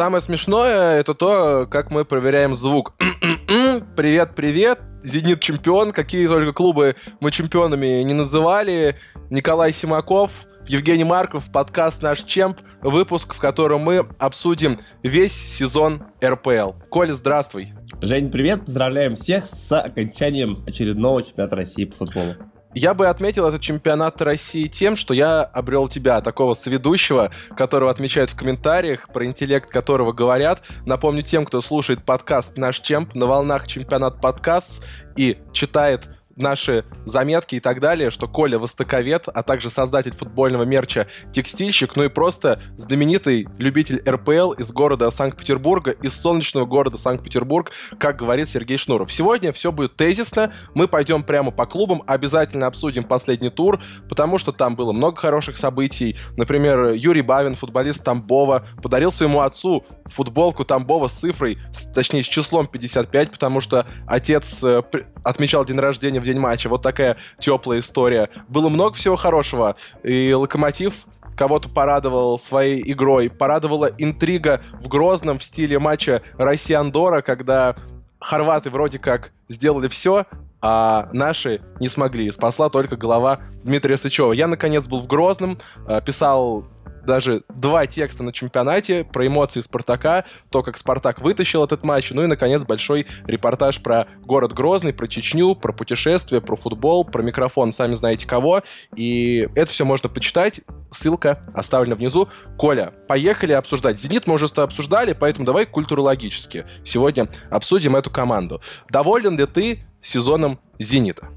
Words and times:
Самое 0.00 0.22
смешное 0.22 0.98
это 0.98 1.12
то, 1.12 1.66
как 1.70 1.90
мы 1.90 2.06
проверяем 2.06 2.54
звук. 2.56 2.94
привет, 3.96 4.34
привет. 4.34 4.80
Зенит 5.02 5.40
чемпион. 5.42 5.92
Какие 5.92 6.26
только 6.26 6.54
клубы 6.54 6.96
мы 7.20 7.30
чемпионами 7.30 8.02
не 8.02 8.14
называли. 8.14 8.96
Николай 9.28 9.74
Симаков, 9.74 10.30
Евгений 10.66 11.04
Марков, 11.04 11.52
подкаст 11.52 12.00
«Наш 12.00 12.22
Чемп», 12.22 12.60
выпуск, 12.80 13.34
в 13.34 13.38
котором 13.38 13.82
мы 13.82 14.06
обсудим 14.18 14.80
весь 15.02 15.34
сезон 15.34 16.04
РПЛ. 16.24 16.72
Коля, 16.88 17.12
здравствуй. 17.12 17.74
Жень, 18.00 18.30
привет, 18.30 18.64
поздравляем 18.64 19.16
всех 19.16 19.44
с 19.44 19.78
окончанием 19.78 20.64
очередного 20.66 21.22
чемпионата 21.22 21.56
России 21.56 21.84
по 21.84 21.96
футболу. 22.06 22.36
Я 22.74 22.94
бы 22.94 23.08
отметил 23.08 23.48
этот 23.48 23.60
чемпионат 23.60 24.22
России 24.22 24.68
тем, 24.68 24.94
что 24.94 25.12
я 25.12 25.42
обрел 25.42 25.88
тебя, 25.88 26.20
такого 26.20 26.54
соведущего, 26.54 27.32
которого 27.56 27.90
отмечают 27.90 28.30
в 28.30 28.36
комментариях, 28.36 29.08
про 29.08 29.24
интеллект 29.24 29.68
которого 29.68 30.12
говорят. 30.12 30.62
Напомню 30.86 31.24
тем, 31.24 31.44
кто 31.46 31.60
слушает 31.62 32.04
подкаст 32.04 32.56
«Наш 32.56 32.78
Чемп» 32.78 33.16
на 33.16 33.26
волнах 33.26 33.66
чемпионат 33.66 34.20
подкаст 34.20 34.84
и 35.16 35.38
читает 35.52 36.08
наши 36.36 36.84
заметки 37.04 37.56
и 37.56 37.60
так 37.60 37.80
далее, 37.80 38.10
что 38.10 38.28
Коля 38.28 38.58
востоковед, 38.58 39.28
а 39.28 39.42
также 39.42 39.70
создатель 39.70 40.14
футбольного 40.14 40.64
мерча 40.64 41.06
«Текстильщик», 41.32 41.96
ну 41.96 42.04
и 42.04 42.08
просто 42.08 42.60
знаменитый 42.76 43.48
любитель 43.58 44.02
РПЛ 44.08 44.52
из 44.52 44.70
города 44.72 45.10
Санкт-Петербурга, 45.10 45.90
из 45.90 46.14
солнечного 46.14 46.66
города 46.66 46.96
Санкт-Петербург, 46.96 47.70
как 47.98 48.16
говорит 48.16 48.48
Сергей 48.48 48.76
Шнуров. 48.76 49.12
Сегодня 49.12 49.52
все 49.52 49.72
будет 49.72 49.96
тезисно, 49.96 50.52
мы 50.74 50.88
пойдем 50.88 51.22
прямо 51.22 51.50
по 51.50 51.66
клубам, 51.66 52.02
обязательно 52.06 52.66
обсудим 52.66 53.04
последний 53.04 53.50
тур, 53.50 53.82
потому 54.08 54.38
что 54.38 54.52
там 54.52 54.76
было 54.76 54.92
много 54.92 55.16
хороших 55.16 55.56
событий. 55.56 56.16
Например, 56.36 56.90
Юрий 56.92 57.22
Бавин, 57.22 57.54
футболист 57.54 58.04
Тамбова, 58.04 58.66
подарил 58.82 59.12
своему 59.12 59.40
отцу 59.40 59.84
футболку 60.06 60.64
Тамбова 60.64 61.08
с 61.08 61.12
цифрой, 61.12 61.58
точнее, 61.94 62.22
с 62.22 62.26
числом 62.26 62.66
55, 62.66 63.30
потому 63.30 63.60
что 63.60 63.86
отец 64.06 64.62
э, 64.62 64.82
отмечал 65.24 65.64
день 65.64 65.78
рождения 65.78 66.20
в 66.20 66.24
день 66.32 66.40
матча. 66.40 66.68
Вот 66.68 66.82
такая 66.82 67.16
теплая 67.38 67.80
история. 67.80 68.30
Было 68.48 68.68
много 68.68 68.94
всего 68.96 69.16
хорошего. 69.16 69.76
И 70.02 70.32
Локомотив 70.32 71.06
кого-то 71.36 71.68
порадовал 71.68 72.38
своей 72.38 72.82
игрой. 72.92 73.30
Порадовала 73.30 73.90
интрига 73.98 74.60
в 74.80 74.88
Грозном 74.88 75.38
в 75.38 75.44
стиле 75.44 75.78
матча 75.78 76.22
Россия-Андора, 76.36 77.22
когда 77.22 77.76
хорваты 78.20 78.70
вроде 78.70 78.98
как 78.98 79.32
сделали 79.48 79.88
все, 79.88 80.26
а 80.62 81.08
наши 81.12 81.62
не 81.80 81.88
смогли. 81.88 82.30
Спасла 82.30 82.68
только 82.68 82.96
голова 82.96 83.40
Дмитрия 83.64 83.96
Сычева. 83.96 84.32
Я, 84.32 84.46
наконец, 84.46 84.86
был 84.86 85.00
в 85.00 85.06
Грозном, 85.06 85.58
э, 85.88 86.00
писал 86.04 86.64
даже 87.04 87.42
два 87.48 87.86
текста 87.86 88.22
на 88.22 88.32
чемпионате 88.32 89.04
про 89.04 89.26
эмоции 89.26 89.60
Спартака, 89.60 90.24
то, 90.50 90.62
как 90.62 90.78
Спартак 90.78 91.20
вытащил 91.20 91.64
этот 91.64 91.84
матч, 91.84 92.10
ну 92.10 92.22
и, 92.22 92.26
наконец, 92.26 92.62
большой 92.62 93.06
репортаж 93.26 93.82
про 93.82 94.06
город 94.22 94.52
Грозный, 94.52 94.92
про 94.92 95.06
Чечню, 95.06 95.54
про 95.54 95.72
путешествия, 95.72 96.40
про 96.40 96.56
футбол, 96.56 97.04
про 97.04 97.22
микрофон, 97.22 97.72
сами 97.72 97.94
знаете 97.94 98.26
кого. 98.26 98.62
И 98.96 99.48
это 99.54 99.70
все 99.70 99.84
можно 99.84 100.08
почитать. 100.08 100.60
Ссылка 100.90 101.40
оставлена 101.54 101.94
внизу. 101.94 102.28
Коля, 102.58 102.92
поехали 103.08 103.52
обсуждать. 103.52 103.98
«Зенит» 103.98 104.26
мы 104.26 104.34
уже 104.34 104.46
обсуждали, 104.56 105.12
поэтому 105.12 105.46
давай 105.46 105.66
культурологически. 105.66 106.66
Сегодня 106.84 107.28
обсудим 107.50 107.96
эту 107.96 108.10
команду. 108.10 108.60
Доволен 108.88 109.38
ли 109.38 109.46
ты 109.46 109.84
сезоном 110.02 110.58
«Зенита»? 110.78 111.28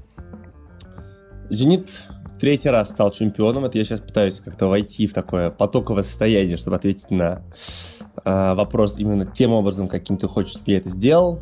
«Зенит» 1.50 2.02
третий 2.44 2.68
раз 2.68 2.90
стал 2.90 3.10
чемпионом. 3.10 3.64
Это 3.64 3.78
я 3.78 3.84
сейчас 3.84 4.00
пытаюсь 4.00 4.38
как-то 4.38 4.66
войти 4.66 5.06
в 5.06 5.14
такое 5.14 5.48
потоковое 5.48 6.02
состояние, 6.02 6.58
чтобы 6.58 6.76
ответить 6.76 7.10
на 7.10 7.40
э, 8.22 8.54
вопрос 8.54 8.98
именно 8.98 9.24
тем 9.24 9.54
образом, 9.54 9.88
каким 9.88 10.18
ты 10.18 10.28
хочешь, 10.28 10.50
чтобы 10.50 10.72
я 10.72 10.76
это 10.76 10.90
сделал. 10.90 11.40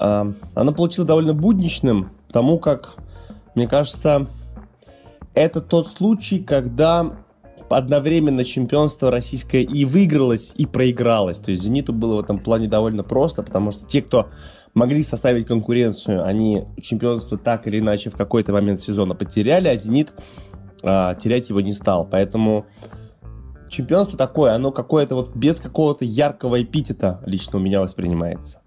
Э, 0.00 0.32
оно 0.54 0.72
получилось 0.72 1.06
довольно 1.06 1.34
будничным, 1.34 2.12
потому 2.26 2.58
как, 2.58 2.94
мне 3.54 3.68
кажется, 3.68 4.26
это 5.34 5.60
тот 5.60 5.88
случай, 5.88 6.38
когда 6.38 7.14
одновременно 7.70 8.44
чемпионство 8.44 9.10
российское 9.10 9.62
и 9.62 9.84
выигралось, 9.84 10.52
и 10.56 10.66
проигралось. 10.66 11.38
То 11.38 11.50
есть 11.50 11.62
«Зениту» 11.62 11.92
было 11.92 12.16
в 12.16 12.20
этом 12.20 12.38
плане 12.38 12.68
довольно 12.68 13.02
просто, 13.02 13.42
потому 13.42 13.70
что 13.70 13.86
те, 13.86 14.02
кто 14.02 14.28
могли 14.74 15.02
составить 15.02 15.46
конкуренцию, 15.46 16.24
они 16.24 16.64
чемпионство 16.82 17.38
так 17.38 17.66
или 17.66 17.78
иначе 17.78 18.10
в 18.10 18.16
какой-то 18.16 18.52
момент 18.52 18.80
сезона 18.80 19.14
потеряли, 19.14 19.68
а 19.68 19.76
«Зенит» 19.76 20.12
а, 20.82 21.14
терять 21.14 21.48
его 21.48 21.60
не 21.60 21.72
стал. 21.72 22.06
Поэтому 22.10 22.66
чемпионство 23.68 24.16
такое, 24.16 24.54
оно 24.54 24.72
какое-то 24.72 25.14
вот 25.14 25.36
без 25.36 25.60
какого-то 25.60 26.04
яркого 26.04 26.62
эпитета 26.62 27.20
лично 27.26 27.58
у 27.58 27.62
меня 27.62 27.80
воспринимается. 27.80 28.60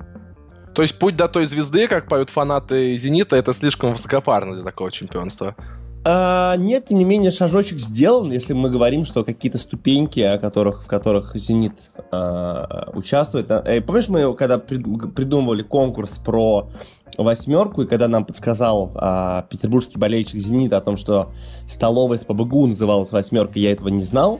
То 0.73 0.81
есть 0.81 0.97
путь 0.97 1.17
до 1.17 1.27
той 1.27 1.45
звезды, 1.45 1.87
как 1.87 2.07
поют 2.07 2.29
фанаты 2.29 2.95
«Зенита», 2.95 3.35
это 3.35 3.53
слишком 3.53 3.91
высокопарно 3.91 4.53
для 4.53 4.63
такого 4.63 4.89
чемпионства? 4.89 5.55
А, 6.03 6.55
нет, 6.55 6.87
тем 6.87 6.97
не 6.97 7.05
менее, 7.05 7.29
шажочек 7.29 7.79
сделан, 7.79 8.31
если 8.31 8.53
мы 8.53 8.71
говорим, 8.71 9.05
что 9.05 9.23
какие-то 9.23 9.59
ступеньки, 9.59 10.19
о 10.19 10.39
которых, 10.39 10.81
в 10.81 10.87
которых 10.87 11.35
«Зенит» 11.35 11.73
а, 12.11 12.89
участвует. 12.93 13.51
А, 13.51 13.61
э, 13.65 13.81
помнишь, 13.81 14.09
мы 14.09 14.33
когда 14.35 14.57
придумывали 14.57 15.61
конкурс 15.61 16.17
про 16.17 16.69
восьмерку, 17.17 17.83
и 17.83 17.87
когда 17.87 18.07
нам 18.07 18.25
подсказал 18.25 18.91
а, 18.95 19.43
петербургский 19.43 19.99
болельщик 19.99 20.39
«Зенита» 20.39 20.77
о 20.77 20.81
том, 20.81 20.97
что 20.97 21.31
столовая 21.67 22.17
с 22.17 22.23
ПБГУ 22.23 22.67
называлась 22.67 23.11
«восьмерка», 23.11 23.59
я 23.59 23.71
этого 23.71 23.89
не 23.89 24.03
знал. 24.03 24.39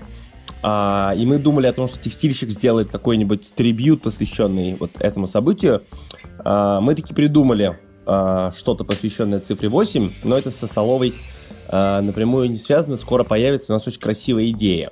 А, 0.64 1.14
и 1.16 1.26
мы 1.26 1.38
думали 1.38 1.68
о 1.68 1.74
том, 1.74 1.88
что 1.88 2.00
текстильщик 2.00 2.50
сделает 2.50 2.90
какой-нибудь 2.90 3.54
трибют, 3.54 4.02
посвященный 4.02 4.78
вот 4.80 4.92
этому 5.00 5.28
событию. 5.28 5.84
А, 6.40 6.82
мы 6.82 6.96
таки 6.96 7.14
придумали 7.14 7.78
а, 8.06 8.52
что-то 8.58 8.84
посвященное 8.84 9.40
цифре 9.40 9.70
8, 9.70 10.10
но 10.24 10.38
это 10.38 10.50
со 10.52 10.68
столовой 10.68 11.14
напрямую 11.72 12.50
не 12.50 12.58
связано, 12.58 12.98
скоро 12.98 13.24
появится 13.24 13.72
у 13.72 13.76
нас 13.76 13.88
очень 13.88 14.02
красивая 14.02 14.50
идея. 14.50 14.92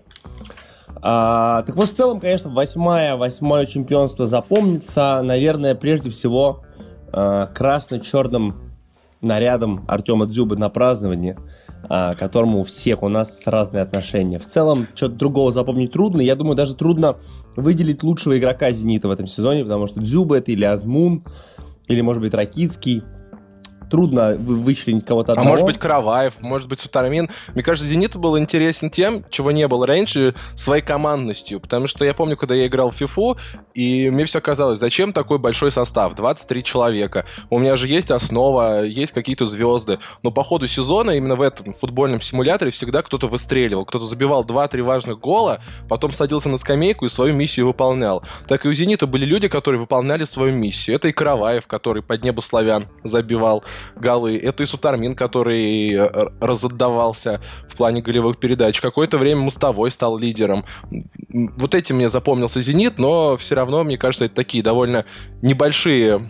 А, 1.02 1.64
так 1.64 1.76
вот, 1.76 1.90
в 1.90 1.94
целом, 1.94 2.20
конечно, 2.20 2.50
восьмое, 2.50 3.16
восьмое 3.16 3.66
чемпионство 3.66 4.26
запомнится, 4.26 5.22
наверное, 5.24 5.76
прежде 5.76 6.10
всего 6.10 6.64
э, 7.14 7.48
красно-черным 7.54 8.56
нарядом 9.22 9.86
Артема 9.88 10.26
Дзюбы 10.26 10.58
на 10.58 10.70
празднование, 10.70 11.38
э, 11.90 12.12
к 12.14 12.18
которому 12.18 12.60
у 12.60 12.64
всех 12.64 13.04
у 13.04 13.08
нас 13.08 13.44
разные 13.46 13.82
отношения. 13.82 14.40
В 14.40 14.46
целом, 14.46 14.88
что-то 14.94 15.16
другого 15.16 15.52
запомнить 15.52 15.94
трудно. 15.94 16.22
Я 16.22 16.36
думаю, 16.36 16.56
даже 16.56 16.76
трудно 16.76 17.18
выделить 17.56 18.04
лучшего 18.04 18.38
игрока 18.38 18.72
«Зенита» 18.72 19.08
в 19.08 19.12
этом 19.12 19.28
сезоне, 19.28 19.64
потому 19.64 19.88
что 19.88 20.02
Дзюба 20.02 20.38
это 20.38 20.52
или 20.52 20.66
Азмун, 20.66 21.24
или, 21.88 22.02
может 22.02 22.22
быть, 22.22 22.34
Ракицкий– 22.34 23.04
трудно 23.90 24.36
вычленить 24.36 25.06
кого-то 25.06 25.34
одного. 25.34 25.50
А 25.50 25.52
может 25.52 25.66
быть 25.66 25.78
Караваев, 25.78 26.42
может 26.42 26.68
быть 26.68 26.80
Сутармин. 26.80 27.30
Мне 27.54 27.64
кажется, 27.64 27.90
Зениту 27.90 28.20
был 28.20 28.38
интересен 28.38 28.90
тем, 28.90 29.24
чего 29.30 29.52
не 29.52 29.68
было 29.68 29.86
раньше, 29.86 30.36
своей 30.56 30.82
командностью. 30.82 31.60
Потому 31.60 31.88
что 31.88 32.06
я 32.06 32.14
помню, 32.14 32.38
когда 32.38 32.56
я 32.56 32.68
играл 32.68 32.92
в 32.92 32.96
ФИФУ, 32.96 33.38
и 33.74 34.10
мне 34.10 34.26
все 34.26 34.42
казалось, 34.42 34.80
зачем 34.80 35.14
такой 35.14 35.40
большой 35.40 35.72
состав, 35.72 36.16
23 36.16 36.64
человека. 36.64 37.26
У 37.50 37.60
меня 37.60 37.76
же 37.76 37.88
есть 37.88 38.12
основа, 38.12 38.84
есть 38.84 39.12
какие-то 39.12 39.48
звезды. 39.48 40.00
Но 40.24 40.32
по 40.32 40.44
ходу 40.44 40.68
сезона 40.68 41.12
именно 41.12 41.36
в 41.36 41.42
этом 41.42 41.74
футбольном 41.74 42.22
симуляторе 42.22 42.72
всегда 42.72 43.02
кто-то 43.02 43.28
выстреливал, 43.28 43.86
кто-то 43.86 44.06
забивал 44.06 44.44
2-3 44.44 44.82
важных 44.84 45.20
гола, 45.20 45.62
потом 45.88 46.12
садился 46.12 46.50
на 46.50 46.58
скамейку 46.58 47.06
и 47.06 47.10
свою 47.10 47.34
миссию 47.34 47.68
выполнял. 47.68 48.24
Так 48.48 48.66
и 48.66 48.70
у 48.70 48.74
«Зенита» 48.74 49.08
были 49.08 49.26
люди, 49.26 49.48
которые 49.48 49.80
выполняли 49.80 50.26
свою 50.26 50.54
миссию. 50.54 50.96
Это 50.96 51.08
и 51.08 51.12
Караваев, 51.12 51.68
который 51.68 52.04
под 52.04 52.24
небо 52.24 52.42
славян 52.42 52.88
забивал 53.04 53.64
голы. 53.96 54.38
Это 54.38 54.64
и 54.64 54.66
Сутармин, 54.66 55.16
который 55.16 55.94
э, 55.94 56.30
разотдавался 56.40 57.42
в 57.68 57.76
плане 57.76 58.02
голевых 58.02 58.38
передач. 58.38 58.82
Какое-то 58.82 59.18
время 59.18 59.42
Мостовой 59.42 59.92
стал 59.92 60.18
лидером. 60.18 60.66
Вот 61.30 61.76
этим 61.76 61.98
мне 61.98 62.10
запомнился 62.10 62.62
«Зенит», 62.62 63.00
но 63.00 63.38
все 63.38 63.56
равно, 63.56 63.84
мне 63.84 63.98
кажется, 63.98 64.26
это 64.26 64.36
такие 64.36 64.64
довольно 64.64 65.06
небольшие 65.42 66.30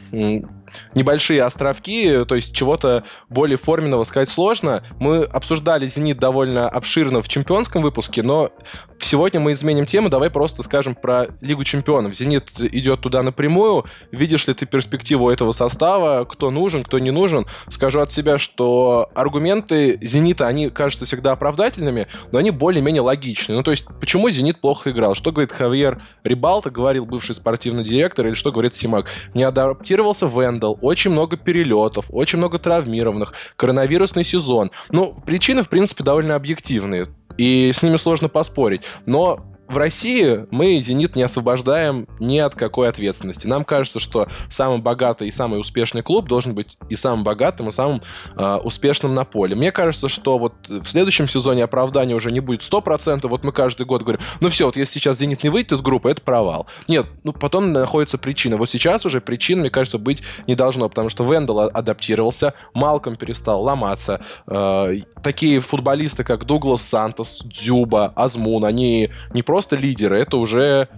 небольшие 0.96 1.44
островки, 1.44 2.26
то 2.26 2.36
есть 2.36 2.54
чего-то 2.54 3.04
более 3.30 3.58
форменного 3.58 4.04
сказать 4.04 4.30
сложно. 4.30 4.84
Мы 5.00 5.24
обсуждали 5.24 5.88
«Зенит» 5.88 6.20
довольно 6.20 6.70
обширно 6.70 7.22
в 7.22 7.28
чемпионском 7.28 7.82
выпуске, 7.82 8.24
но 8.24 8.52
сегодня 9.00 9.40
мы 9.40 9.54
изменим 9.54 9.86
тему, 9.86 10.10
давай 10.10 10.30
просто 10.30 10.64
скажем 10.64 10.96
про 10.96 11.28
Лигу 11.42 11.64
чемпионов. 11.64 12.16
«Зенит» 12.16 12.60
идет 12.60 13.02
туда 13.02 13.24
напрямую. 13.24 13.86
Видишь 14.12 14.48
ли 14.48 14.54
ты 14.54 14.66
перспективу 14.66 15.30
этого 15.30 15.52
состава? 15.52 16.26
Кто 16.26 16.52
нужен, 16.52 16.84
кто 16.84 17.00
не 17.00 17.12
нужен? 17.12 17.46
Скажу 17.70 18.00
от 18.00 18.12
себя, 18.12 18.38
что 18.38 19.10
аргументы 19.14 19.98
«Зенита», 20.02 20.48
они 20.48 20.70
кажутся 20.70 21.06
всегда 21.06 21.32
оправдательными, 21.32 22.08
но 22.32 22.40
они 22.40 22.52
более-менее 22.52 23.02
логичны. 23.02 23.56
Ну, 23.56 23.64
то 23.64 23.72
есть, 23.72 23.86
почему 24.00 24.30
«Зенит» 24.30 24.62
плохо 24.62 24.92
играл? 24.92 25.16
Что 25.16 25.32
говорит 25.32 25.52
Хавьер 25.52 26.02
Рибалта, 26.24 26.70
говорил 26.70 27.06
бывший 27.06 27.36
спортивный 27.36 27.84
директор, 27.84 28.28
или 28.28 28.34
что 28.34 28.52
говорит 28.52 28.76
Симак? 28.76 29.08
Не 29.34 29.44
адаптировался 29.44 30.28
Вендел, 30.28 30.78
очень 30.82 31.12
много 31.12 31.38
перелетов, 31.38 32.06
очень 32.10 32.38
много 32.38 32.60
травмированных, 32.60 33.34
коронавирусный 33.56 34.24
сезон. 34.24 34.72
Ну, 34.90 35.16
причины, 35.26 35.64
в 35.64 35.70
принципе, 35.70 36.04
довольно 36.04 36.36
объективные 36.36 37.08
и 37.38 37.72
с 37.74 37.82
ними 37.82 37.98
сложно 37.98 38.30
поспорить. 38.30 38.82
Но 39.06 39.46
в 39.70 39.78
России 39.78 40.48
мы 40.50 40.82
«Зенит» 40.82 41.16
не 41.16 41.22
освобождаем 41.22 42.08
ни 42.20 42.40
от 42.40 42.56
какой 42.56 42.90
ответственности. 42.90 43.46
Нам 43.46 43.64
кажется, 43.64 44.00
что 44.00 44.28
самый 44.50 44.80
богатый 44.80 45.28
и 45.28 45.32
самый 45.32 45.60
успешный 45.60 46.02
клуб 46.02 46.28
должен 46.28 46.56
быть 46.56 46.78
и 46.90 46.96
самым 46.96 47.24
богатым, 47.24 47.70
и 47.70 47.72
самым 47.72 48.02
э, 48.36 48.56
успешным 48.64 49.14
на 49.14 49.26
поле. 49.26 49.56
Мне 49.56 49.72
кажется, 49.72 50.10
что 50.10 50.40
вот 50.40 50.54
в 50.68 50.88
следующем 50.88 51.30
сезоне 51.30 51.64
оправдания 51.64 52.16
уже 52.16 52.32
не 52.32 52.40
будет 52.40 52.62
100%. 52.62 53.28
Вот 53.28 53.44
мы 53.44 53.52
каждый 53.52 53.86
год 53.86 54.02
говорим, 54.02 54.22
ну 54.40 54.50
все, 54.50 54.66
вот 54.66 54.76
если 54.76 54.94
сейчас 54.94 55.20
«Зенит» 55.20 55.44
не 55.44 55.50
выйдет 55.50 55.74
из 55.74 55.82
группы, 55.82 56.10
это 56.10 56.24
провал. 56.24 56.66
Нет, 56.88 57.06
ну 57.24 57.32
потом 57.32 57.72
находится 57.72 58.18
причина. 58.18 58.58
Вот 58.58 58.72
сейчас 58.72 59.06
уже 59.06 59.22
причин, 59.22 59.60
мне 59.60 59.70
кажется, 59.70 60.00
быть 60.00 60.24
не 60.48 60.56
должно, 60.56 60.90
потому 60.90 61.10
что 61.10 61.32
Вендел 61.32 61.60
адаптировался, 61.60 62.56
Малком 62.74 63.16
перестал 63.16 63.62
ломаться. 63.62 64.20
Э, 64.48 64.96
такие 65.22 65.60
футболисты, 65.60 66.24
как 66.24 66.46
Дуглас 66.46 66.82
Сантос, 66.82 67.44
Дзюба, 67.46 68.14
Азмун, 68.16 68.66
они 68.66 69.12
не 69.32 69.44
просто 69.44 69.59
лидеры, 69.76 70.20
это 70.20 70.38
уже, 70.38 70.90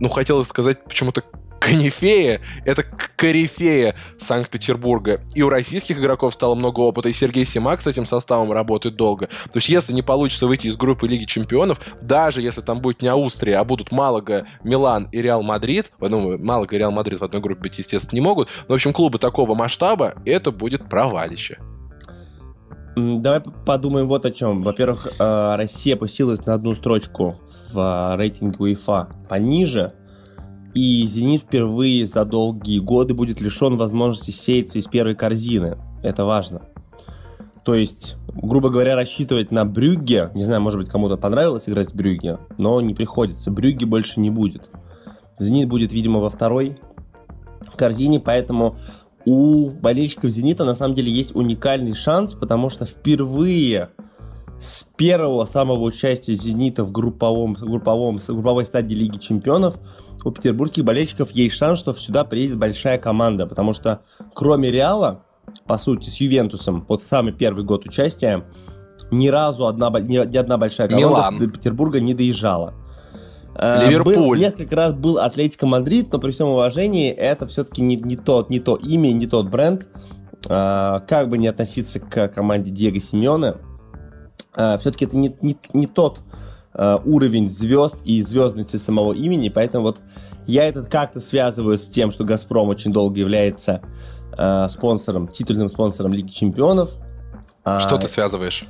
ну, 0.00 0.08
хотелось 0.08 0.48
сказать 0.48 0.84
почему-то 0.84 1.22
Канифея— 1.60 2.40
это 2.64 2.82
корифея 2.82 3.94
Санкт-Петербурга. 4.18 5.20
И 5.34 5.42
у 5.42 5.50
российских 5.50 5.98
игроков 5.98 6.32
стало 6.32 6.54
много 6.54 6.80
опыта, 6.80 7.10
и 7.10 7.12
Сергей 7.12 7.44
Семак 7.44 7.82
с 7.82 7.86
этим 7.86 8.06
составом 8.06 8.50
работает 8.50 8.96
долго. 8.96 9.26
То 9.26 9.56
есть 9.56 9.68
если 9.68 9.92
не 9.92 10.00
получится 10.00 10.46
выйти 10.46 10.68
из 10.68 10.76
группы 10.76 11.06
Лиги 11.06 11.26
Чемпионов, 11.26 11.78
даже 12.00 12.40
если 12.40 12.62
там 12.62 12.80
будет 12.80 13.02
не 13.02 13.08
Австрия, 13.08 13.58
а 13.58 13.64
будут 13.64 13.92
Малага, 13.92 14.46
Милан 14.64 15.08
и 15.12 15.20
Реал 15.20 15.42
Мадрид, 15.42 15.92
ну, 16.00 16.38
Малага 16.38 16.74
и 16.74 16.78
Реал 16.78 16.92
Мадрид 16.92 17.20
в 17.20 17.24
одной 17.24 17.42
группе 17.42 17.60
быть, 17.60 17.78
естественно, 17.78 18.14
не 18.14 18.22
могут, 18.22 18.48
но, 18.66 18.72
в 18.72 18.76
общем, 18.76 18.94
клубы 18.94 19.18
такого 19.18 19.54
масштаба, 19.54 20.14
это 20.24 20.50
будет 20.50 20.88
провалище. 20.88 21.58
Давай 22.96 23.40
подумаем 23.40 24.08
вот 24.08 24.26
о 24.26 24.30
чем. 24.30 24.62
Во-первых, 24.62 25.06
э, 25.06 25.54
Россия 25.56 25.94
опустилась 25.94 26.44
на 26.44 26.54
одну 26.54 26.74
строчку 26.74 27.36
в 27.72 27.78
э, 27.78 28.16
рейтинге 28.16 28.56
УЕФА 28.58 29.08
пониже, 29.28 29.94
и 30.74 31.04
«Зенит» 31.04 31.42
впервые 31.42 32.06
за 32.06 32.24
долгие 32.24 32.78
годы 32.78 33.14
будет 33.14 33.40
лишен 33.40 33.76
возможности 33.76 34.30
сеяться 34.30 34.78
из 34.78 34.86
первой 34.86 35.14
корзины. 35.14 35.78
Это 36.02 36.24
важно. 36.24 36.62
То 37.64 37.74
есть, 37.74 38.16
грубо 38.28 38.70
говоря, 38.70 38.94
рассчитывать 38.94 39.50
на 39.50 39.64
Брюгге, 39.64 40.30
не 40.34 40.44
знаю, 40.44 40.60
может 40.60 40.78
быть, 40.78 40.88
кому-то 40.88 41.16
понравилось 41.16 41.68
играть 41.68 41.90
с 41.90 41.92
Брюгге, 41.92 42.38
но 42.56 42.80
не 42.80 42.94
приходится. 42.94 43.50
Брюгге 43.50 43.86
больше 43.86 44.20
не 44.20 44.30
будет. 44.30 44.68
«Зенит» 45.38 45.68
будет, 45.68 45.92
видимо, 45.92 46.20
во 46.20 46.30
второй 46.30 46.76
корзине, 47.76 48.20
поэтому 48.20 48.76
у 49.30 49.70
болельщиков 49.70 50.28
«Зенита» 50.28 50.64
на 50.64 50.74
самом 50.74 50.96
деле 50.96 51.12
есть 51.12 51.36
уникальный 51.36 51.94
шанс, 51.94 52.34
потому 52.34 52.68
что 52.68 52.84
впервые 52.84 53.90
с 54.60 54.82
первого 54.96 55.44
самого 55.44 55.82
участия 55.82 56.34
«Зенита» 56.34 56.82
в 56.82 56.90
групповом, 56.90 57.52
групповом, 57.52 58.18
групповой 58.26 58.64
стадии 58.64 58.96
Лиги 58.96 59.18
Чемпионов 59.18 59.78
у 60.24 60.32
петербургских 60.32 60.84
болельщиков 60.84 61.30
есть 61.30 61.54
шанс, 61.54 61.78
что 61.78 61.92
сюда 61.92 62.24
приедет 62.24 62.58
большая 62.58 62.98
команда, 62.98 63.46
потому 63.46 63.72
что 63.72 64.00
кроме 64.34 64.72
«Реала», 64.72 65.22
по 65.64 65.78
сути, 65.78 66.10
с 66.10 66.16
«Ювентусом», 66.16 66.84
вот 66.88 67.00
самый 67.00 67.32
первый 67.32 67.64
год 67.64 67.86
участия, 67.86 68.44
ни 69.12 69.28
разу 69.28 69.68
одна, 69.68 69.90
ни, 70.00 70.16
одна 70.16 70.58
большая 70.58 70.88
команда 70.88 71.08
Милан. 71.08 71.38
до 71.38 71.46
Петербурга 71.46 72.00
не 72.00 72.14
доезжала. 72.14 72.74
Э, 73.60 73.86
Ливерпуль. 73.86 74.14
Был, 74.14 74.34
несколько 74.36 74.74
раз 74.74 74.94
был 74.94 75.18
Атлетико 75.18 75.66
Мадрид, 75.66 76.10
но 76.10 76.18
при 76.18 76.30
всем 76.30 76.48
уважении 76.48 77.10
это 77.10 77.46
все-таки 77.46 77.82
не, 77.82 77.96
не, 77.96 78.16
тот, 78.16 78.48
не 78.48 78.58
то 78.58 78.74
имя, 78.76 79.12
не 79.12 79.26
тот 79.26 79.50
бренд. 79.50 79.86
А, 80.48 81.00
как 81.00 81.28
бы 81.28 81.36
не 81.36 81.48
относиться 81.48 82.00
к 82.00 82.28
команде 82.28 82.70
Диего 82.70 82.98
Симеона, 82.98 83.58
а, 84.54 84.78
все-таки 84.78 85.04
это 85.04 85.16
не, 85.18 85.36
не, 85.42 85.58
не 85.74 85.86
тот 85.86 86.20
а, 86.72 87.02
уровень 87.04 87.50
звезд 87.50 88.00
и 88.06 88.22
звездности 88.22 88.76
самого 88.76 89.12
имени, 89.12 89.50
поэтому 89.50 89.84
вот 89.84 89.98
я 90.46 90.64
этот 90.64 90.88
как-то 90.88 91.20
связываю 91.20 91.76
с 91.76 91.86
тем, 91.86 92.10
что 92.10 92.24
Газпром 92.24 92.70
очень 92.70 92.94
долго 92.94 93.20
является 93.20 93.82
а, 94.32 94.68
спонсором, 94.68 95.28
титульным 95.28 95.68
спонсором 95.68 96.14
Лиги 96.14 96.30
Чемпионов. 96.30 96.96
Что 97.78 97.98
ты 97.98 98.08
связываешь? 98.08 98.64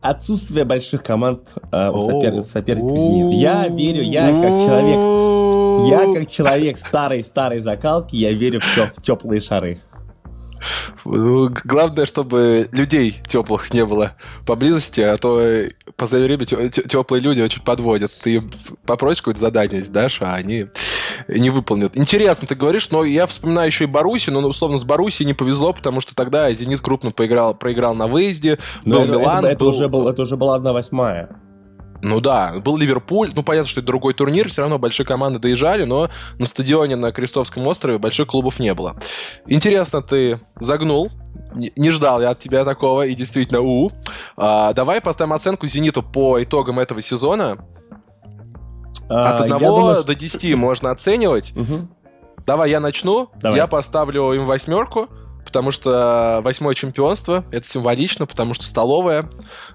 Отсутствие 0.00 0.64
больших 0.64 1.02
команд 1.02 1.54
э, 1.72 1.90
у 1.90 2.00
сопер... 2.00 2.44
соперников 2.44 2.98
Зенита. 2.98 3.36
Я 3.36 3.68
верю, 3.68 4.02
я 4.02 4.26
как 4.30 4.50
человек, 4.64 5.90
я 5.90 6.14
как 6.14 6.30
человек 6.30 6.76
старой-старой 6.76 7.58
закалки, 7.58 8.14
я 8.14 8.32
верю 8.32 8.60
в, 8.60 8.78
теп- 8.78 8.92
в 8.96 9.02
теплые 9.02 9.40
шары. 9.40 9.80
Главное, 11.04 12.06
чтобы 12.06 12.68
людей 12.72 13.16
теплых 13.28 13.72
не 13.72 13.84
было 13.84 14.12
поблизости, 14.46 15.00
а 15.00 15.16
то 15.16 15.64
позови 15.96 16.24
время 16.24 16.44
теплые 16.44 17.20
люди 17.20 17.40
очень 17.40 17.62
подводят. 17.62 18.12
Ты 18.22 18.42
попросишь 18.84 19.22
какое-то 19.22 19.40
задание 19.40 19.82
дашь, 19.82 20.20
а 20.20 20.34
они 20.34 20.66
не 21.26 21.50
выполнят. 21.50 21.96
Интересно, 21.96 22.46
ты 22.46 22.54
говоришь, 22.54 22.90
но 22.90 23.04
я 23.04 23.26
вспоминаю 23.26 23.68
еще 23.68 23.84
и 23.84 23.86
Баруси, 23.86 24.30
но 24.30 24.40
условно 24.46 24.78
с 24.78 24.84
Баруси 24.84 25.22
не 25.24 25.34
повезло, 25.34 25.72
потому 25.72 26.00
что 26.00 26.14
тогда 26.14 26.52
Зенит 26.52 26.80
крупно 26.80 27.10
поиграл, 27.10 27.54
проиграл 27.54 27.94
на 27.94 28.06
выезде, 28.06 28.58
но 28.84 28.96
был 28.96 29.04
это, 29.04 29.12
Милан. 29.12 29.44
Это, 29.44 29.52
это, 29.54 29.64
был... 29.64 29.68
уже 29.68 29.88
был, 29.88 30.08
это 30.08 30.22
уже 30.22 30.36
была 30.36 30.56
одна 30.56 30.72
восьмая. 30.72 31.28
Ну 32.00 32.20
да, 32.20 32.54
был 32.64 32.76
Ливерпуль, 32.76 33.32
ну 33.34 33.42
понятно, 33.42 33.68
что 33.68 33.80
это 33.80 33.88
другой 33.88 34.14
турнир, 34.14 34.48
все 34.48 34.60
равно 34.60 34.78
большие 34.78 35.04
команды 35.04 35.40
доезжали, 35.40 35.82
но 35.82 36.10
на 36.38 36.46
стадионе 36.46 36.94
на 36.94 37.10
Крестовском 37.10 37.66
острове 37.66 37.98
больших 37.98 38.28
клубов 38.28 38.60
не 38.60 38.72
было. 38.72 38.96
Интересно, 39.46 40.00
ты 40.00 40.40
загнул, 40.60 41.10
не 41.54 41.90
ждал 41.90 42.20
я 42.20 42.30
от 42.30 42.38
тебя 42.38 42.64
такого, 42.64 43.06
и 43.06 43.14
действительно, 43.14 43.60
у. 43.60 43.90
А, 44.36 44.72
давай 44.74 45.00
поставим 45.00 45.32
оценку 45.32 45.66
«Зениту» 45.66 46.02
по 46.02 46.42
итогам 46.42 46.78
этого 46.78 47.02
сезона. 47.02 47.58
А, 49.08 49.34
от 49.34 49.40
1 49.42 49.58
думаю, 49.58 50.04
до 50.04 50.14
10 50.14 50.56
можно 50.56 50.90
оценивать. 50.90 51.52
Давай 52.46 52.70
я 52.70 52.80
начну. 52.80 53.28
Давай. 53.40 53.58
Я 53.58 53.66
поставлю 53.66 54.32
им 54.32 54.46
восьмерку 54.46 55.08
потому 55.48 55.70
что 55.70 56.42
восьмое 56.44 56.74
чемпионство— 56.74 57.42
это 57.52 57.66
символично, 57.66 58.26
потому 58.26 58.52
что 58.52 58.64
столовая 58.64 59.30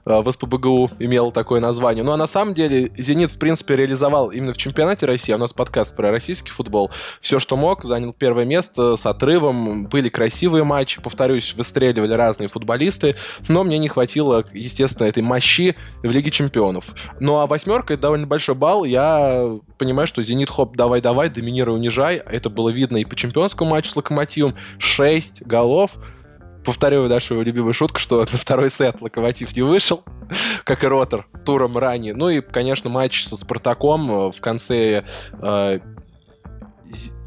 э, 0.06 0.22
в 0.22 0.32
СПБГУ 0.32 0.92
имела 1.00 1.32
такое 1.32 1.60
название. 1.60 2.04
Ну 2.04 2.12
а 2.12 2.18
на 2.18 2.28
самом 2.28 2.54
деле 2.54 2.92
«Зенит» 2.96 3.32
в 3.32 3.40
принципе 3.40 3.76
реализовал 3.76 4.30
именно 4.30 4.54
в 4.54 4.58
чемпионате 4.58 5.08
России, 5.08 5.34
у 5.34 5.40
нас 5.40 5.52
подкаст 5.52 5.96
про 5.96 6.12
российский 6.12 6.52
футбол, 6.52 6.92
все, 7.22 7.40
что 7.40 7.58
мог, 7.58 7.86
занял 7.86 8.14
первое 8.14 8.46
место 8.46 8.98
с 8.98 9.06
отрывом, 9.08 9.88
были 9.88 10.10
красивые 10.10 10.64
матчи, 10.64 11.02
повторюсь, 11.02 11.56
выстреливали 11.56 12.14
разные 12.14 12.50
футболисты, 12.50 13.16
но 13.48 13.64
мне 13.64 13.80
не 13.80 13.90
хватило, 13.90 14.46
естественно, 14.54 15.08
этой 15.08 15.24
мощи 15.24 15.76
в 16.04 16.12
Лиге 16.12 16.30
чемпионов. 16.30 16.86
Ну 17.20 17.40
а 17.40 17.48
восьмерка— 17.48 17.94
это 17.96 18.04
довольно 18.04 18.28
большой 18.28 18.54
балл, 18.54 18.84
я 18.84 19.58
понимаю, 19.80 20.06
что 20.06 20.22
«Зенит» 20.22 20.52
хоп, 20.52 20.76
давай-давай, 20.76 21.30
доминируй, 21.30 21.78
унижай, 21.78 22.18
это 22.18 22.52
было 22.52 22.70
видно 22.70 22.98
и 22.98 23.06
по 23.06 23.16
чемпионскому 23.16 23.72
матчу 23.72 23.90
с 23.90 23.96
«Локомотивом», 23.96 24.54
6 24.78 25.42
голов 25.48 25.63
голов. 25.64 25.92
Повторю 26.66 27.08
нашу 27.08 27.42
любимую 27.42 27.74
шутку, 27.74 28.00
что 28.00 28.20
на 28.20 28.26
второй 28.26 28.70
сет 28.70 29.02
Локомотив 29.02 29.56
не 29.56 29.64
вышел, 29.64 30.04
как 30.64 30.84
и 30.84 30.88
Ротор, 30.88 31.28
туром 31.46 31.78
ранее. 31.78 32.14
Ну 32.14 32.30
и, 32.30 32.42
конечно, 32.42 32.90
матч 32.90 33.26
со 33.26 33.36
Спартаком 33.36 34.32
в 34.32 34.40
конце 34.40 35.04
э, 35.42 35.80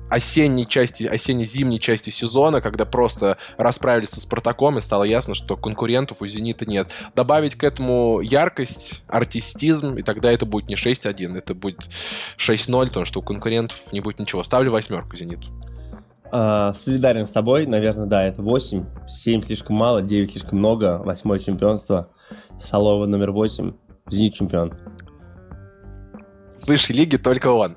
осенней 0.09 0.67
части, 0.67 1.05
осенне-зимней 1.05 1.81
части 1.81 2.11
сезона, 2.11 2.61
когда 2.61 2.85
просто 2.85 3.37
расправились 3.59 4.11
со 4.11 4.21
Спартаком, 4.21 4.79
и 4.79 4.81
стало 4.81 5.05
ясно, 5.05 5.35
что 5.35 5.57
конкурентов 5.57 6.23
у 6.23 6.27
«Зенита» 6.27 6.65
нет. 6.65 6.89
Добавить 7.15 7.57
к 7.57 7.65
этому 7.65 8.21
яркость, 8.21 9.03
артистизм, 9.09 9.97
и 9.97 10.03
тогда 10.03 10.31
это 10.33 10.47
будет 10.47 10.69
не 10.69 10.77
6-1, 10.77 11.37
это 11.37 11.55
будет 11.55 11.89
6-0, 12.39 12.87
потому 12.87 13.07
что 13.07 13.21
у 13.21 13.23
конкурентов 13.23 13.93
не 13.93 14.01
будет 14.01 14.19
ничего. 14.19 14.45
Ставлю 14.45 14.71
восьмерку 14.73 15.17
«Зениту». 15.17 15.49
Uh, 16.33 16.75
солидарен 16.75 17.27
с 17.27 17.31
тобой, 17.31 17.67
наверное, 17.67 18.07
да, 18.07 18.25
это 18.25 18.43
8. 18.43 18.85
7 19.07 19.43
слишком 19.43 19.77
мало, 19.77 20.03
9 20.03 20.31
слишком 20.31 20.59
много. 20.59 20.99
Восьмое 20.99 21.39
чемпионство. 21.39 22.11
Солова 22.59 23.07
номер 23.07 23.31
8. 23.31 23.73
Зенит 24.11 24.35
чемпион. 24.35 24.75
В 26.61 26.69
высшей 26.69 26.97
лиге 26.97 27.19
только 27.19 27.49
он. 27.49 27.77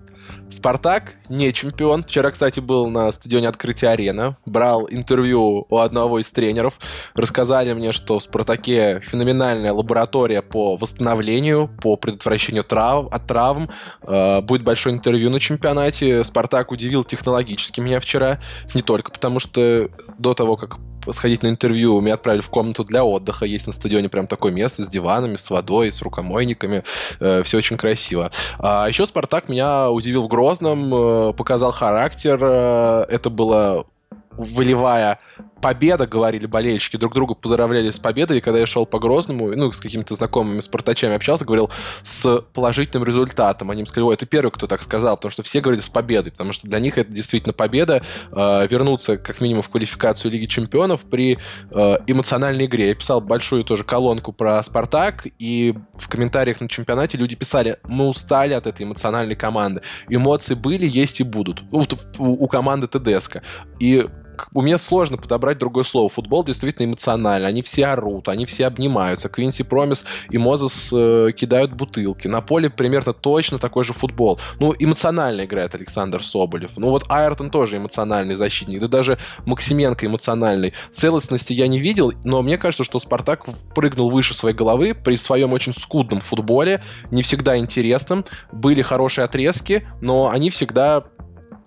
Спартак 0.52 1.16
не 1.30 1.54
чемпион. 1.54 2.04
Вчера, 2.04 2.32
кстати, 2.32 2.60
был 2.60 2.88
на 2.88 3.12
стадионе 3.12 3.48
открытия 3.48 3.90
арена. 3.90 4.38
Брал 4.46 4.88
интервью 4.90 5.66
у 5.70 5.78
одного 5.78 6.20
из 6.20 6.30
тренеров. 6.32 6.80
Рассказали 7.14 7.74
мне, 7.74 7.92
что 7.92 8.20
в 8.20 8.24
Спартаке 8.24 9.00
феноменальная 9.02 9.72
лаборатория 9.72 10.42
по 10.42 10.76
восстановлению, 10.76 11.70
по 11.82 11.96
предотвращению 11.96 12.64
трав, 12.64 13.08
от 13.12 13.28
травм. 13.28 13.70
Э, 14.04 14.42
будет 14.42 14.64
большое 14.64 14.96
интервью 14.96 15.30
на 15.30 15.40
чемпионате. 15.40 16.24
Спартак 16.24 16.72
удивил 16.72 17.04
технологически 17.04 17.80
меня 17.80 18.00
вчера. 18.00 18.40
Не 18.74 18.82
только 18.82 19.12
потому, 19.12 19.40
что 19.40 19.90
до 20.18 20.34
того, 20.34 20.58
как 20.58 20.80
сходить 21.12 21.44
на 21.44 21.48
интервью, 21.48 22.00
меня 22.02 22.16
отправили 22.16 22.42
в 22.42 22.50
комнату 22.50 22.84
для 22.84 23.04
отдыха. 23.04 23.46
Есть 23.46 23.68
на 23.68 23.74
стадионе 23.74 24.10
прям 24.10 24.28
такое 24.28 24.52
место 24.52 24.84
с 24.84 24.90
диванами, 24.90 25.36
с 25.36 25.50
водой, 25.50 25.92
с 25.92 26.02
рукомойниками. 26.02 26.84
Э, 27.20 27.44
все 27.44 27.58
очень 27.58 27.78
красиво. 27.78 28.32
А 28.60 28.88
еще 28.88 29.06
Спартак 29.06 29.50
меня 29.50 29.90
удивил 29.90 30.24
в 30.24 30.28
Грозном, 30.28 30.94
э, 30.94 31.34
показал 31.34 31.72
характер. 31.72 32.40
Э, 32.42 33.06
это 33.10 33.30
было 33.30 33.86
волевая 34.32 35.20
победа, 35.60 36.08
говорили 36.08 36.46
болельщики, 36.46 36.98
друг 36.98 37.14
друга 37.14 37.36
поздравляли 37.36 37.92
с 37.92 38.00
победой, 38.00 38.38
и 38.38 38.42
когда 38.42 38.60
я 38.60 38.66
шел 38.66 38.86
по 38.86 39.00
Грозному, 39.00 39.56
ну, 39.56 39.72
с 39.72 39.80
какими-то 39.80 40.16
знакомыми 40.16 40.60
спартачами 40.62 41.16
общался, 41.16 41.46
говорил 41.46 41.70
с 42.04 42.42
положительным 42.54 43.06
результатом. 43.06 43.72
Они 43.72 43.82
мне 43.82 43.90
сказали, 43.90 44.08
ой, 44.08 44.16
это 44.16 44.26
первый, 44.26 44.52
кто 44.52 44.68
так 44.68 44.82
сказал, 44.82 45.16
потому 45.18 45.32
что 45.32 45.44
все 45.44 45.62
говорили 45.62 45.82
с 45.82 45.90
победой, 45.90 46.32
потому 46.32 46.54
что 46.54 46.68
для 46.68 46.80
них 46.80 46.98
это 46.98 47.12
действительно 47.12 47.54
победа, 47.54 48.02
э, 48.32 48.68
вернуться 48.68 49.18
как 49.18 49.42
минимум 49.42 49.64
в 49.64 49.70
квалификацию 49.70 50.32
Лиги 50.32 50.46
Чемпионов 50.46 51.02
при 51.02 51.38
э, 51.72 51.98
эмоциональной 52.08 52.66
игре. 52.66 52.90
Я 52.90 52.96
писал 52.96 53.22
большую 53.22 53.64
тоже 53.64 53.84
колонку 53.84 54.34
про 54.34 54.62
Спартак, 54.64 55.28
и 55.40 55.76
в 55.98 56.08
комментариях 56.08 56.62
на 56.62 56.68
чемпионате 56.68 57.18
люди 57.18 57.36
писали, 57.36 57.78
мы 57.84 58.08
устали 58.08 58.54
от 58.54 58.68
этой 58.68 58.86
эмоциональной 58.86 59.36
команды. 59.36 59.82
Эмоции 60.10 60.54
были, 60.54 60.86
есть 60.86 61.20
и 61.20 61.24
будут. 61.24 61.62
У, 61.72 61.82
у, 62.18 62.44
у 62.44 62.48
команды 62.48 62.88
ТДСК. 62.88 63.42
И 63.80 64.08
у 64.54 64.62
меня 64.62 64.78
сложно 64.78 65.18
подобрать 65.18 65.58
другое 65.58 65.84
слово. 65.84 66.10
Футбол 66.10 66.44
действительно 66.44 66.86
эмоциональный. 66.86 67.48
Они 67.48 67.62
все 67.62 67.88
орут, 67.88 68.30
они 68.30 68.46
все 68.46 68.68
обнимаются. 68.68 69.30
Квинси 69.30 69.64
Промис 69.64 70.06
и 70.30 70.38
Мозес 70.38 70.90
э, 70.94 71.32
кидают 71.36 71.74
бутылки. 71.74 72.28
На 72.28 72.42
поле 72.42 72.70
примерно 72.70 73.14
точно 73.14 73.60
такой 73.60 73.84
же 73.84 73.94
футбол. 73.94 74.40
Ну, 74.60 74.74
эмоционально 74.78 75.46
играет 75.46 75.76
Александр 75.76 76.24
Соболев. 76.24 76.78
Ну, 76.78 76.90
вот 76.90 77.06
Айртон 77.10 77.50
тоже 77.50 77.78
эмоциональный 77.78 78.36
защитник. 78.36 78.80
Да 78.82 78.88
даже 78.88 79.18
Максименко 79.46 80.06
эмоциональный. 80.06 80.74
Целостности 80.94 81.54
я 81.54 81.68
не 81.68 81.80
видел, 81.80 82.14
но 82.24 82.42
мне 82.42 82.58
кажется, 82.58 82.84
что 82.84 83.00
Спартак 83.00 83.46
прыгнул 83.74 84.10
выше 84.10 84.34
своей 84.34 84.56
головы 84.56 84.94
при 84.94 85.16
своем 85.16 85.54
очень 85.54 85.74
скудном 85.74 86.22
футболе, 86.22 86.82
не 87.12 87.24
всегда 87.24 87.58
интересном. 87.58 88.26
Были 88.52 88.82
хорошие 88.82 89.26
отрезки, 89.26 89.88
но 90.02 90.30
они 90.30 90.50
всегда 90.50 91.06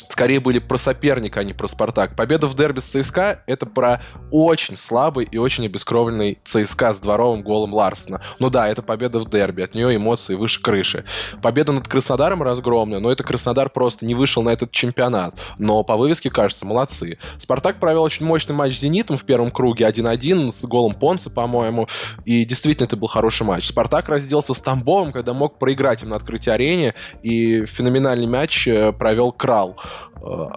скорее 0.08 0.40
были 0.40 0.58
про 0.58 0.78
соперника, 0.78 1.40
а 1.40 1.44
не 1.44 1.52
про 1.52 1.68
Спартак. 1.68 2.16
Победа 2.16 2.46
в 2.46 2.54
дерби 2.54 2.80
с 2.80 2.84
ЦСКА— 2.84 3.42
это 3.46 3.66
про 3.66 4.02
очень 4.30 4.76
слабый 4.76 5.26
и 5.30 5.38
очень 5.38 5.66
обескровленный 5.66 6.38
ЦСКА 6.44 6.94
с 6.94 7.00
дворовым 7.00 7.42
голом 7.42 7.74
Ларсона. 7.74 8.20
Ну 8.38 8.50
да, 8.50 8.68
это 8.68 8.82
победа 8.82 9.20
в 9.20 9.28
дерби, 9.28 9.62
от 9.62 9.74
нее 9.74 9.96
эмоции 9.96 10.34
выше 10.34 10.60
крыши. 10.62 11.04
Победа 11.40 11.72
над 11.72 11.88
Краснодаром 11.88 12.42
разгромная, 12.42 13.00
но 13.00 13.10
это 13.10 13.24
Краснодар 13.24 13.68
просто 13.70 14.06
не 14.06 14.14
вышел 14.14 14.42
на 14.42 14.50
этот 14.50 14.70
чемпионат. 14.70 15.34
Но 15.58 15.82
по 15.82 15.96
вывеске, 15.96 16.30
кажется, 16.30 16.66
молодцы. 16.66 17.18
Спартак 17.38 17.80
провел 17.80 18.02
очень 18.02 18.26
мощный 18.26 18.54
матч 18.54 18.76
с 18.76 18.80
«Зенитом» 18.80 19.16
в 19.16 19.24
первом 19.24 19.50
круге 19.50 19.84
1-1 19.84 20.52
с 20.52 20.64
голом 20.64 20.94
Понса, 20.94 21.30
по-моему, 21.30 21.88
и 22.24 22.44
действительно 22.44 22.86
это 22.86 22.96
был 22.96 23.08
хороший 23.08 23.44
матч. 23.44 23.68
Спартак 23.68 24.08
разделся 24.08 24.54
с 24.54 24.60
Тамбовым, 24.60 25.12
когда 25.12 25.34
мог 25.34 25.58
проиграть 25.58 26.02
им 26.02 26.10
на 26.10 26.16
открытии 26.16 26.50
арене, 26.50 26.94
и 27.22 27.64
феноменальный 27.66 28.26
мяч 28.26 28.66
э, 28.66 28.92
провел 28.92 29.32
Крал. 29.32 29.76
Э, 30.22 30.48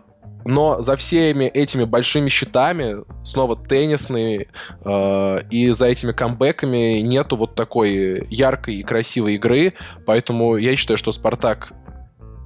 но 0.46 0.84
за 0.84 0.96
всеми 0.96 1.46
этими 1.46 1.86
большими 1.86 2.30
счетами, 2.30 2.98
снова 3.24 3.56
теннисные, 3.56 4.48
э, 4.84 5.40
и 5.50 5.72
за 5.72 5.88
этими 5.88 6.12
камбэками 6.12 7.00
нету 7.00 7.36
вот 7.36 7.56
такой 7.56 8.28
яркой 8.30 8.76
и 8.76 8.84
красивой 8.84 9.36
игры. 9.36 9.74
Поэтому 10.06 10.58
я 10.58 10.76
считаю, 10.76 10.98
что 10.98 11.12
Спартак 11.12 11.74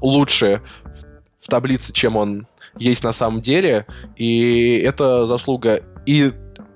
лучше 0.02 0.62
в 1.40 1.48
таблице, 1.48 1.92
чем 1.92 2.16
он 2.16 2.48
есть 2.78 3.04
на 3.04 3.12
самом 3.12 3.42
деле. 3.42 3.86
И 4.16 4.78
это 4.78 5.28
заслуга 5.28 5.84
и 6.06 6.32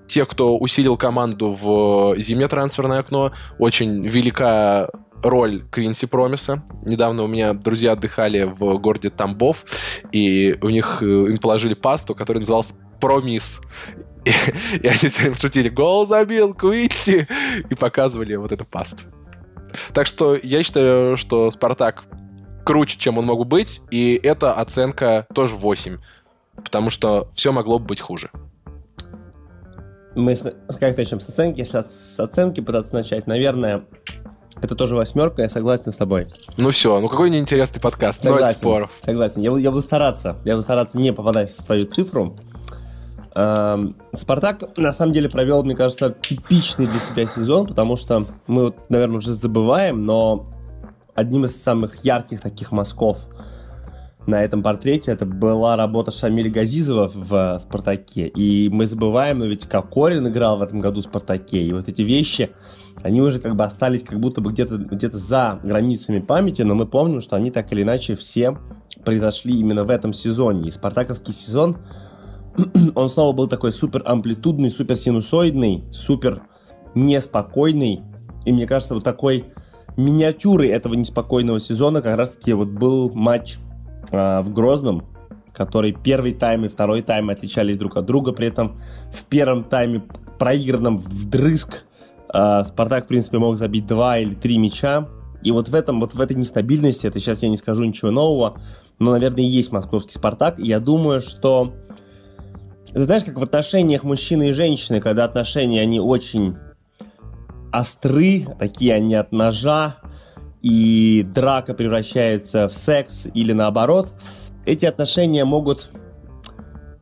тех, 0.08 0.27
кто 0.27 0.58
усилил 0.58 0.98
команду 0.98 1.58
в 1.60 2.15
зиме 2.17 2.50
трансферное 2.50 3.00
окно. 3.00 3.32
Очень 3.60 4.05
велика 4.05 4.89
роль 5.24 5.63
Квинси 5.72 6.06
Промиса. 6.06 6.63
Недавно 6.86 7.24
у 7.24 7.27
меня 7.27 7.53
друзья 7.53 7.94
отдыхали 7.94 8.44
в 8.44 8.77
городе 8.77 9.10
Тамбов, 9.10 9.65
и 10.12 10.58
у 10.62 10.70
них 10.70 11.01
э, 11.01 11.06
им 11.06 11.38
положили 11.38 11.74
пасту, 11.74 12.13
которая 12.13 12.42
называлась 12.42 12.74
Промис. 13.00 13.60
И, 14.25 14.32
и 14.82 14.88
они 14.88 15.10
все 15.10 15.22
время 15.22 15.39
шутили, 15.39 15.70
гол 15.70 16.06
забил 16.08 16.53
Квинси, 16.53 17.27
и 17.70 17.75
показывали 17.75 18.36
вот 18.36 18.51
эту 18.51 18.65
пасту. 18.65 19.03
Так 19.94 20.06
что 20.06 20.36
я 20.36 20.62
считаю, 20.63 21.18
что 21.18 21.50
Спартак 21.50 22.03
круче, 22.63 22.98
чем 22.98 23.18
он 23.18 23.25
мог 23.25 23.48
быть, 23.48 23.82
и 23.92 24.20
эта 24.22 24.53
оценка 24.53 25.25
тоже 25.34 25.56
8, 25.56 25.98
потому 26.56 26.89
что 26.89 27.27
все 27.34 27.51
могло 27.51 27.80
бы 27.80 27.86
быть 27.86 28.01
хуже. 28.01 28.30
Мы 30.15 30.36
как 30.80 30.96
начнем 30.96 31.20
с 31.20 31.27
оценки? 31.27 31.62
Если 31.62 31.82
с 31.82 32.20
оценки 32.20 32.62
пытаться 32.62 32.94
начать, 32.94 33.25
наверное, 33.25 33.86
это 34.62 34.75
тоже 34.75 34.95
восьмерка, 34.95 35.41
я 35.41 35.50
согласен 35.50 35.91
с 35.91 35.98
тобой. 35.98 36.27
Ну 36.57 36.72
все, 36.72 37.00
ну 37.00 37.10
какой 37.10 37.29
неинтересный 37.29 37.81
подкаст, 37.81 38.24
согласен, 38.24 38.45
ноль 38.45 38.55
споров. 38.55 38.91
Согласен, 39.03 39.41
я, 39.41 39.51
я 39.57 39.72
буду 39.72 39.81
стараться, 39.81 40.38
я 40.45 40.53
буду 40.53 40.63
стараться 40.63 40.98
не 40.98 41.12
попадать 41.12 41.51
в 41.51 41.63
твою 41.63 41.86
цифру. 41.86 42.36
Эм, 43.36 43.95
Спартак, 44.15 44.77
на 44.77 44.93
самом 44.93 45.13
деле, 45.13 45.27
провел, 45.27 45.63
мне 45.63 45.75
кажется, 45.75 46.15
типичный 46.22 46.86
для 46.86 47.00
себя 47.00 47.25
сезон, 47.25 47.67
потому 47.67 47.98
что 47.98 48.25
мы, 48.45 48.65
вот, 48.65 48.89
наверное, 48.89 49.17
уже 49.17 49.31
забываем, 49.31 50.01
но 50.05 50.45
одним 51.15 51.45
из 51.45 51.62
самых 51.62 52.03
ярких 52.03 52.41
таких 52.41 52.72
мазков 52.72 53.25
на 54.25 54.44
этом 54.44 54.63
портрете 54.63 55.12
это 55.12 55.25
была 55.25 55.75
работа 55.75 56.12
Шамиля 56.12 56.50
Газизова 56.50 57.12
в 57.13 57.60
«Спартаке». 57.60 58.27
И 58.27 58.70
мы 58.70 58.86
забываем, 58.86 59.39
но 59.39 59.46
ведь 59.46 59.65
Кокорин 59.65 60.27
играл 60.27 60.58
в 60.58 60.62
этом 60.62 60.80
году 60.80 61.01
в 61.01 61.06
«Спартаке». 61.06 61.62
И 61.62 61.74
вот 61.74 61.89
эти 61.89 62.01
вещи, 62.03 62.51
они 63.01 63.22
уже 63.22 63.39
как 63.39 63.56
бы 63.56 63.65
остались 63.65 64.03
как 64.03 64.20
будто 64.20 64.39
бы 64.39 64.51
где-то 64.51 64.77
где 64.77 65.10
за 65.10 65.60
границами 65.63 66.20
памяти, 66.20 66.62
но 66.62 66.74
мы 66.74 66.86
помним, 66.86 67.20
что 67.20 67.36
они 67.36 67.51
так 67.51 67.72
или 67.74 67.82
иначе 67.82 68.15
все 68.15 68.58
произошли 69.03 69.60
именно 69.60 69.84
в 69.84 69.89
этом 69.89 70.13
сезоне. 70.13 70.70
И 70.70 70.72
спартаковский 70.72 71.34
сезон, 71.34 71.77
он 72.96 73.10
снова 73.10 73.36
был 73.36 73.48
такой 73.50 73.74
супер 73.74 74.03
амплитудный, 74.06 74.70
супер 74.70 74.96
синусоидный, 74.96 75.84
супер 75.92 76.44
неспокойный. 76.96 78.01
И 78.46 78.53
мне 78.53 78.68
кажется, 78.68 78.94
вот 78.94 79.03
такой 79.03 79.46
миниатюрой 79.98 80.70
этого 80.70 80.94
неспокойного 80.94 81.60
сезона 81.60 82.01
как 82.01 82.18
раз-таки 82.18 82.53
вот 82.53 82.70
был 82.70 83.12
матч 83.13 83.58
э, 84.12 84.41
в 84.41 84.53
Грозном, 84.53 85.05
который 85.53 85.93
первый 85.93 86.33
тайм 86.33 86.65
и 86.65 86.67
второй 86.67 87.01
тайм 87.01 87.29
отличались 87.29 87.77
друг 87.77 87.98
от 87.98 88.05
друга. 88.05 88.33
При 88.33 88.48
этом 88.48 88.79
в 89.12 89.24
первом 89.25 89.63
тайме 89.63 90.03
проигранном 90.39 90.98
вдрызг 90.98 91.86
э, 92.33 92.63
Спартак, 92.65 93.05
в 93.05 93.07
принципе, 93.07 93.38
мог 93.38 93.57
забить 93.57 93.88
два 93.88 94.17
или 94.17 94.33
три 94.33 94.57
мяча. 94.57 95.07
И 95.41 95.51
вот 95.51 95.67
в 95.67 95.75
этом, 95.75 96.00
вот 96.00 96.13
в 96.13 96.22
этой 96.22 96.36
нестабильности, 96.36 97.07
это 97.07 97.19
сейчас 97.19 97.43
я 97.43 97.50
не 97.50 97.57
скажу 97.57 97.83
ничего 97.83 98.12
нового, 98.12 98.57
но, 99.00 99.12
наверное, 99.12 99.43
есть 99.43 99.72
московский 99.72 100.13
Спартак. 100.13 100.60
И 100.60 100.67
я 100.67 100.79
думаю, 100.79 101.22
что 101.22 101.74
знаешь, 102.93 103.24
как 103.24 103.38
в 103.38 103.43
отношениях 103.43 104.03
мужчины 104.03 104.50
и 104.50 104.53
женщины, 104.53 105.01
когда 105.01 105.25
отношения, 105.25 105.81
они 105.81 106.00
очень 106.00 106.57
остры, 107.72 108.45
такие 108.60 108.93
они 108.93 109.15
от 109.15 109.31
ножа, 109.31 109.95
и 110.63 111.24
драка 111.24 111.74
превращается 111.74 112.70
в 112.70 112.74
секс 112.74 113.27
или 113.34 113.51
наоборот, 113.51 114.13
эти 114.65 114.86
отношения 114.86 115.43
могут 115.43 115.89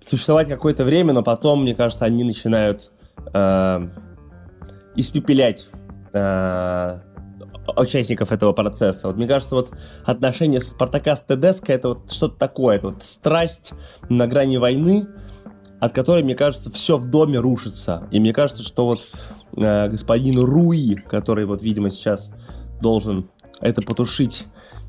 существовать 0.03 0.49
какое-то 0.49 0.83
время, 0.83 1.13
но 1.13 1.21
потом, 1.21 1.61
мне 1.61 1.75
кажется, 1.75 2.05
они 2.05 2.23
начинают 2.23 2.91
э, 3.33 3.87
испепелять 4.95 5.69
э, 6.11 6.99
участников 7.77 8.31
этого 8.31 8.51
процесса. 8.53 9.07
Вот 9.07 9.17
мне 9.17 9.27
кажется, 9.27 9.53
вот 9.53 9.71
отношения 10.05 10.59
Спартака 10.59 11.15
с 11.15 11.21
Тедеско 11.21 11.71
это 11.71 11.89
вот 11.89 12.11
что-то 12.11 12.39
такое, 12.39 12.77
это 12.77 12.87
вот 12.87 13.03
страсть 13.03 13.73
на 14.09 14.25
грани 14.25 14.57
войны, 14.57 15.05
от 15.79 15.93
которой, 15.93 16.23
мне 16.23 16.33
кажется, 16.33 16.71
все 16.71 16.97
в 16.97 17.11
доме 17.11 17.37
рушится. 17.37 18.07
И 18.09 18.19
мне 18.19 18.33
кажется, 18.33 18.63
что 18.63 18.85
вот 18.85 19.01
э, 19.55 19.87
господин 19.87 20.39
Руи, 20.39 20.95
который 20.95 21.45
вот, 21.45 21.61
видимо, 21.61 21.91
сейчас 21.91 22.33
должен 22.81 23.29
это 23.61 23.81
потушить 23.81 24.45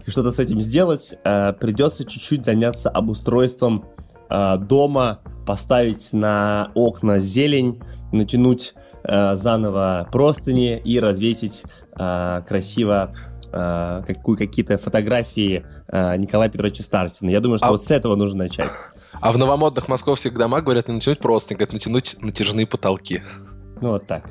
и 0.06 0.10
что-то 0.10 0.32
с 0.32 0.38
этим 0.38 0.60
сделать, 0.60 1.14
э, 1.24 1.52
придется 1.52 2.04
чуть-чуть 2.04 2.44
заняться 2.44 2.90
обустройством 2.90 3.84
э, 4.28 4.56
дома, 4.58 5.20
поставить 5.46 6.12
на 6.12 6.70
окна 6.74 7.18
зелень, 7.18 7.80
натянуть 8.12 8.74
э, 9.04 9.34
заново 9.34 10.08
простыни 10.10 10.78
и 10.78 10.98
развесить 11.00 11.62
красиво 11.94 13.14
какую, 13.50 14.38
какие-то 14.38 14.78
фотографии 14.78 15.66
Николая 15.88 16.48
Петровича 16.48 16.82
Старостина. 16.82 17.28
Я 17.28 17.40
думаю, 17.40 17.58
что 17.58 17.66
а... 17.66 17.70
вот 17.72 17.82
с 17.82 17.90
этого 17.90 18.16
нужно 18.16 18.44
начать. 18.44 18.70
А 19.20 19.30
в 19.30 19.36
новомодных 19.36 19.88
московских 19.88 20.32
домах 20.32 20.64
говорят 20.64 20.88
не 20.88 20.94
натянуть 20.94 21.18
простыни, 21.18 21.58
говорят 21.58 21.74
натянуть 21.74 22.16
натяжные 22.22 22.66
потолки. 22.66 23.22
Ну 23.82 23.90
вот 23.90 24.06
так. 24.06 24.30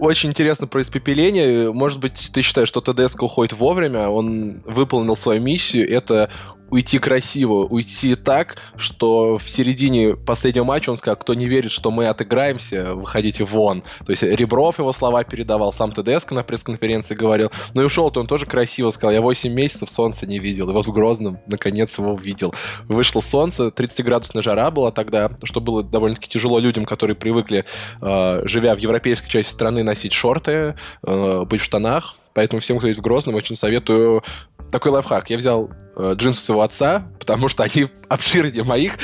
Очень 0.00 0.30
интересно 0.30 0.66
про 0.66 0.80
испепеление. 0.80 1.74
Может 1.74 2.00
быть, 2.00 2.30
ты 2.32 2.40
считаешь, 2.40 2.68
что 2.68 2.80
ТДСК 2.80 3.24
уходит 3.24 3.52
вовремя, 3.52 4.08
он 4.08 4.62
выполнил 4.64 5.14
свою 5.14 5.42
миссию. 5.42 5.86
Это 5.90 6.30
уйти 6.70 6.98
красиво, 6.98 7.64
уйти 7.64 8.14
так, 8.14 8.56
что 8.76 9.38
в 9.38 9.48
середине 9.48 10.14
последнего 10.14 10.64
матча 10.64 10.90
он 10.90 10.96
сказал, 10.96 11.16
кто 11.16 11.34
не 11.34 11.46
верит, 11.46 11.72
что 11.72 11.90
мы 11.90 12.06
отыграемся, 12.06 12.94
выходите 12.94 13.44
вон. 13.44 13.82
То 14.04 14.10
есть 14.12 14.22
Ребров 14.22 14.78
его 14.78 14.92
слова 14.92 15.24
передавал, 15.24 15.72
сам 15.72 15.92
ТДСК 15.92 16.32
на 16.32 16.42
пресс-конференции 16.42 17.14
говорил. 17.14 17.50
Ну 17.74 17.82
и 17.82 17.84
ушел-то 17.84 18.20
он 18.20 18.26
тоже 18.26 18.46
красиво 18.46 18.90
сказал, 18.90 19.12
я 19.12 19.20
8 19.20 19.52
месяцев 19.52 19.90
солнца 19.90 20.26
не 20.26 20.38
видел, 20.38 20.70
и 20.70 20.72
вот 20.72 20.86
в 20.86 20.92
Грозном 20.92 21.38
наконец 21.46 21.98
его 21.98 22.14
увидел. 22.14 22.54
Вышло 22.88 23.20
солнце, 23.20 23.68
30-градусная 23.68 24.42
жара 24.42 24.70
была 24.70 24.90
тогда, 24.90 25.30
что 25.42 25.60
было 25.60 25.82
довольно-таки 25.82 26.28
тяжело 26.28 26.58
людям, 26.58 26.84
которые 26.84 27.16
привыкли, 27.16 27.64
э, 28.00 28.42
живя 28.44 28.74
в 28.74 28.78
европейской 28.78 29.28
части 29.28 29.52
страны, 29.52 29.82
носить 29.82 30.12
шорты, 30.12 30.76
э, 31.06 31.44
быть 31.44 31.60
в 31.60 31.64
штанах, 31.64 32.16
Поэтому 32.32 32.60
всем, 32.60 32.78
кто 32.78 32.86
есть 32.86 33.00
в 33.00 33.02
Грозном, 33.02 33.34
очень 33.34 33.56
советую 33.56 34.22
такой 34.70 34.92
лайфхак. 34.92 35.30
Я 35.30 35.36
взял 35.36 35.70
э, 35.96 36.14
джинсы 36.14 36.42
своего 36.42 36.62
отца, 36.62 37.06
потому 37.18 37.48
что 37.48 37.62
они 37.62 37.88
обширнее 38.08 38.64
моих, 38.64 38.94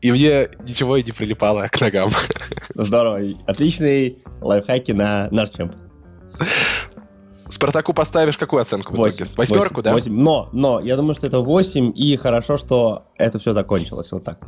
и 0.00 0.10
мне 0.10 0.48
ничего 0.64 0.96
и 0.96 1.02
не 1.02 1.12
прилипало 1.12 1.68
к 1.70 1.80
ногам. 1.80 2.10
Здорово. 2.74 3.20
Отличный 3.46 4.18
лайфхаки 4.40 4.92
на 4.92 5.28
наш 5.30 5.50
чемп. 5.50 5.74
Спартаку 7.48 7.92
поставишь 7.92 8.38
какую 8.38 8.62
оценку 8.62 8.94
в 8.94 8.96
8, 8.96 9.16
итоге? 9.16 9.30
Восьмерку, 9.36 9.74
8, 9.76 9.82
да? 9.82 9.92
8. 9.92 10.12
Но, 10.12 10.48
но, 10.52 10.80
я 10.80 10.96
думаю, 10.96 11.14
что 11.14 11.26
это 11.26 11.40
8, 11.40 11.92
и 11.94 12.16
хорошо, 12.16 12.56
что 12.56 13.08
это 13.18 13.38
все 13.38 13.52
закончилось 13.52 14.10
вот 14.10 14.24
так. 14.24 14.38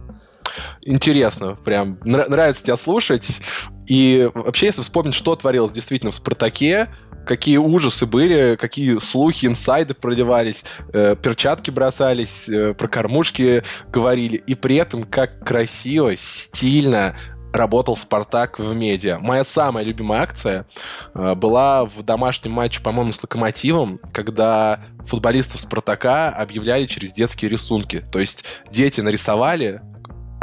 Интересно, 0.82 1.56
прям 1.56 1.98
нравится 2.04 2.64
тебя 2.64 2.76
слушать. 2.76 3.40
И 3.86 4.30
вообще, 4.34 4.66
если 4.66 4.82
вспомнить, 4.82 5.14
что 5.14 5.36
творилось 5.36 5.72
действительно 5.72 6.12
в 6.12 6.14
«Спартаке», 6.14 6.88
какие 7.26 7.56
ужасы 7.56 8.06
были, 8.06 8.56
какие 8.56 8.98
слухи, 8.98 9.46
инсайды 9.46 9.94
проливались, 9.94 10.64
э, 10.92 11.16
перчатки 11.20 11.70
бросались, 11.70 12.48
э, 12.48 12.74
про 12.74 12.88
кормушки 12.88 13.62
говорили, 13.88 14.36
и 14.36 14.54
при 14.54 14.76
этом 14.76 15.04
как 15.04 15.44
красиво, 15.44 16.16
стильно 16.16 17.16
работал 17.54 17.96
«Спартак» 17.96 18.58
в 18.58 18.74
медиа. 18.74 19.18
Моя 19.20 19.44
самая 19.44 19.84
любимая 19.84 20.22
акция 20.22 20.66
э, 21.14 21.34
была 21.34 21.84
в 21.84 22.02
домашнем 22.02 22.52
матче, 22.52 22.80
по-моему, 22.80 23.12
с 23.12 23.22
«Локомотивом», 23.22 24.00
когда 24.12 24.80
футболистов 25.06 25.60
«Спартака» 25.60 26.30
объявляли 26.30 26.86
через 26.86 27.12
детские 27.12 27.50
рисунки. 27.50 28.04
То 28.12 28.18
есть 28.18 28.44
дети 28.70 29.00
нарисовали 29.00 29.80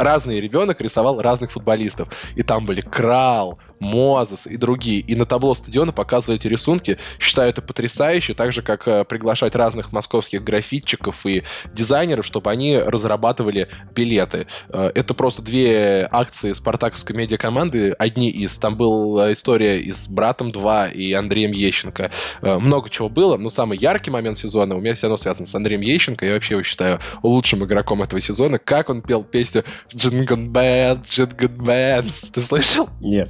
разный 0.02 0.40
ребенок 0.40 0.80
рисовал 0.80 1.20
разных 1.20 1.52
футболистов. 1.52 2.08
И 2.36 2.42
там 2.42 2.66
были 2.66 2.80
Крал, 2.80 3.58
Мозес 3.82 4.46
и 4.46 4.56
другие. 4.56 5.00
И 5.00 5.16
на 5.16 5.26
табло 5.26 5.54
стадиона 5.54 5.92
показывали 5.92 6.38
эти 6.38 6.46
рисунки. 6.46 6.98
Считаю 7.18 7.50
это 7.50 7.60
потрясающе, 7.60 8.34
так 8.34 8.52
же, 8.52 8.62
как 8.62 8.86
э, 8.86 9.04
приглашать 9.04 9.56
разных 9.56 9.92
московских 9.92 10.44
графитчиков 10.44 11.26
и 11.26 11.42
дизайнеров, 11.74 12.24
чтобы 12.24 12.50
они 12.50 12.78
разрабатывали 12.78 13.68
билеты. 13.92 14.46
Э, 14.68 14.92
это 14.94 15.14
просто 15.14 15.42
две 15.42 16.08
акции 16.10 16.52
спартаковской 16.52 17.16
медиакоманды. 17.16 17.90
Одни 17.98 18.30
из. 18.30 18.56
Там 18.58 18.76
была 18.76 19.32
история 19.32 19.80
и 19.80 19.92
с 19.92 20.06
«Братом 20.06 20.50
2» 20.50 20.92
и 20.92 21.12
Андреем 21.12 21.50
Ещенко. 21.50 22.12
Э, 22.42 22.58
много 22.58 22.88
чего 22.88 23.08
было, 23.08 23.36
но 23.36 23.50
самый 23.50 23.78
яркий 23.78 24.12
момент 24.12 24.38
сезона 24.38 24.76
у 24.76 24.80
меня 24.80 24.94
все 24.94 25.06
равно 25.06 25.16
связан 25.16 25.48
с 25.48 25.54
Андреем 25.56 25.80
Ещенко. 25.80 26.24
Я 26.24 26.34
вообще 26.34 26.54
его 26.54 26.62
считаю 26.62 27.00
лучшим 27.24 27.64
игроком 27.64 28.00
этого 28.02 28.20
сезона. 28.20 28.60
Как 28.60 28.90
он 28.90 29.02
пел 29.02 29.24
песню 29.24 29.64
«Jingle 29.92 30.52
Bells, 30.52 31.04
Jingle 31.06 31.56
Bells». 31.56 32.30
Ты 32.32 32.40
слышал? 32.40 32.88
Нет. 33.00 33.28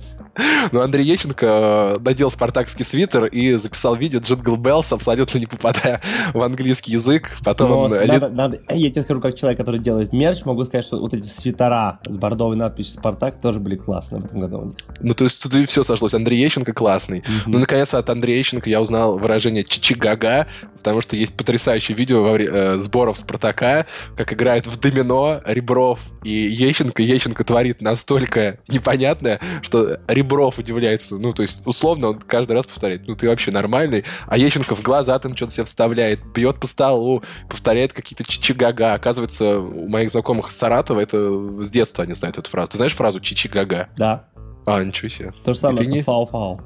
Но 0.73 0.81
Андрей 0.81 1.05
Ещенко 1.05 1.47
э, 1.47 1.99
надел 2.01 2.31
спартакский 2.31 2.85
свитер 2.85 3.27
и 3.27 3.55
записал 3.55 3.95
видео 3.95 4.21
Jingle 4.21 4.57
Bells, 4.57 4.93
абсолютно 4.93 5.39
не 5.39 5.47
попадая 5.47 6.01
в 6.33 6.43
английский 6.43 6.93
язык. 6.93 7.37
Потом 7.45 7.71
Но 7.71 7.81
он... 7.83 7.91
надо, 7.91 8.29
надо, 8.31 8.61
я 8.71 8.91
тебе 8.91 9.03
скажу, 9.03 9.21
как 9.21 9.35
человек, 9.35 9.59
который 9.59 9.81
делает 9.81 10.13
мерч, 10.13 10.45
могу 10.45 10.65
сказать, 10.65 10.85
что 10.85 10.99
вот 11.01 11.13
эти 11.15 11.27
свитера 11.27 12.01
с 12.07 12.17
бордовой 12.17 12.57
надписью 12.57 12.99
«Спартак» 12.99 13.41
тоже 13.41 13.61
были 13.61 13.77
классные 13.77 14.23
в 14.23 14.25
этом 14.25 14.41
году. 14.41 14.75
Ну, 15.01 15.15
то 15.15 15.25
есть 15.25 15.43
тут 15.43 15.53
все 15.69 15.83
сошлось. 15.83 16.15
Андрей 16.15 16.43
Ещенко 16.43 16.73
классный. 16.73 17.21
Mm-hmm. 17.21 17.43
Ну, 17.47 17.59
наконец, 17.59 17.95
от 17.95 18.09
Андрея 18.09 18.39
Ещенко 18.39 18.71
я 18.71 18.81
узнал 18.81 19.19
выражение 19.19 19.65
«чичигага», 19.65 20.47
потому 20.79 21.01
что 21.01 21.17
есть 21.17 21.37
потрясающее 21.37 21.97
видео 21.97 22.23
во 22.23 22.33
время 22.33 22.53
э, 22.53 22.77
сборов 22.81 23.19
«Спартака», 23.19 23.87
как 24.17 24.33
играют 24.33 24.67
в 24.67 24.81
домино 24.81 25.41
Ребров 25.45 26.01
и 26.25 26.31
Ещенко. 26.31 27.03
Ещенко 27.03 27.45
творит 27.45 27.81
настолько 27.81 28.59
непонятное, 28.69 29.41
что 29.61 29.99
Ребров 30.09 30.22
удивляется. 30.23 31.17
Ну, 31.17 31.33
то 31.33 31.43
есть, 31.43 31.63
условно, 31.67 32.09
он 32.09 32.19
каждый 32.21 32.53
раз 32.53 32.67
повторяет, 32.67 33.07
ну, 33.07 33.15
ты 33.15 33.29
вообще 33.29 33.51
нормальный. 33.51 34.05
А 34.27 34.37
Ещенко 34.37 34.75
в 34.75 34.83
глаза 34.83 35.19
там 35.19 35.37
что-то 35.37 35.53
себе 35.53 35.65
вставляет, 35.65 36.25
бьет 36.33 36.59
по 36.59 36.67
столу, 36.67 37.23
повторяет 37.49 37.93
какие-то 37.93 38.25
чичигага. 38.25 38.95
Оказывается, 38.95 39.59
у 39.59 39.89
моих 39.89 40.11
знакомых 40.11 40.51
из 40.51 40.57
Саратова 40.57 41.01
это 41.01 41.63
с 41.63 41.71
детства 41.71 42.05
они 42.05 42.15
знают 42.15 42.39
эту 42.39 42.51
фразу. 42.51 42.73
Ты 42.73 42.77
знаешь 42.79 42.95
фразу 42.95 43.21
чичигага? 43.21 43.89
Да. 43.97 44.27
А, 44.67 44.83
ничего 44.83 45.09
себе. 45.09 45.33
То 45.45 45.53
же 45.53 45.59
самое, 45.59 45.83
что 45.83 45.91
не... 45.91 46.03
фау-фау. 46.03 46.61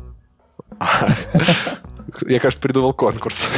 Я, 2.27 2.41
кажется, 2.41 2.63
придумал 2.63 2.93
конкурс. 2.95 3.49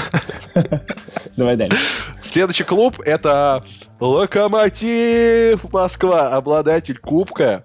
Давай 1.36 1.56
дальше. 1.56 1.78
Следующий 2.22 2.64
клуб— 2.64 3.00
это 3.04 3.64
Локомотив 4.00 5.72
Москва, 5.72 6.28
обладатель 6.28 6.98
кубка. 6.98 7.64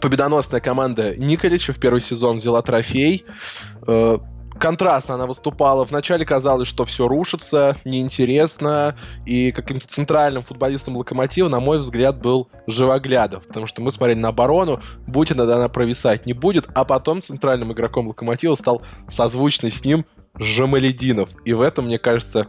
Победоносная 0.00 0.60
команда 0.60 1.14
Николича 1.16 1.72
в 1.72 1.78
первый 1.78 2.00
сезон 2.00 2.38
взяла 2.38 2.62
трофей. 2.62 3.24
Э, 3.86 4.18
контрастно 4.58 5.14
она 5.14 5.26
выступала. 5.26 5.84
Вначале 5.84 6.24
казалось, 6.24 6.68
что 6.68 6.84
все 6.84 7.08
рушится, 7.08 7.76
неинтересно, 7.84 8.96
и 9.26 9.52
каким-то 9.52 9.88
центральным 9.88 10.42
футболистом 10.42 10.96
Локомотива, 10.96 11.48
на 11.48 11.60
мой 11.60 11.78
взгляд, 11.78 12.20
был 12.20 12.48
Живоглядов, 12.66 13.46
потому 13.46 13.66
что 13.66 13.82
мы 13.82 13.90
смотрели 13.90 14.18
на 14.18 14.28
оборону, 14.28 14.80
будет 15.06 15.36
иногда 15.36 15.56
она 15.56 15.68
провисать, 15.68 16.26
не 16.26 16.32
будет, 16.32 16.68
а 16.74 16.84
потом 16.84 17.22
центральным 17.22 17.72
игроком 17.72 18.08
Локомотива 18.08 18.54
стал 18.54 18.82
созвучный 19.08 19.70
с 19.70 19.84
ним 19.84 20.04
Жамалединов. 20.36 21.30
И 21.44 21.52
в 21.52 21.60
этом, 21.60 21.86
мне 21.86 21.98
кажется, 21.98 22.46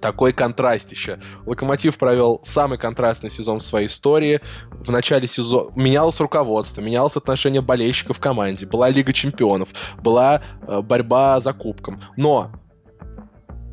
такой 0.00 0.32
контрастище. 0.32 1.20
Локомотив 1.46 1.98
провел 1.98 2.40
самый 2.44 2.78
контрастный 2.78 3.30
сезон 3.30 3.58
в 3.58 3.62
своей 3.62 3.86
истории. 3.86 4.40
В 4.70 4.90
начале 4.90 5.28
сезона 5.28 5.70
менялось 5.76 6.20
руководство, 6.20 6.80
менялось 6.80 7.16
отношение 7.16 7.60
болельщиков 7.60 8.18
в 8.18 8.20
команде, 8.20 8.66
была 8.66 8.88
Лига 8.90 9.12
чемпионов, 9.12 9.68
была 10.02 10.42
э, 10.66 10.80
борьба 10.80 11.40
за 11.40 11.52
кубком. 11.52 12.02
Но 12.16 12.50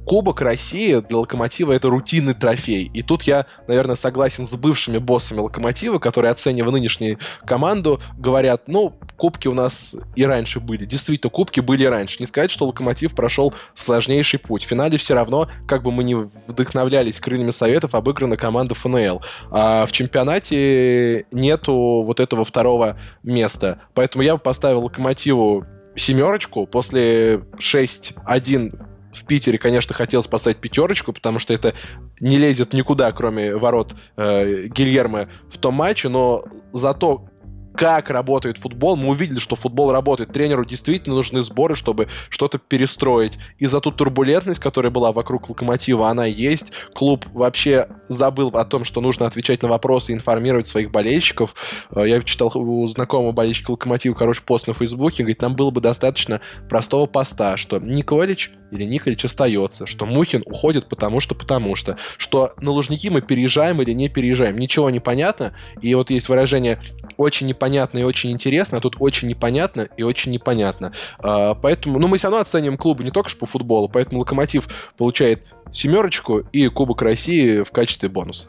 Кубок 0.08 0.39
России 0.39 1.02
для 1.02 1.17
Локомотива 1.17 1.74
это 1.74 1.89
рутинный 1.89 2.34
трофей. 2.34 2.89
И 2.93 3.02
тут 3.02 3.24
я, 3.24 3.46
наверное, 3.67 3.98
согласен 3.98 4.48
с 4.48 4.54
бывшими 4.56 5.00
боссами 5.00 5.41
Локомотива, 5.41 6.00
которые, 6.00 6.32
оценивая 6.32 6.72
нынешнюю 6.72 7.20
команду, 7.46 8.00
говорят, 8.17 8.70
ну, 8.70 8.98
кубки 9.17 9.50
у 9.50 9.54
нас 9.54 9.98
и 10.15 10.26
раньше 10.26 10.62
были. 10.62 10.86
Действительно, 10.86 11.30
кубки 11.30 11.60
были 11.60 11.84
и 11.84 11.88
раньше. 11.88 12.17
Не 12.22 12.26
сказать, 12.26 12.52
что 12.52 12.67
Локомотив 12.67 13.13
прошел 13.15 13.54
сложнейший 13.76 14.39
путь. 14.39 14.63
В 14.63 14.67
финале 14.67 14.98
все 14.98 15.13
равно, 15.13 15.50
как 15.67 15.84
бы 15.84 15.91
мы 15.91 16.06
не 16.06 16.15
вдохновлялись 16.15 17.20
крыльями 17.20 17.52
советов, 17.52 17.93
обыграна 17.93 18.38
команда 18.38 18.76
ФНЛ. 18.76 19.22
А 19.52 19.86
в 19.86 19.91
чемпионате 19.91 21.26
нету 21.32 22.04
вот 22.06 22.22
этого 22.22 22.46
второго 22.46 22.98
места. 23.24 23.82
Поэтому 23.93 24.24
я 24.24 24.38
бы 24.38 24.39
поставил 24.39 24.86
Локомотиву 24.86 25.65
семерочку 25.98 26.65
после 26.65 27.41
6-1 27.58 28.88
в 29.13 29.26
Питере, 29.26 29.58
конечно, 29.58 29.96
хотел 29.96 30.22
спасать 30.24 30.58
пятерочку, 30.58 31.13
потому 31.13 31.39
что 31.39 31.54
это 31.54 31.74
не 32.20 32.38
лезет 32.38 32.74
никуда, 32.74 33.12
кроме 33.12 33.56
ворот 33.56 33.96
э, 34.15 34.67
Гильермо 34.67 35.28
в 35.50 35.58
том 35.58 35.76
матче, 35.76 36.10
но 36.10 36.43
зато 36.74 37.30
как 37.78 38.10
работает 38.10 38.58
футбол, 38.58 38.98
мы 38.98 39.10
увидели, 39.10 39.38
что 39.38 39.56
футбол 39.56 39.91
работает. 39.91 40.34
Тренеру 40.34 40.65
действительно 40.65 41.15
нужны 41.15 41.43
сборы, 41.43 41.76
чтобы 41.76 42.08
что-то 42.30 42.58
перестроить. 42.58 43.38
И 43.60 43.67
за 43.67 43.80
ту 43.80 43.91
турбулентность, 43.91 44.60
которая 44.60 44.91
была 44.91 45.12
вокруг 45.12 45.48
Локомотива, 45.50 46.10
она 46.10 46.26
есть. 46.26 46.72
Клуб 46.96 47.26
вообще 47.34 47.88
забыл 48.08 48.50
о 48.50 48.65
том, 48.65 48.84
что 48.84 49.00
нужно 49.00 49.28
отвечать 49.28 49.62
на 49.62 49.70
вопросы 49.70 50.12
информировать 50.12 50.65
своих 50.65 50.89
болельщиков. 50.89 51.54
Э, 51.96 52.08
я 52.08 52.22
читал 52.24 52.52
у 52.56 52.86
знакомого 52.88 53.32
болельщика 53.32 53.72
Локомотива, 53.72 54.15
короче, 54.15 54.41
пост 54.43 54.67
на 54.67 54.74
Фейсбуке, 54.74 55.22
говорит, 55.22 55.43
нам 55.43 55.56
было 55.56 55.70
бы 55.70 55.80
достаточно 55.80 56.41
простого 56.67 57.06
поста, 57.06 57.58
что 57.58 57.78
Николич 57.78 58.52
или 58.71 58.84
Николич 58.84 59.23
остается, 59.25 59.86
что 59.86 60.06
Мухин 60.06 60.43
уходит 60.45 60.88
потому 60.88 61.19
что 61.19 61.36
потому 61.36 61.75
что, 61.75 61.97
что 62.17 62.53
на 62.60 62.71
Лужники 62.71 63.10
мы 63.10 63.21
переезжаем 63.21 63.82
или 63.82 63.91
не 63.91 64.10
переезжаем. 64.10 64.58
Ничего 64.58 64.89
не 64.89 64.99
понятно, 64.99 65.53
и 65.82 65.93
вот 65.95 66.10
есть 66.10 66.30
выражение 66.30 66.80
очень 67.17 67.47
непонятно 67.47 67.99
и 67.99 68.03
очень 68.03 68.32
интересно, 68.32 68.77
а 68.77 68.82
тут 68.82 68.97
очень 68.99 69.27
непонятно 69.27 69.88
и 69.97 70.03
очень 70.03 70.32
непонятно. 70.32 70.93
А, 71.19 71.56
поэтому, 71.56 71.99
ну, 71.99 72.08
мы 72.08 72.17
все 72.17 72.27
равно 72.27 72.41
оценим 72.41 72.77
клубы 72.77 73.03
не 73.03 73.12
только 73.12 73.30
по 73.38 73.45
футболу, 73.45 73.89
поэтому 73.89 74.19
Локомотив 74.19 74.67
получает 74.97 75.43
семерочку 75.71 76.39
и 76.51 76.67
Кубок 76.67 77.01
России 77.01 77.62
в 77.62 77.71
качестве 77.71 78.10
бонуса. 78.10 78.47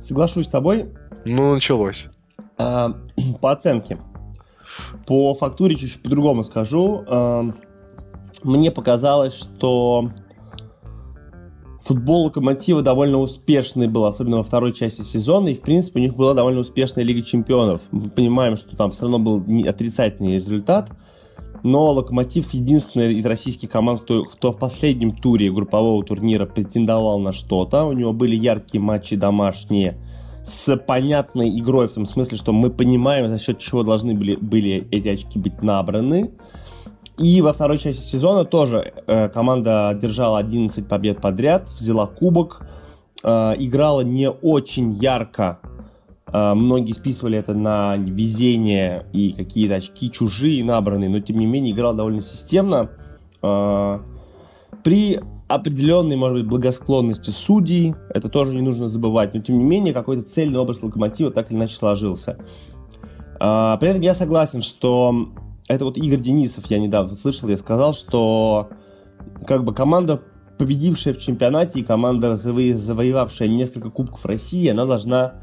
Соглашусь 0.00 0.46
с 0.46 0.48
тобой. 0.48 0.90
Ну, 1.24 1.54
началось. 1.54 2.08
А, 2.56 2.94
по 3.40 3.52
оценке. 3.52 3.98
По 5.06 5.34
фактуре 5.34 5.76
чуть-чуть 5.76 6.02
по-другому 6.02 6.44
скажу. 6.44 7.04
Мне 8.42 8.70
показалось, 8.70 9.34
что 9.34 10.10
футбол 11.82 12.24
Локомотива 12.24 12.82
довольно 12.82 13.18
успешный 13.18 13.88
был, 13.88 14.04
особенно 14.04 14.38
во 14.38 14.42
второй 14.42 14.72
части 14.72 15.02
сезона, 15.02 15.48
и, 15.48 15.54
в 15.54 15.60
принципе, 15.60 16.00
у 16.00 16.02
них 16.02 16.14
была 16.14 16.34
довольно 16.34 16.60
успешная 16.60 17.04
Лига 17.04 17.22
Чемпионов. 17.22 17.80
Мы 17.90 18.10
понимаем, 18.10 18.56
что 18.56 18.76
там 18.76 18.92
все 18.92 19.02
равно 19.02 19.18
был 19.18 19.44
отрицательный 19.66 20.34
результат, 20.34 20.90
но 21.62 21.90
Локомотив 21.92 22.52
единственная 22.54 23.10
из 23.10 23.26
российских 23.26 23.70
команд, 23.70 24.02
кто, 24.02 24.24
кто 24.24 24.52
в 24.52 24.58
последнем 24.58 25.12
туре 25.12 25.50
группового 25.50 26.02
турнира 26.04 26.46
претендовал 26.46 27.18
на 27.18 27.32
что-то. 27.32 27.84
У 27.84 27.92
него 27.92 28.12
были 28.12 28.34
яркие 28.34 28.80
матчи 28.80 29.16
домашние 29.16 29.98
с 30.42 30.74
понятной 30.76 31.58
игрой, 31.58 31.86
в 31.88 31.92
том 31.92 32.06
смысле, 32.06 32.38
что 32.38 32.52
мы 32.52 32.70
понимаем, 32.70 33.28
за 33.28 33.38
счет 33.38 33.58
чего 33.58 33.82
должны 33.82 34.14
были, 34.14 34.36
были 34.36 34.86
эти 34.90 35.08
очки 35.08 35.38
быть 35.38 35.60
набраны. 35.60 36.30
И 37.18 37.40
во 37.42 37.52
второй 37.52 37.78
части 37.78 38.00
сезона 38.00 38.44
тоже 38.44 38.92
э, 39.06 39.28
команда 39.28 39.96
держала 40.00 40.38
11 40.38 40.88
побед 40.88 41.20
подряд, 41.20 41.68
взяла 41.68 42.06
кубок, 42.06 42.62
э, 43.22 43.28
играла 43.58 44.00
не 44.00 44.30
очень 44.30 44.92
ярко. 44.92 45.58
Э, 46.32 46.54
многие 46.54 46.92
списывали 46.92 47.38
это 47.38 47.54
на 47.54 47.96
везение 47.96 49.06
и 49.12 49.32
какие-то 49.32 49.76
очки 49.76 50.10
чужие 50.10 50.64
набранные, 50.64 51.10
но 51.10 51.20
тем 51.20 51.38
не 51.38 51.46
менее 51.46 51.74
играла 51.74 51.94
довольно 51.94 52.22
системно. 52.22 52.90
Э, 53.42 53.98
при 54.82 55.20
определенной, 55.48 56.16
может 56.16 56.38
быть, 56.38 56.46
благосклонности 56.46 57.30
судей, 57.30 57.94
это 58.14 58.28
тоже 58.28 58.54
не 58.54 58.62
нужно 58.62 58.88
забывать, 58.88 59.34
но 59.34 59.40
тем 59.40 59.58
не 59.58 59.64
менее 59.64 59.92
какой-то 59.92 60.22
цельный 60.22 60.60
образ 60.60 60.82
локомотива 60.82 61.32
так 61.32 61.50
или 61.50 61.58
иначе 61.58 61.74
сложился. 61.74 62.38
Э, 63.40 63.76
при 63.80 63.90
этом 63.90 64.02
я 64.02 64.14
согласен, 64.14 64.62
что 64.62 65.28
это 65.70 65.84
вот 65.84 65.96
Игорь 65.96 66.20
Денисов, 66.20 66.66
я 66.66 66.80
недавно 66.80 67.14
слышал, 67.14 67.48
я 67.48 67.56
сказал, 67.56 67.94
что 67.94 68.70
как 69.46 69.62
бы 69.62 69.72
команда, 69.72 70.20
победившая 70.58 71.14
в 71.14 71.18
чемпионате, 71.18 71.78
и 71.78 71.84
команда, 71.84 72.32
заво- 72.32 72.74
завоевавшая 72.74 73.46
несколько 73.46 73.88
кубков 73.88 74.26
России, 74.26 74.66
она 74.66 74.84
должна 74.84 75.34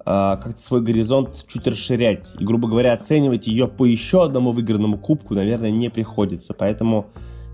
э, 0.00 0.04
как-то 0.04 0.60
свой 0.60 0.82
горизонт 0.82 1.44
чуть 1.46 1.64
расширять. 1.68 2.34
И, 2.40 2.44
грубо 2.44 2.66
говоря, 2.66 2.92
оценивать 2.92 3.46
ее 3.46 3.68
по 3.68 3.84
еще 3.84 4.24
одному 4.24 4.50
выигранному 4.50 4.98
кубку, 4.98 5.34
наверное, 5.34 5.70
не 5.70 5.90
приходится. 5.90 6.54
Поэтому 6.54 7.06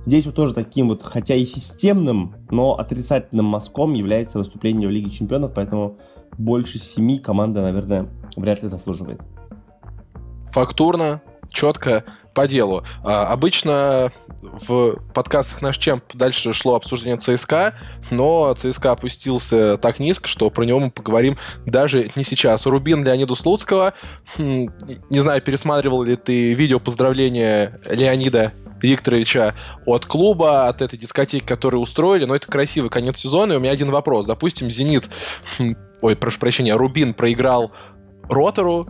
здесь 0.07 0.25
вот 0.25 0.35
тоже 0.35 0.55
таким 0.55 0.89
вот, 0.89 1.03
хотя 1.03 1.35
и 1.35 1.45
системным, 1.45 2.37
но 2.51 2.79
отрицательным 2.79 3.45
мазком 3.45 3.93
является 3.93 4.39
выступление 4.39 4.89
в 4.89 4.93
Лиге 4.93 5.11
Чемпионов, 5.11 5.53
поэтому 5.55 5.99
больше 6.39 6.79
семи 6.79 7.19
команда, 7.19 7.61
наверное, 7.61 8.09
вряд 8.35 8.63
ли 8.63 8.71
заслуживает. 8.71 9.21
Фактурно, 10.53 11.21
четко 11.55 12.05
по 12.35 12.47
делу. 12.47 12.85
А, 13.03 13.29
обычно 13.29 14.13
в 14.43 14.97
подкастах 15.15 15.63
«Наш 15.63 15.79
Чемп» 15.79 16.05
дальше 16.13 16.53
шло 16.53 16.75
обсуждение 16.75 17.17
ЦСКА, 17.17 17.75
но 18.11 18.53
ЦСКА 18.55 18.91
опустился 18.91 19.79
так 19.79 20.01
низко, 20.01 20.29
что 20.29 20.51
про 20.51 20.65
него 20.65 20.81
мы 20.81 20.91
поговорим 20.91 21.39
даже 21.65 22.11
не 22.17 22.25
сейчас. 22.25 22.67
Рубин 22.67 23.05
Леониду 23.05 23.37
Слуцкого. 23.37 23.95
Хм, 24.37 24.69
не 25.09 25.21
знаю, 25.21 25.41
пересматривал 25.41 26.03
ли 26.03 26.17
ты 26.17 26.53
видео 26.53 26.81
поздравления 26.81 27.81
Леонида 27.89 28.53
Викторовича 28.83 29.55
от 29.87 30.05
клуба, 30.05 30.69
от 30.69 30.83
этой 30.83 30.99
дискотеки, 30.99 31.45
которую 31.45 31.81
устроили, 31.81 32.27
но 32.27 32.35
это 32.35 32.47
красивый 32.49 32.91
конец 32.91 33.19
сезона, 33.19 33.55
и 33.55 33.57
у 33.57 33.61
меня 33.61 33.71
один 33.71 33.91
вопрос. 33.91 34.27
Допустим, 34.27 34.71
«Зенит», 34.71 35.09
хм, 35.57 35.75
ой, 36.03 36.17
прошу 36.17 36.39
прощения, 36.39 36.75
Рубин 36.75 37.15
проиграл 37.15 37.73
Ротору, 38.29 38.89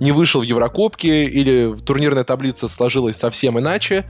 не 0.00 0.12
вышел 0.12 0.40
в 0.40 0.44
Еврокубке 0.44 1.24
или 1.24 1.74
турнирная 1.74 2.24
таблица 2.24 2.68
сложилась 2.68 3.16
совсем 3.16 3.58
иначе, 3.58 4.04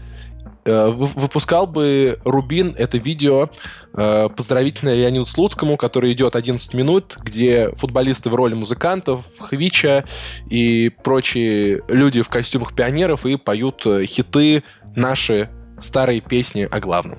э, 0.64 0.88
выпускал 0.88 1.66
бы 1.66 2.18
Рубин 2.24 2.74
это 2.78 2.98
видео 2.98 3.50
э, 3.94 4.28
поздравительное 4.34 4.94
Леониду 4.94 5.26
Слуцкому, 5.26 5.76
который 5.76 6.12
идет 6.12 6.36
11 6.36 6.74
минут, 6.74 7.16
где 7.22 7.70
футболисты 7.76 8.30
в 8.30 8.34
роли 8.34 8.54
музыкантов, 8.54 9.26
Хвича 9.38 10.04
и 10.48 10.90
прочие 11.02 11.82
люди 11.88 12.22
в 12.22 12.28
костюмах 12.28 12.74
пионеров 12.74 13.26
и 13.26 13.36
поют 13.36 13.84
э, 13.86 14.06
хиты 14.06 14.62
наши 14.96 15.50
старые 15.80 16.20
песни 16.20 16.68
о 16.70 16.80
главном. 16.80 17.18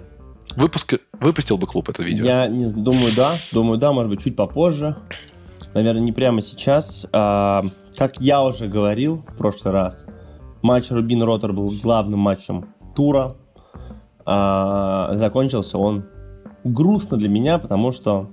Выпуск, 0.56 0.96
выпустил 1.20 1.58
бы 1.58 1.68
клуб 1.68 1.90
это 1.90 2.04
видео? 2.04 2.26
Я 2.26 2.48
не 2.48 2.68
думаю, 2.68 3.12
да. 3.16 3.38
Думаю, 3.52 3.78
да, 3.78 3.92
может 3.92 4.10
быть, 4.10 4.24
чуть 4.24 4.36
попозже. 4.36 4.96
Наверное, 5.74 6.02
не 6.02 6.12
прямо 6.12 6.42
сейчас. 6.42 7.08
А, 7.12 7.66
как 7.98 8.20
я 8.20 8.44
уже 8.44 8.68
говорил 8.68 9.24
в 9.28 9.38
прошлый 9.38 9.74
раз, 9.74 10.06
матч 10.62 10.92
Рубин 10.92 11.24
Ротор 11.24 11.54
был 11.54 11.72
главным 11.82 12.20
матчем 12.20 12.74
тура. 12.96 13.36
А, 14.26 15.12
закончился 15.16 15.78
он 15.78 16.06
грустно 16.64 17.18
для 17.18 17.30
меня, 17.30 17.58
потому 17.58 17.92
что 17.92 18.30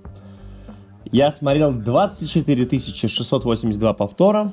я 1.13 1.31
смотрел 1.31 1.73
24 1.73 2.79
682 3.09 3.93
повтора, 3.95 4.53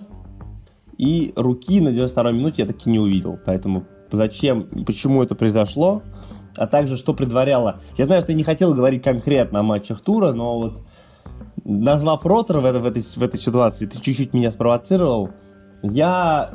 и 0.97 1.33
руки 1.35 1.79
на 1.79 1.91
92 1.91 2.31
минуте 2.31 2.63
я 2.63 2.67
таки 2.67 2.89
не 2.89 2.99
увидел. 2.99 3.37
Поэтому 3.45 3.85
зачем, 4.11 4.67
почему 4.85 5.21
это 5.21 5.35
произошло, 5.35 6.01
а 6.55 6.65
также 6.65 6.97
что 6.97 7.13
предваряло. 7.13 7.81
Я 7.97 8.05
знаю, 8.05 8.21
что 8.21 8.27
ты 8.27 8.33
не 8.33 8.43
хотел 8.43 8.73
говорить 8.73 9.03
конкретно 9.03 9.59
о 9.59 9.63
матчах 9.63 10.01
тура, 10.01 10.33
но 10.33 10.57
вот 10.57 10.86
назвав 11.67 12.25
Ротор 12.25 12.59
в, 12.59 12.65
это, 12.65 12.79
в, 12.79 12.85
этой, 12.85 13.01
в 13.01 13.21
этой 13.21 13.37
ситуации, 13.37 13.85
ты 13.85 13.99
чуть-чуть 14.01 14.33
меня 14.33 14.51
спровоцировал. 14.51 15.29
Я 15.83 16.51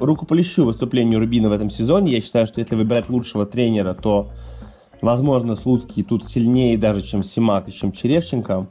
рукополищу 0.00 0.64
выступлению 0.64 1.20
Рубина 1.20 1.48
в 1.48 1.52
этом 1.52 1.70
сезоне. 1.70 2.12
Я 2.12 2.20
считаю, 2.20 2.46
что 2.46 2.60
если 2.60 2.74
выбирать 2.74 3.08
лучшего 3.08 3.46
тренера, 3.46 3.94
то, 3.94 4.30
возможно, 5.00 5.54
Слуцкий 5.54 6.02
тут 6.02 6.26
сильнее 6.26 6.76
даже, 6.76 7.00
чем 7.02 7.22
Симак 7.22 7.68
и 7.68 7.72
чем 7.72 7.92
Черевченко. 7.92 8.66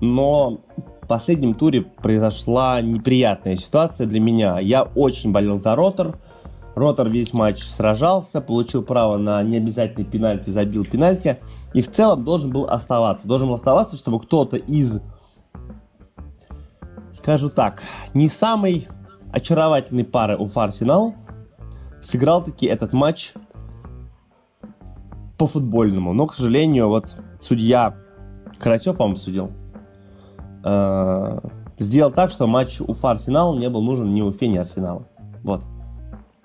Но 0.00 0.60
в 1.02 1.08
последнем 1.08 1.54
туре 1.54 1.82
произошла 1.82 2.80
неприятная 2.82 3.56
ситуация 3.56 4.06
для 4.06 4.20
меня. 4.20 4.58
Я 4.60 4.82
очень 4.82 5.32
болел 5.32 5.58
за 5.58 5.74
Ротор. 5.74 6.18
Ротор 6.74 7.08
весь 7.08 7.34
матч 7.34 7.62
сражался, 7.62 8.40
получил 8.40 8.82
право 8.82 9.16
на 9.16 9.42
необязательный 9.42 10.06
пенальти, 10.06 10.50
забил 10.50 10.84
пенальти. 10.84 11.38
И 11.74 11.82
в 11.82 11.90
целом 11.90 12.24
должен 12.24 12.50
был 12.50 12.66
оставаться. 12.66 13.26
Должен 13.26 13.48
был 13.48 13.54
оставаться, 13.54 13.96
чтобы 13.96 14.20
кто-то 14.20 14.56
из, 14.56 15.02
скажу 17.12 17.50
так, 17.50 17.82
не 18.14 18.28
самой 18.28 18.88
очаровательной 19.30 20.04
пары 20.04 20.36
Уфа 20.36 20.64
Арсенал 20.64 21.14
сыграл 22.00 22.44
таки 22.44 22.66
этот 22.66 22.92
матч 22.92 23.32
по 25.38 25.46
футбольному. 25.46 26.12
Но, 26.12 26.26
к 26.26 26.34
сожалению, 26.34 26.88
вот 26.88 27.16
судья 27.40 27.96
Карасев, 28.58 28.96
по-моему, 28.96 29.16
судил, 29.16 29.50
э, 30.64 31.38
сделал 31.78 32.12
так, 32.12 32.30
что 32.30 32.46
матч 32.46 32.80
Уфа 32.80 33.12
Арсенал 33.12 33.56
не 33.56 33.68
был 33.68 33.82
нужен 33.82 34.12
ни 34.14 34.22
Уфе, 34.22 34.48
ни 34.48 34.56
Арсеналу. 34.56 35.06
Вот. 35.42 35.62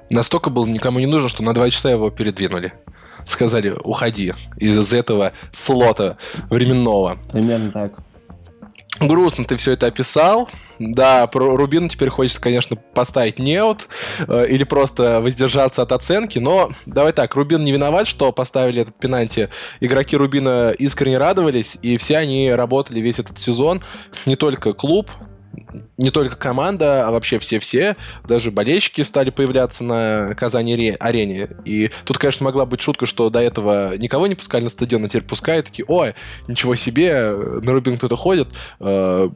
Настолько 0.10 0.50
был 0.50 0.66
никому 0.66 1.00
не 1.00 1.06
нужен, 1.06 1.30
что 1.30 1.44
на 1.44 1.54
два 1.54 1.70
часа 1.70 1.90
его 1.90 2.10
передвинули. 2.10 2.74
Сказали, 3.26 3.76
уходи 3.84 4.34
из 4.56 4.94
этого 4.94 5.34
слота 5.52 6.18
временного. 6.50 7.18
Примерно 7.30 7.72
так. 7.72 8.00
Грустно 9.00 9.46
ты 9.46 9.58
все 9.58 9.74
это 9.74 9.88
описал. 9.88 10.50
Да, 10.80 11.28
про 11.28 11.56
Рубину 11.56 11.90
теперь 11.90 12.10
хочется, 12.10 12.42
конечно, 12.42 12.76
поставить 12.76 13.40
неут 13.40 13.88
э, 14.28 14.48
или 14.48 14.64
просто 14.64 15.22
воздержаться 15.22 15.82
от 15.82 15.92
оценки, 15.92 16.38
но 16.40 16.72
давай 16.86 17.14
так, 17.14 17.36
Рубин 17.36 17.64
не 17.64 17.72
виноват, 17.72 18.08
что 18.08 18.32
поставили 18.32 18.82
этот 18.82 18.96
пенальти. 18.96 19.50
Игроки 19.80 20.16
Рубина 20.16 20.72
искренне 20.72 21.18
радовались, 21.18 21.78
и 21.82 21.98
все 21.98 22.18
они 22.18 22.52
работали 22.52 23.00
весь 23.00 23.20
этот 23.20 23.40
сезон. 23.40 23.82
Не 24.26 24.36
только 24.36 24.74
клуб, 24.74 25.10
не 25.98 26.12
только 26.12 26.36
команда, 26.36 27.08
а 27.08 27.12
вообще 27.12 27.40
все-все, 27.40 27.96
даже 28.28 28.52
болельщики 28.52 29.02
стали 29.02 29.30
появляться 29.30 29.84
на 29.84 30.34
Казани-арене. 30.36 31.50
И 31.66 31.92
тут, 32.06 32.18
конечно, 32.18 32.44
могла 32.44 32.66
быть 32.66 32.82
шутка, 32.82 33.06
что 33.06 33.30
до 33.30 33.40
этого 33.40 33.98
никого 33.98 34.28
не 34.28 34.36
пускали 34.36 34.64
на 34.64 34.70
стадион, 34.70 35.06
а 35.06 35.10
теперь 35.10 35.24
пускают, 35.24 35.68
такие, 35.68 35.86
ой, 35.88 36.14
ничего 36.48 36.76
себе, 36.76 37.32
на 37.62 37.72
Рубин 37.72 37.98
кто-то 37.98 38.16
ходит. 38.16 38.50
Э, 38.80 39.30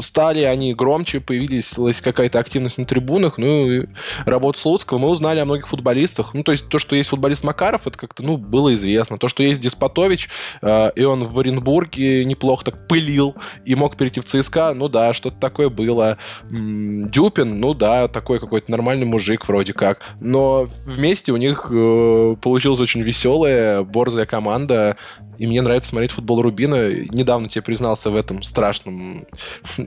стали 0.00 0.40
они 0.42 0.74
громче, 0.74 1.20
появилась 1.20 2.00
какая-то 2.00 2.38
активность 2.38 2.78
на 2.78 2.84
трибунах, 2.84 3.38
ну, 3.38 3.70
и 3.70 3.86
работа 4.24 4.58
Слуцкого, 4.58 4.98
мы 4.98 5.08
узнали 5.08 5.40
о 5.40 5.44
многих 5.44 5.68
футболистах. 5.68 6.34
Ну, 6.34 6.42
то 6.42 6.52
есть 6.52 6.68
то, 6.68 6.78
что 6.78 6.96
есть 6.96 7.10
футболист 7.10 7.44
Макаров, 7.44 7.86
это 7.86 7.98
как-то, 7.98 8.22
ну, 8.22 8.36
было 8.36 8.74
известно. 8.74 9.18
То, 9.18 9.28
что 9.28 9.42
есть 9.42 9.60
Деспотович, 9.60 10.28
э, 10.62 10.90
и 10.94 11.04
он 11.04 11.24
в 11.24 11.38
Оренбурге 11.38 12.24
неплохо 12.24 12.66
так 12.66 12.88
пылил 12.88 13.34
и 13.64 13.74
мог 13.74 13.96
перейти 13.96 14.20
в 14.20 14.24
ЦСКА, 14.24 14.74
ну 14.74 14.88
да, 14.88 15.12
что-то 15.12 15.38
такое 15.38 15.68
было. 15.68 16.18
Дюпин, 16.50 17.60
ну 17.60 17.74
да, 17.74 18.08
такой 18.08 18.40
какой-то 18.40 18.70
нормальный 18.70 19.06
мужик 19.06 19.46
вроде 19.48 19.72
как. 19.72 20.00
Но 20.20 20.68
вместе 20.86 21.32
у 21.32 21.36
них 21.36 21.68
э, 21.70 22.36
получилась 22.40 22.80
очень 22.80 23.02
веселая, 23.02 23.82
борзая 23.82 24.26
команда, 24.26 24.96
и 25.40 25.46
мне 25.46 25.62
нравится 25.62 25.88
смотреть 25.88 26.10
футбол 26.10 26.42
Рубина. 26.42 26.92
Недавно 26.92 27.48
тебе 27.48 27.62
признался 27.62 28.10
в 28.10 28.16
этом 28.16 28.42
страшном, 28.42 29.24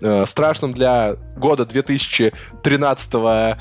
э, 0.01 0.25
страшном 0.25 0.73
для 0.73 1.15
года 1.37 1.65
2013 1.65 3.13
в 3.13 3.57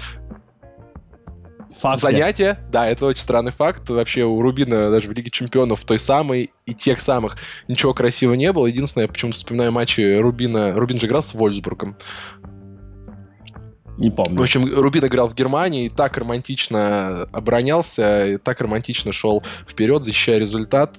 Факте. 1.82 2.00
занятие. 2.00 2.58
Да, 2.70 2.86
это 2.86 3.06
очень 3.06 3.22
странный 3.22 3.52
факт. 3.52 3.88
Вообще 3.88 4.24
у 4.24 4.40
Рубина 4.40 4.90
даже 4.90 5.08
в 5.08 5.12
Лиге 5.12 5.30
Чемпионов 5.30 5.84
той 5.84 5.98
самой 5.98 6.52
и 6.64 6.74
тех 6.74 7.00
самых 7.00 7.36
ничего 7.66 7.92
красивого 7.92 8.34
не 8.34 8.52
было. 8.52 8.66
Единственное, 8.66 9.06
я 9.06 9.08
почему-то 9.08 9.38
вспоминаю 9.38 9.72
матчи 9.72 10.18
Рубина. 10.18 10.72
Рубин 10.74 11.00
же 11.00 11.06
играл 11.06 11.22
с 11.22 11.34
Вольсбургом. 11.34 11.96
Не 13.98 14.10
помню. 14.10 14.38
В 14.38 14.42
общем, 14.42 14.64
Рубин 14.74 15.04
играл 15.06 15.28
в 15.28 15.34
Германии 15.34 15.86
и 15.86 15.88
так 15.88 16.16
романтично 16.16 17.28
оборонялся, 17.32 18.26
и 18.26 18.36
так 18.38 18.60
романтично 18.60 19.12
шел 19.12 19.42
вперед, 19.68 20.04
защищая 20.04 20.38
результат. 20.38 20.96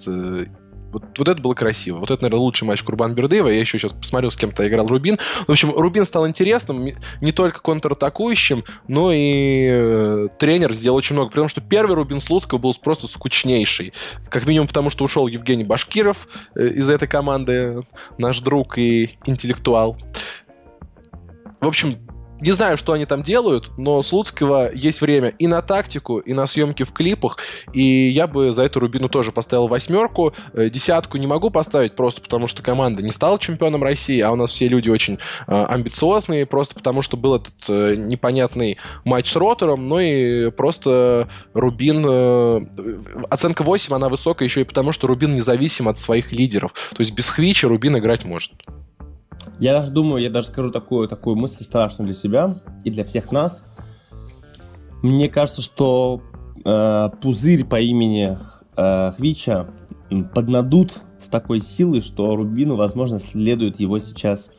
Вот, 0.93 1.17
вот 1.17 1.27
это 1.27 1.41
было 1.41 1.55
красиво. 1.55 1.97
Вот 1.97 2.11
это, 2.11 2.21
наверное, 2.21 2.41
лучший 2.41 2.65
матч 2.65 2.83
Курбан 2.83 3.15
Бердыева. 3.15 3.49
Я 3.49 3.59
еще 3.59 3.79
сейчас 3.79 3.91
посмотрел, 3.91 4.29
с 4.29 4.37
кем-то 4.37 4.67
играл 4.67 4.87
Рубин. 4.87 5.17
В 5.47 5.51
общем, 5.51 5.71
Рубин 5.75 6.05
стал 6.05 6.27
интересным 6.27 6.89
не 7.19 7.31
только 7.31 7.61
контратакующим, 7.61 8.63
но 8.87 9.11
и 9.11 9.67
э, 9.71 10.27
тренер 10.37 10.73
сделал 10.73 10.97
очень 10.97 11.15
много. 11.15 11.31
Потому 11.31 11.49
что 11.49 11.61
первый 11.61 11.95
Рубин 11.95 12.21
Слуцкого 12.21 12.59
был 12.59 12.75
просто 12.75 13.07
скучнейший. 13.07 13.93
Как 14.29 14.47
минимум 14.47 14.67
потому, 14.67 14.91
что 14.91 15.03
ушел 15.03 15.27
Евгений 15.27 15.63
Башкиров 15.63 16.27
э, 16.55 16.67
из 16.67 16.87
этой 16.87 17.07
команды, 17.07 17.83
наш 18.19 18.39
друг 18.41 18.77
и 18.77 19.17
интеллектуал. 19.25 19.97
В 21.59 21.67
общем, 21.67 21.97
не 22.43 22.51
знаю, 22.51 22.77
что 22.77 22.91
они 22.93 23.05
там 23.05 23.23
делают, 23.23 23.71
но 23.77 24.03
Слуцкого 24.03 24.69
есть 24.73 24.99
время 24.99 25.29
и 25.39 25.47
на 25.47 25.61
тактику, 25.61 26.19
и 26.19 26.33
на 26.33 26.45
съемки 26.45 26.83
в 26.83 26.91
клипах, 26.91 27.37
и 27.71 28.09
я 28.09 28.27
бы 28.27 28.51
за 28.51 28.63
эту 28.63 28.81
Рубину 28.81 29.07
тоже 29.07 29.31
поставил 29.31 29.67
восьмерку. 29.67 30.33
Э, 30.53 30.69
десятку 30.69 31.17
не 31.17 31.25
могу 31.25 31.49
поставить 31.49 31.95
просто 31.95 32.21
потому, 32.21 32.47
что 32.47 32.61
команда 32.61 33.01
не 33.01 33.11
стала 33.11 33.39
чемпионом 33.39 33.81
России, 33.81 34.19
а 34.19 34.31
у 34.31 34.35
нас 34.35 34.51
все 34.51 34.67
люди 34.67 34.89
очень 34.89 35.19
э, 35.47 35.63
амбициозные, 35.63 36.45
просто 36.45 36.75
потому 36.75 37.01
что 37.01 37.15
был 37.15 37.35
этот 37.35 37.53
э, 37.69 37.95
непонятный 37.95 38.77
матч 39.05 39.31
с 39.31 39.35
Ротором, 39.37 39.87
ну 39.87 39.99
и 39.99 40.51
просто 40.51 41.29
Рубин... 41.53 42.05
Э, 42.05 42.61
оценка 43.29 43.63
8, 43.63 43.95
она 43.95 44.09
высокая 44.09 44.47
еще 44.47 44.61
и 44.61 44.65
потому, 44.65 44.91
что 44.91 45.07
Рубин 45.07 45.33
независим 45.33 45.87
от 45.87 45.97
своих 45.97 46.33
лидеров. 46.33 46.73
То 46.73 46.99
есть 46.99 47.13
без 47.13 47.29
Хвича 47.29 47.69
Рубин 47.69 47.97
играть 47.97 48.25
может. 48.25 48.51
Я 49.59 49.73
даже 49.73 49.91
думаю, 49.91 50.21
я 50.21 50.29
даже 50.29 50.47
скажу 50.47 50.71
такую, 50.71 51.07
такую 51.07 51.35
мысль 51.35 51.63
страшную 51.63 52.07
для 52.07 52.19
себя 52.19 52.55
и 52.83 52.89
для 52.89 53.03
всех 53.03 53.31
нас. 53.31 53.65
Мне 55.01 55.27
кажется, 55.27 55.61
что 55.61 56.21
э, 56.63 57.09
пузырь 57.21 57.65
по 57.65 57.79
имени 57.79 58.37
э, 58.75 59.11
Хвича 59.17 59.67
поднадут 60.33 61.01
с 61.19 61.27
такой 61.27 61.61
силой, 61.61 62.01
что 62.01 62.35
Рубину, 62.35 62.75
возможно, 62.75 63.19
следует 63.19 63.79
его 63.79 63.99
сейчас 63.99 64.51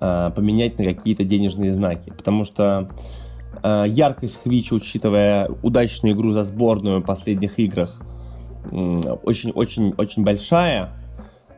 э, 0.00 0.30
поменять 0.34 0.78
на 0.78 0.84
какие-то 0.84 1.24
денежные 1.24 1.72
знаки. 1.72 2.10
Потому 2.10 2.44
что 2.44 2.90
э, 3.62 3.84
яркость 3.88 4.42
Хвича, 4.42 4.74
учитывая 4.74 5.48
удачную 5.62 6.14
игру 6.14 6.32
за 6.32 6.44
сборную 6.44 7.00
в 7.00 7.04
последних 7.04 7.58
играх, 7.58 8.00
очень-очень-очень 8.70 10.22
э, 10.22 10.24
большая, 10.24 10.92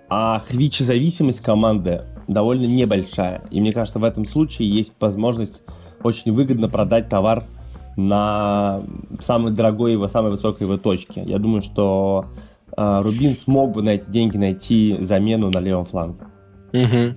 а 0.09 0.41
Хвича 0.47 0.85
зависимость 0.85 1.41
команды 1.41 2.05
довольно 2.29 2.67
небольшая. 2.67 3.43
И 3.51 3.61
мне 3.61 3.73
кажется, 3.73 3.99
в 3.99 4.05
этом 4.05 4.27
случае 4.27 4.71
есть 4.71 4.93
возможность 5.01 5.63
очень 6.03 6.33
выгодно 6.33 6.69
продать 6.69 7.09
товар 7.09 7.45
на 7.97 8.83
самой 9.21 9.53
дорогой 9.53 9.93
его, 9.93 10.09
самой 10.09 10.31
высокой 10.31 10.65
его 10.65 10.77
точке. 10.77 11.23
Я 11.25 11.39
думаю, 11.39 11.63
что 11.63 12.27
э, 12.77 13.01
Рубин 13.03 13.37
смог 13.37 13.73
бы 13.73 13.83
на 13.83 13.91
эти 13.91 14.09
деньги 14.11 14.37
найти 14.37 14.99
замену 15.01 15.51
на 15.51 15.59
левом 15.61 15.87
фланге. 15.87 16.27
Угу. 16.73 17.15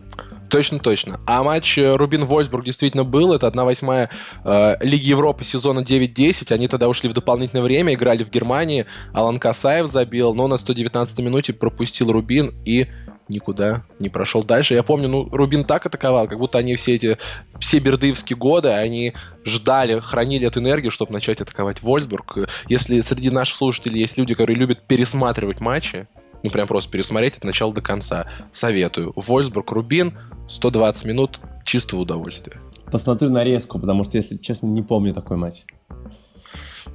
Точно, 0.49 0.79
точно. 0.79 1.19
А 1.27 1.43
матч 1.43 1.77
э, 1.77 1.95
Рубин-Вольсбург 1.95 2.65
действительно 2.65 3.03
был. 3.03 3.33
Это 3.33 3.47
1-8 3.47 4.09
э, 4.45 4.75
Лиги 4.81 5.09
Европы 5.09 5.43
сезона 5.43 5.81
9-10. 5.81 6.51
Они 6.53 6.67
тогда 6.67 6.87
ушли 6.87 7.07
в 7.09 7.13
дополнительное 7.13 7.61
время, 7.61 7.93
играли 7.93 8.23
в 8.23 8.29
Германии. 8.29 8.85
Алан 9.13 9.39
Касаев 9.39 9.87
забил, 9.91 10.33
но 10.33 10.47
на 10.47 10.57
119 10.57 11.19
минуте 11.19 11.53
пропустил 11.53 12.11
Рубин 12.11 12.53
и 12.65 12.87
никуда 13.29 13.83
не 13.99 14.09
прошел 14.09 14.43
дальше. 14.43 14.73
Я 14.73 14.83
помню, 14.83 15.07
ну, 15.07 15.29
Рубин 15.31 15.63
так 15.63 15.85
атаковал, 15.85 16.27
как 16.27 16.39
будто 16.39 16.57
они 16.57 16.75
все 16.75 16.95
эти, 16.95 17.17
все 17.59 17.79
бердыевские 17.79 18.37
годы, 18.37 18.69
они 18.69 19.13
ждали, 19.45 19.99
хранили 19.99 20.47
эту 20.47 20.59
энергию, 20.59 20.91
чтобы 20.91 21.13
начать 21.13 21.41
атаковать 21.41 21.81
Вольсбург. 21.81 22.49
Если 22.67 23.01
среди 23.01 23.29
наших 23.29 23.55
слушателей 23.55 24.01
есть 24.01 24.17
люди, 24.17 24.33
которые 24.33 24.57
любят 24.57 24.87
пересматривать 24.87 25.59
матчи, 25.59 26.07
ну, 26.43 26.49
прям 26.49 26.67
просто 26.67 26.91
пересмотреть 26.91 27.37
от 27.37 27.43
начала 27.43 27.73
до 27.73 27.81
конца, 27.81 28.27
советую. 28.53 29.13
Вольфсбург, 29.15 29.71
Рубин, 29.71 30.17
120 30.47 31.05
минут 31.05 31.39
чистого 31.65 32.01
удовольствия. 32.01 32.59
Посмотрю 32.91 33.29
нарезку, 33.29 33.77
потому 33.79 34.03
что, 34.03 34.17
если 34.17 34.37
честно, 34.37 34.67
не 34.67 34.81
помню 34.81 35.13
такой 35.13 35.37
матч. 35.37 35.63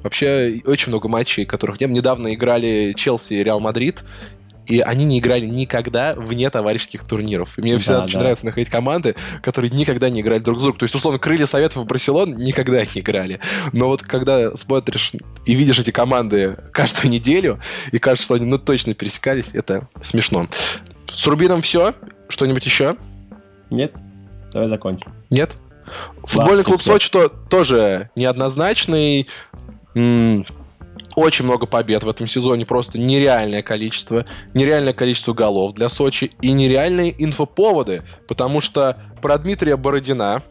Вообще, 0.03 0.61
очень 0.67 0.91
много 0.91 1.09
матчей, 1.09 1.45
которых 1.45 1.81
не 1.81 1.87
Недавно 1.87 2.35
играли 2.35 2.95
Челси 2.97 3.35
и 3.35 3.45
Реал 3.45 3.61
Мадрид, 3.61 4.05
и 4.67 4.81
они 4.81 5.05
не 5.05 5.19
играли 5.19 5.47
никогда 5.47 6.15
вне 6.15 6.49
товарищеских 6.51 7.05
турниров. 7.05 7.59
И 7.59 7.63
мне 7.63 7.79
всегда 7.79 7.99
да, 7.99 8.05
очень 8.05 8.15
да. 8.15 8.21
нравится 8.21 8.47
находить 8.47 8.71
команды, 8.71 9.15
которые 9.43 9.71
никогда 9.71 10.09
не 10.09 10.21
играли 10.21 10.41
друг 10.41 10.59
с 10.59 10.63
другом. 10.63 10.79
То 10.79 10.85
есть, 10.85 10.95
условно, 10.95 11.19
Крылья 11.19 11.47
Советов 11.47 11.83
и 11.83 11.87
Барселона 11.87 12.37
никогда 12.37 12.81
не 12.81 13.01
играли. 13.01 13.41
Но 13.73 13.89
вот 13.89 14.03
когда 14.03 14.57
смотришь 14.57 15.13
и 15.45 15.55
видишь 15.55 15.79
эти 15.79 15.91
команды 15.91 16.57
каждую 16.73 17.11
неделю, 17.11 17.61
и 17.93 17.99
кажется, 17.99 18.25
что 18.25 18.35
они 18.35 18.47
ну 18.47 18.59
точно 18.59 18.95
пересекались, 18.95 19.51
это 19.53 19.89
смешно. 20.03 20.49
С 21.07 21.27
Рубином 21.27 21.63
все? 21.63 21.95
Что-нибудь 22.29 22.65
еще? 22.65 22.97
Нет. 23.71 23.95
Давай 24.53 24.69
закончим. 24.69 25.13
Нет? 25.31 25.57
Футбольный 26.23 26.65
клуб 26.65 26.81
Сочи 26.83 27.11
то, 27.11 27.29
тоже 27.29 28.11
неоднозначный. 28.17 29.29
М- 29.95 30.47
очень 31.15 31.45
много 31.45 31.67
побед 31.67 32.05
в 32.05 32.09
этом 32.09 32.27
сезоне, 32.27 32.67
просто 32.67 32.99
нереальное 32.99 33.63
количество, 33.63 34.25
нереальное 34.53 34.93
количество 34.93 35.33
голов 35.33 35.75
для 35.75 35.89
Сочи 35.89 36.33
и 36.41 36.53
нереальные 36.53 37.15
инфоповоды, 37.23 38.03
потому 38.29 38.61
что 38.61 38.99
про 39.23 39.39
Дмитрия 39.39 39.77
Бородина, 39.77 40.43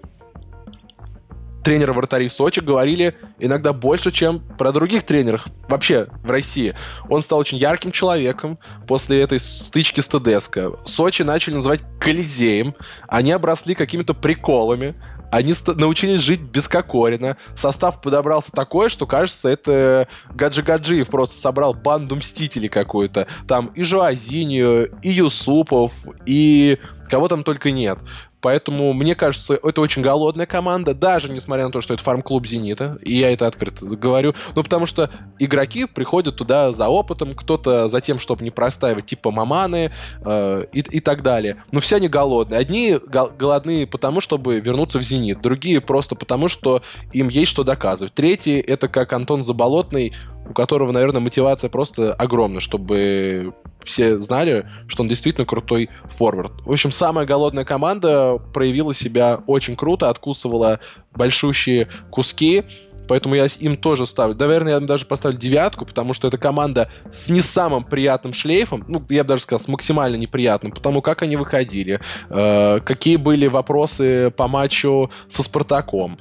тренера 1.64 1.94
вратарей 1.94 2.30
Сочи, 2.30 2.60
говорили 2.60 3.16
иногда 3.40 3.74
больше, 3.74 4.12
чем 4.12 4.42
про 4.58 4.72
других 4.72 5.04
тренеров 5.04 5.46
вообще 5.70 6.08
в 6.24 6.30
России. 6.30 6.76
Он 7.10 7.22
стал 7.22 7.40
очень 7.40 7.58
ярким 7.58 7.92
человеком 7.92 8.60
после 8.88 9.22
этой 9.22 9.40
стычки 9.40 10.02
с 10.02 10.08
ТДСК. 10.08 10.60
Сочи 10.86 11.22
начали 11.22 11.56
называть 11.56 11.82
Колизеем, 12.00 12.76
они 13.08 13.32
обросли 13.32 13.76
какими-то 13.76 14.14
приколами, 14.14 14.96
они 15.34 15.56
научились 15.76 16.22
жить 16.22 16.42
без 16.42 16.68
Кокорина. 16.68 17.38
Состав 17.56 18.02
подобрался 18.02 18.52
такой, 18.52 18.90
что, 18.90 19.08
кажется, 19.08 19.50
это 19.50 20.08
Гаджи 20.32 20.62
Гаджиев 20.62 21.08
просто 21.08 21.42
собрал 21.42 21.74
банду 21.74 22.16
мстителей 22.16 22.70
какую-то. 22.70 23.26
Там 23.48 23.68
и 23.74 23.82
Жуазинью, 23.82 24.96
и 25.02 25.10
Юсупов, 25.10 25.92
и 26.28 26.78
кого 27.10 27.28
там 27.30 27.44
только 27.44 27.72
нет. 27.72 27.98
Поэтому, 28.44 28.92
мне 28.92 29.16
кажется, 29.16 29.58
это 29.64 29.80
очень 29.80 30.02
голодная 30.02 30.46
команда, 30.46 30.94
даже 30.94 31.30
несмотря 31.30 31.64
на 31.64 31.72
то, 31.72 31.80
что 31.80 31.94
это 31.94 32.04
фарм-клуб 32.04 32.46
«Зенита», 32.46 33.00
и 33.02 33.18
я 33.18 33.32
это 33.32 33.48
открыто 33.48 33.86
говорю. 33.86 34.36
Ну, 34.54 34.64
потому 34.64 34.86
что 34.86 35.10
игроки 35.40 35.86
приходят 35.86 36.36
туда 36.36 36.74
за 36.74 36.90
опытом, 36.90 37.36
кто-то 37.36 37.88
за 37.88 38.02
тем, 38.02 38.20
чтобы 38.20 38.44
не 38.44 38.52
простаивать, 38.52 39.06
типа 39.06 39.32
Маманы 39.32 39.92
э, 40.26 40.66
и, 40.74 40.80
и 40.80 41.00
так 41.00 41.24
далее. 41.24 41.64
Но 41.72 41.80
все 41.80 41.96
они 41.96 42.10
голодные. 42.10 42.60
Одни 42.60 43.00
гол- 43.08 43.32
голодные 43.40 43.88
потому, 43.88 44.20
чтобы 44.20 44.60
вернуться 44.60 45.00
в 45.00 45.04
«Зенит», 45.04 45.42
другие 45.42 45.80
просто 45.80 46.16
потому, 46.16 46.50
что 46.50 46.82
им 47.14 47.30
есть 47.30 47.50
что 47.50 47.64
доказывать. 47.64 48.14
Третьи— 48.14 48.60
это 48.68 48.90
как 48.90 49.14
Антон 49.14 49.44
Заболотный, 49.44 50.14
у 50.50 50.54
которого, 50.54 50.92
наверное, 50.92 51.22
мотивация 51.22 51.70
просто 51.70 52.14
огромна, 52.14 52.60
чтобы 52.60 53.54
все 53.84 54.18
знали, 54.18 54.68
что 54.88 55.04
он 55.04 55.10
действительно 55.10 55.46
крутой 55.46 55.90
форвард. 56.06 56.54
В 56.66 56.72
общем, 56.72 56.92
самая 56.92 57.26
голодная 57.26 57.66
команда 57.66 58.40
проявила 58.54 58.94
себя 58.94 59.42
очень 59.48 59.76
круто, 59.76 60.10
откусывала 60.10 60.80
большущие 61.14 61.88
куски, 62.10 62.64
Поэтому 63.08 63.36
я 63.36 63.48
им 63.60 63.78
тоже 63.78 64.06
ставлю. 64.06 64.36
Наверное, 64.36 64.74
я 64.74 64.78
им 64.78 64.86
даже 64.86 65.06
поставлю 65.06 65.38
девятку, 65.38 65.86
потому 65.86 66.14
что 66.14 66.28
это 66.28 66.38
команда 66.38 66.90
с 67.12 67.30
не 67.30 67.42
самым 67.42 67.84
приятным 67.84 68.34
шлейфом. 68.34 68.86
Ну, 68.88 69.04
я 69.10 69.24
бы 69.24 69.30
даже 69.30 69.44
сказал, 69.44 69.60
с 69.60 69.68
максимально 69.68 70.16
неприятным. 70.16 70.72
Потому 70.72 71.02
как 71.02 71.22
они 71.22 71.36
выходили, 71.36 72.00
э, 72.30 72.80
какие 72.80 73.18
были 73.18 73.48
вопросы 73.48 74.32
по 74.36 74.48
матчу 74.48 75.12
со 75.28 75.44
Спартаком 75.44 76.18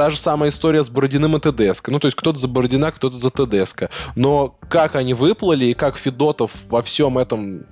та 0.00 0.08
же 0.08 0.16
самая 0.16 0.48
история 0.48 0.82
с 0.82 0.88
Бородиным 0.88 1.36
и 1.36 1.40
ТДСК. 1.40 1.88
Ну, 1.88 1.98
то 1.98 2.06
есть 2.06 2.16
кто-то 2.16 2.38
за 2.38 2.48
Бородина, 2.48 2.90
кто-то 2.90 3.18
за 3.18 3.28
ТДСК. 3.28 3.90
Но 4.16 4.56
как 4.70 4.96
они 4.96 5.12
выплыли 5.12 5.66
и 5.66 5.74
как 5.74 5.98
Федотов 5.98 6.52
во 6.70 6.80
всем 6.80 7.18
этом 7.18 7.66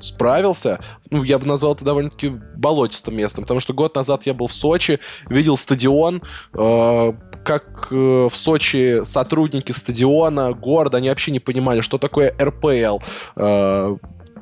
справился, 0.00 0.80
ну, 1.10 1.22
я 1.22 1.38
бы 1.38 1.46
назвал 1.46 1.74
это 1.74 1.84
довольно-таки 1.84 2.30
болотистым 2.56 3.16
местом, 3.16 3.44
потому 3.44 3.60
что 3.60 3.72
год 3.72 3.94
назад 3.94 4.26
я 4.26 4.34
был 4.34 4.48
в 4.48 4.52
Сочи, 4.52 4.98
видел 5.28 5.56
стадион, 5.56 6.22
э, 6.54 7.12
как 7.44 7.86
э, 7.92 7.94
в 8.28 8.32
Сочи 8.34 9.04
сотрудники 9.04 9.70
стадиона, 9.70 10.52
города, 10.52 10.96
они 10.96 11.08
вообще 11.08 11.30
не 11.30 11.38
понимали, 11.38 11.82
что 11.82 11.98
такое 11.98 12.34
РПЛ, 12.36 12.98
э, 13.36 13.96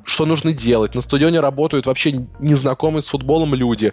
что 0.04 0.24
нужно 0.24 0.52
делать. 0.54 0.94
На 0.94 1.02
стадионе 1.02 1.40
работают 1.40 1.84
вообще 1.84 2.26
незнакомые 2.40 3.02
с 3.02 3.08
футболом 3.08 3.54
люди 3.54 3.92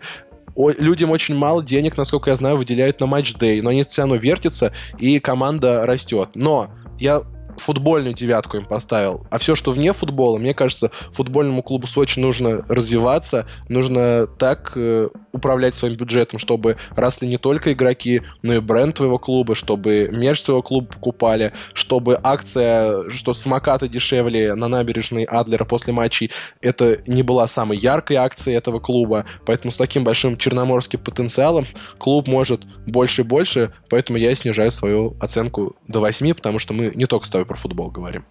о, 0.56 0.72
людям 0.72 1.12
очень 1.12 1.36
мало 1.36 1.64
денег, 1.64 1.98
насколько 1.98 2.30
я 2.30 2.36
знаю, 2.36 2.58
выделяют 2.58 3.00
на 3.00 3.08
матч-дей, 3.08 3.62
но 3.62 3.70
они 3.70 3.84
все 3.84 4.02
равно 4.04 4.16
вертятся, 4.16 4.72
и 4.98 5.20
команда 5.20 5.86
растет. 5.86 6.30
Но 6.34 6.70
я 6.98 7.24
футбольную 7.58 8.14
девятку 8.14 8.58
им 8.58 8.66
поставил. 8.66 9.26
А 9.30 9.38
все, 9.38 9.56
что 9.56 9.72
вне 9.72 9.94
футбола, 9.94 10.38
мне 10.38 10.54
кажется, 10.54 10.92
футбольному 11.12 11.64
клубу 11.64 11.88
Сочи 11.88 12.20
нужно 12.20 12.66
развиваться, 12.68 13.46
нужно 13.70 14.28
так 14.28 14.74
э, 14.76 15.10
управлять 15.36 15.76
своим 15.76 15.96
бюджетом, 15.96 16.40
чтобы 16.40 16.78
росли 16.96 17.28
не 17.28 17.38
только 17.38 17.74
игроки, 17.74 18.22
но 18.42 18.54
и 18.54 18.60
бренд 18.60 18.96
твоего 18.96 19.20
клуба, 19.20 19.56
чтобы 19.56 20.10
мерч 20.12 20.42
своего 20.42 20.62
клуба 20.62 20.88
покупали, 20.88 21.54
чтобы 21.74 22.20
акция, 22.24 23.10
что 23.10 23.34
самокаты 23.34 23.88
дешевле 23.88 24.56
на 24.56 24.68
набережной 24.68 25.24
Адлера 25.24 25.66
после 25.66 25.94
матчей, 25.94 26.32
это 26.62 27.02
не 27.06 27.24
была 27.24 27.48
самой 27.48 27.78
яркой 27.78 28.18
акцией 28.18 28.58
этого 28.58 28.80
клуба. 28.80 29.26
Поэтому 29.46 29.72
с 29.72 29.78
таким 29.78 30.04
большим 30.04 30.38
черноморским 30.38 31.00
потенциалом 31.00 31.66
клуб 31.98 32.28
может 32.28 32.62
больше 32.88 33.22
и 33.22 33.26
больше, 33.26 33.74
поэтому 33.90 34.18
я 34.18 34.34
снижаю 34.36 34.72
свою 34.72 35.16
оценку 35.20 35.76
до 35.88 36.00
8, 36.00 36.34
потому 36.34 36.60
что 36.60 36.74
мы 36.74 36.92
не 36.96 37.06
только 37.06 37.26
с 37.26 37.30
тобой 37.30 37.46
про 37.46 37.56
футбол 37.56 37.92
говорим. 37.92 38.26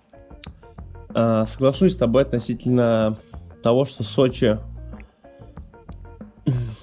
А, 1.14 1.44
соглашусь 1.46 1.92
с 1.92 1.96
тобой 1.96 2.22
относительно 2.22 3.16
того, 3.62 3.84
что 3.84 4.02
Сочи... 4.02 4.58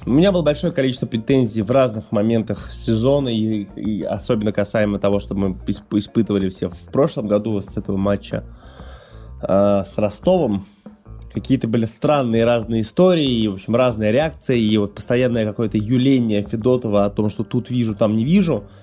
У 0.06 0.10
меня 0.10 0.32
было 0.32 0.42
большое 0.42 0.74
количество 0.74 1.06
претензий 1.06 1.62
в 1.62 1.70
разных 1.70 2.12
моментах 2.12 2.72
сезона, 2.72 3.30
и, 3.30 3.68
и 3.76 4.02
особенно 4.04 4.52
касаемо 4.52 4.98
того, 4.98 5.20
что 5.20 5.36
мы 5.36 5.56
испытывали 5.68 6.50
все 6.50 6.70
в 6.70 6.92
прошлом 6.92 7.28
году 7.28 7.62
с 7.62 7.78
этого 7.78 7.98
матча 7.98 8.44
э, 9.42 9.84
с 9.86 9.98
Ростовом. 9.98 10.66
Какие-то 11.34 11.68
были 11.68 11.86
странные 11.86 12.44
разные 12.44 12.82
истории, 12.82 13.44
и, 13.44 13.48
в 13.48 13.54
общем, 13.54 13.76
разные 13.76 14.12
реакции, 14.12 14.60
и 14.60 14.78
вот 14.78 14.96
постоянное 14.96 15.46
какое-то 15.46 15.78
юление 15.78 16.42
Федотова 16.42 17.06
о 17.06 17.10
том, 17.10 17.30
что 17.30 17.44
тут 17.44 17.70
вижу, 17.70 17.96
там 17.96 18.16
не 18.16 18.26
вижу– 18.26 18.66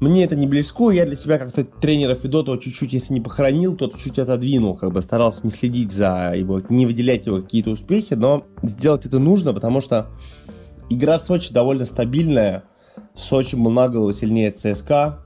мне 0.00 0.24
это 0.24 0.36
не 0.36 0.46
близко, 0.46 0.90
я 0.90 1.04
для 1.04 1.16
себя 1.16 1.38
как-то 1.38 1.64
тренера 1.64 2.14
Федотова 2.14 2.58
чуть-чуть, 2.58 2.92
если 2.92 3.14
не 3.14 3.20
похоронил, 3.20 3.76
то 3.76 3.88
чуть-чуть 3.88 4.18
отодвинул, 4.20 4.76
как 4.76 4.92
бы 4.92 5.02
старался 5.02 5.44
не 5.44 5.50
следить 5.50 5.92
за 5.92 6.34
его, 6.36 6.62
не 6.68 6.86
выделять 6.86 7.26
его 7.26 7.42
какие-то 7.42 7.70
успехи, 7.70 8.14
но 8.14 8.44
сделать 8.62 9.06
это 9.06 9.18
нужно, 9.18 9.52
потому 9.52 9.80
что 9.80 10.06
игра 10.88 11.18
Сочи 11.18 11.52
довольно 11.52 11.84
стабильная, 11.84 12.64
Сочи 13.16 13.56
был 13.56 13.70
на 13.70 13.88
голову 13.88 14.12
сильнее 14.12 14.52
ЦСКА, 14.52 15.24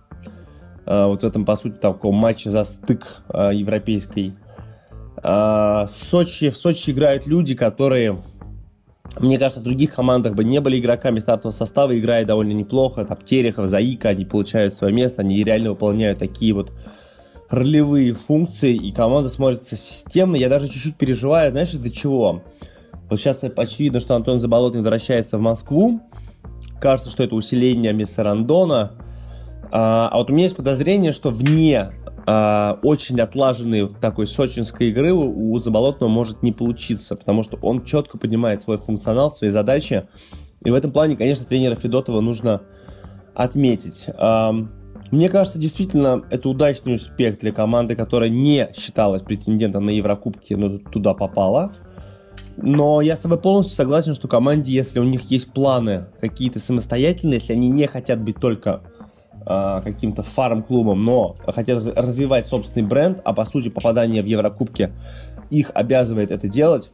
а, 0.86 1.06
вот 1.06 1.22
в 1.22 1.26
этом, 1.26 1.44
по 1.44 1.54
сути, 1.54 1.74
таком 1.74 2.14
матче 2.14 2.50
за 2.50 2.64
стык 2.64 3.06
а, 3.28 3.50
европейской. 3.50 4.34
А, 5.22 5.86
Сочи, 5.86 6.50
в 6.50 6.56
Сочи 6.56 6.90
играют 6.90 7.26
люди, 7.26 7.54
которые 7.54 8.22
мне 9.20 9.38
кажется, 9.38 9.60
в 9.60 9.64
других 9.64 9.94
командах 9.94 10.34
бы 10.34 10.44
не 10.44 10.60
были 10.60 10.78
игроками 10.78 11.18
стартового 11.18 11.54
состава, 11.54 11.98
играя 11.98 12.24
довольно 12.24 12.52
неплохо. 12.52 13.04
Там 13.04 13.18
Терехов, 13.24 13.68
Заика, 13.68 14.08
они 14.08 14.24
получают 14.24 14.74
свое 14.74 14.92
место, 14.92 15.22
они 15.22 15.42
реально 15.44 15.70
выполняют 15.70 16.18
такие 16.18 16.54
вот 16.54 16.72
ролевые 17.50 18.14
функции, 18.14 18.74
и 18.74 18.92
команда 18.92 19.28
смотрится 19.28 19.76
системно. 19.76 20.36
Я 20.36 20.48
даже 20.48 20.68
чуть-чуть 20.68 20.96
переживаю, 20.96 21.50
знаешь, 21.50 21.74
из-за 21.74 21.90
чего? 21.90 22.42
Вот 23.10 23.20
сейчас 23.20 23.44
очевидно, 23.44 24.00
что 24.00 24.14
Антон 24.14 24.40
Заболотный 24.40 24.80
возвращается 24.80 25.36
в 25.36 25.42
Москву. 25.42 26.00
Кажется, 26.80 27.10
что 27.10 27.22
это 27.22 27.34
усиление 27.34 27.92
вместо 27.92 28.22
Рандона. 28.22 28.92
А, 29.70 30.08
а 30.10 30.16
вот 30.16 30.30
у 30.30 30.32
меня 30.32 30.44
есть 30.44 30.56
подозрение, 30.56 31.12
что 31.12 31.30
вне 31.30 31.92
э, 32.26 32.74
очень 32.82 33.20
отлаженной 33.20 33.88
такой 34.00 34.26
сочинской 34.26 34.88
игры 34.88 35.12
у, 35.12 35.52
у 35.52 35.58
Заболотного 35.58 36.10
может 36.10 36.42
не 36.42 36.52
получиться, 36.52 37.16
потому 37.16 37.42
что 37.42 37.58
он 37.62 37.84
четко 37.84 38.18
понимает 38.18 38.62
свой 38.62 38.78
функционал, 38.78 39.30
свои 39.30 39.50
задачи. 39.50 40.08
И 40.64 40.70
в 40.70 40.74
этом 40.74 40.92
плане, 40.92 41.16
конечно, 41.16 41.46
тренера 41.46 41.74
Федотова 41.74 42.20
нужно 42.20 42.62
отметить. 43.34 44.06
Э, 44.08 44.52
мне 45.10 45.28
кажется, 45.28 45.58
действительно, 45.58 46.24
это 46.30 46.48
удачный 46.48 46.94
успех 46.94 47.38
для 47.38 47.52
команды, 47.52 47.96
которая 47.96 48.30
не 48.30 48.70
считалась 48.74 49.22
претендентом 49.22 49.84
на 49.84 49.90
Еврокубки, 49.90 50.54
но 50.54 50.78
туда 50.78 51.12
попала. 51.12 51.74
Но 52.56 53.00
я 53.00 53.16
с 53.16 53.18
тобой 53.18 53.38
полностью 53.38 53.76
согласен, 53.76 54.14
что 54.14 54.28
команде, 54.28 54.72
если 54.72 55.00
у 55.00 55.04
них 55.04 55.30
есть 55.30 55.52
планы 55.52 56.06
какие-то 56.20 56.58
самостоятельные, 56.58 57.40
если 57.40 57.52
они 57.52 57.68
не 57.68 57.86
хотят 57.86 58.22
быть 58.22 58.36
только 58.36 58.82
каким-то 59.44 60.22
фарм-клубом, 60.22 61.04
но 61.04 61.34
хотят 61.46 61.84
развивать 61.96 62.46
собственный 62.46 62.86
бренд, 62.86 63.20
а 63.24 63.32
по 63.32 63.44
сути 63.44 63.68
попадание 63.68 64.22
в 64.22 64.26
Еврокубки 64.26 64.92
их 65.50 65.70
обязывает 65.74 66.30
это 66.30 66.48
делать, 66.48 66.92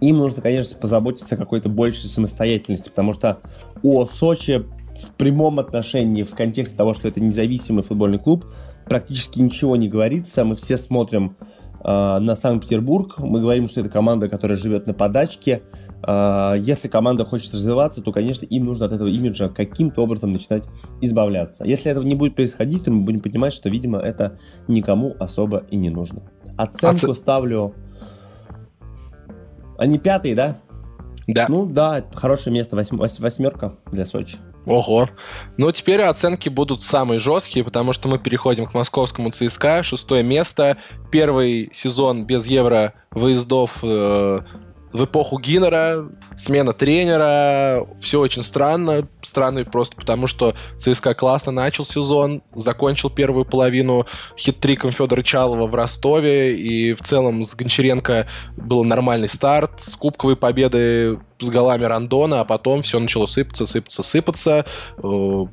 им 0.00 0.18
нужно, 0.18 0.42
конечно, 0.42 0.76
позаботиться 0.76 1.36
о 1.36 1.38
какой-то 1.38 1.68
большей 1.68 2.08
самостоятельности, 2.08 2.88
потому 2.88 3.12
что 3.12 3.38
о 3.82 4.04
Сочи 4.06 4.64
в 5.00 5.12
прямом 5.16 5.58
отношении, 5.58 6.22
в 6.22 6.34
контексте 6.34 6.76
того, 6.76 6.94
что 6.94 7.08
это 7.08 7.20
независимый 7.20 7.82
футбольный 7.82 8.18
клуб, 8.18 8.44
практически 8.86 9.40
ничего 9.40 9.76
не 9.76 9.88
говорится. 9.88 10.44
Мы 10.44 10.56
все 10.56 10.76
смотрим 10.76 11.36
э, 11.84 12.18
на 12.18 12.34
Санкт-Петербург, 12.34 13.18
мы 13.18 13.40
говорим, 13.40 13.68
что 13.68 13.80
это 13.80 13.88
команда, 13.88 14.28
которая 14.28 14.56
живет 14.58 14.86
на 14.86 14.94
подачке, 14.94 15.62
если 16.06 16.88
команда 16.88 17.24
хочет 17.24 17.54
развиваться, 17.54 18.02
то, 18.02 18.12
конечно, 18.12 18.44
им 18.46 18.64
нужно 18.64 18.86
от 18.86 18.92
этого 18.92 19.08
имиджа 19.08 19.48
каким-то 19.48 20.02
образом 20.02 20.32
начинать 20.32 20.68
избавляться. 21.00 21.64
Если 21.64 21.90
этого 21.90 22.04
не 22.04 22.14
будет 22.14 22.34
происходить, 22.34 22.84
то 22.84 22.90
мы 22.90 23.02
будем 23.02 23.20
понимать, 23.20 23.52
что, 23.52 23.68
видимо, 23.68 23.98
это 23.98 24.38
никому 24.68 25.14
особо 25.20 25.64
и 25.70 25.76
не 25.76 25.90
нужно. 25.90 26.22
Оценку 26.56 27.12
Оце... 27.12 27.14
ставлю... 27.14 27.74
Они 29.78 29.98
пятые, 29.98 30.34
да? 30.34 30.58
Да. 31.26 31.46
Ну 31.48 31.66
да, 31.66 32.04
хорошее 32.14 32.52
место, 32.54 32.76
восьм... 32.76 32.98
восьмерка 32.98 33.76
для 33.90 34.06
Сочи. 34.06 34.36
Ого. 34.66 35.08
Ну, 35.56 35.72
теперь 35.72 36.02
оценки 36.02 36.48
будут 36.48 36.82
самые 36.82 37.18
жесткие, 37.18 37.64
потому 37.64 37.92
что 37.92 38.08
мы 38.08 38.18
переходим 38.18 38.66
к 38.66 38.74
московскому 38.74 39.30
ЦСКА. 39.30 39.82
Шестое 39.82 40.22
место. 40.22 40.78
Первый 41.10 41.70
сезон 41.74 42.26
без 42.26 42.46
евро 42.46 42.94
выездов 43.10 43.80
э, 43.82 44.40
в 44.92 45.04
эпоху 45.04 45.38
Гиннера, 45.38 46.08
смена 46.36 46.72
тренера, 46.72 47.86
все 48.00 48.20
очень 48.20 48.42
странно. 48.42 49.08
Странно 49.22 49.64
просто 49.64 49.96
потому, 49.96 50.26
что 50.26 50.54
ЦСКА 50.78 51.14
классно 51.14 51.52
начал 51.52 51.84
сезон, 51.84 52.42
закончил 52.54 53.10
первую 53.10 53.44
половину 53.44 54.06
хит-триком 54.36 54.92
Федора 54.92 55.22
Чалова 55.22 55.66
в 55.66 55.74
Ростове, 55.74 56.56
и 56.56 56.92
в 56.92 57.00
целом 57.00 57.42
с 57.44 57.54
Гончаренко 57.54 58.28
был 58.56 58.84
нормальный 58.84 59.28
старт, 59.28 59.80
с 59.80 59.96
кубковой 59.96 60.36
победы 60.36 61.18
с 61.40 61.48
голами 61.48 61.84
Рандона, 61.84 62.40
а 62.40 62.44
потом 62.44 62.82
все 62.82 63.00
начало 63.00 63.26
сыпаться, 63.26 63.66
сыпаться, 63.66 64.02
сыпаться 64.02 64.66
э, 65.02 65.46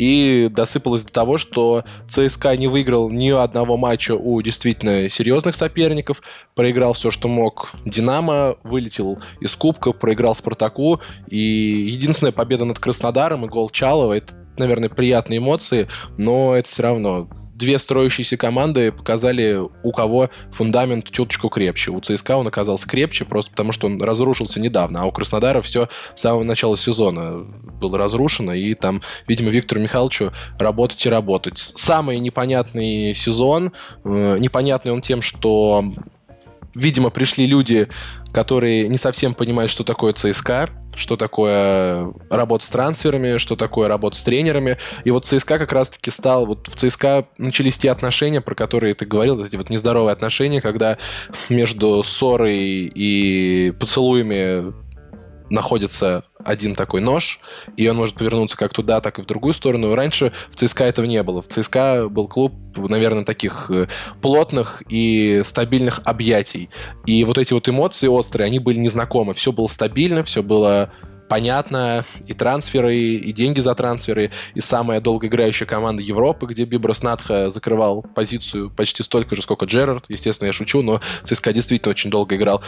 и 0.00 0.48
досыпалось 0.50 1.04
до 1.04 1.12
того, 1.12 1.36
что 1.36 1.84
ЦСКА 2.08 2.56
не 2.56 2.68
выиграл 2.68 3.10
ни 3.10 3.28
одного 3.28 3.76
матча 3.76 4.16
у 4.16 4.40
действительно 4.40 5.10
серьезных 5.10 5.54
соперников, 5.54 6.22
проиграл 6.54 6.94
все, 6.94 7.10
что 7.10 7.28
мог 7.28 7.72
Динамо, 7.84 8.56
вылетел 8.62 9.18
из 9.40 9.54
Кубка, 9.56 9.92
проиграл 9.92 10.34
Спартаку, 10.34 11.02
и 11.28 11.36
единственная 11.36 12.32
победа 12.32 12.64
над 12.64 12.78
Краснодаром 12.78 13.44
и 13.44 13.48
гол 13.48 13.68
Чалова, 13.68 14.14
это, 14.14 14.32
наверное, 14.56 14.88
приятные 14.88 15.36
эмоции, 15.36 15.86
но 16.16 16.54
это 16.54 16.66
все 16.66 16.82
равно 16.82 17.28
две 17.60 17.78
строящиеся 17.78 18.36
команды 18.36 18.90
показали, 18.90 19.60
у 19.82 19.92
кого 19.92 20.30
фундамент 20.50 21.10
чуточку 21.10 21.48
крепче. 21.48 21.92
У 21.92 22.00
ЦСКА 22.00 22.36
он 22.36 22.46
оказался 22.48 22.88
крепче, 22.88 23.24
просто 23.24 23.50
потому 23.50 23.70
что 23.72 23.86
он 23.86 24.02
разрушился 24.02 24.58
недавно, 24.58 25.02
а 25.02 25.04
у 25.04 25.12
Краснодара 25.12 25.60
все 25.60 25.88
с 26.16 26.22
самого 26.22 26.42
начала 26.42 26.76
сезона 26.76 27.44
было 27.80 27.98
разрушено, 27.98 28.54
и 28.54 28.74
там, 28.74 29.02
видимо, 29.28 29.50
Виктору 29.50 29.80
Михайловичу 29.80 30.32
работать 30.58 31.04
и 31.06 31.08
работать. 31.08 31.58
Самый 31.58 32.18
непонятный 32.18 33.14
сезон, 33.14 33.72
э, 34.04 34.38
непонятный 34.38 34.92
он 34.92 35.02
тем, 35.02 35.22
что 35.22 35.84
видимо, 36.74 37.10
пришли 37.10 37.46
люди, 37.46 37.88
которые 38.32 38.88
не 38.88 38.98
совсем 38.98 39.34
понимают, 39.34 39.70
что 39.70 39.84
такое 39.84 40.12
ЦСКА, 40.12 40.70
что 40.94 41.16
такое 41.16 42.12
работа 42.28 42.64
с 42.64 42.68
трансферами, 42.68 43.38
что 43.38 43.56
такое 43.56 43.88
работа 43.88 44.16
с 44.16 44.22
тренерами. 44.22 44.78
И 45.04 45.10
вот 45.10 45.26
ЦСКА 45.26 45.58
как 45.58 45.72
раз-таки 45.72 46.10
стал... 46.10 46.46
Вот 46.46 46.68
в 46.68 46.76
ЦСКА 46.76 47.26
начались 47.38 47.78
те 47.78 47.90
отношения, 47.90 48.40
про 48.40 48.54
которые 48.54 48.94
ты 48.94 49.04
говорил, 49.04 49.42
эти 49.44 49.56
вот 49.56 49.70
нездоровые 49.70 50.12
отношения, 50.12 50.60
когда 50.60 50.98
между 51.48 52.02
ссорой 52.02 52.90
и 52.94 53.72
поцелуями 53.78 54.72
находится 55.50 56.24
один 56.44 56.74
такой 56.74 57.00
нож, 57.00 57.40
и 57.76 57.86
он 57.88 57.96
может 57.96 58.14
повернуться 58.14 58.56
как 58.56 58.72
туда, 58.72 59.00
так 59.00 59.18
и 59.18 59.22
в 59.22 59.26
другую 59.26 59.52
сторону. 59.52 59.94
Раньше 59.94 60.32
в 60.50 60.56
ЦСКА 60.56 60.84
этого 60.84 61.06
не 61.06 61.22
было. 61.22 61.42
В 61.42 61.48
ЦСКА 61.48 62.08
был 62.08 62.28
клуб, 62.28 62.54
наверное, 62.76 63.24
таких 63.24 63.70
э, 63.70 63.88
плотных 64.22 64.82
и 64.88 65.42
стабильных 65.44 66.00
объятий. 66.04 66.70
И 67.06 67.24
вот 67.24 67.38
эти 67.38 67.52
вот 67.52 67.68
эмоции 67.68 68.06
острые, 68.06 68.46
они 68.46 68.58
были 68.58 68.78
незнакомы. 68.78 69.34
Все 69.34 69.52
было 69.52 69.66
стабильно, 69.66 70.24
все 70.24 70.42
было 70.42 70.92
понятно, 71.30 72.04
и 72.26 72.34
трансферы, 72.34 72.96
и 72.96 73.32
деньги 73.32 73.60
за 73.60 73.76
трансферы, 73.76 74.32
и 74.54 74.60
самая 74.60 75.00
долгоиграющая 75.00 75.64
команда 75.64 76.02
Европы, 76.02 76.46
где 76.46 76.64
Биброс 76.64 77.04
Надха 77.04 77.50
закрывал 77.50 78.02
позицию 78.02 78.68
почти 78.68 79.04
столько 79.04 79.36
же, 79.36 79.42
сколько 79.42 79.64
Джерард. 79.64 80.06
Естественно, 80.08 80.48
я 80.48 80.52
шучу, 80.52 80.82
но 80.82 81.00
ЦСКА 81.22 81.52
действительно 81.52 81.92
очень 81.92 82.10
долго 82.10 82.34
играл 82.34 82.62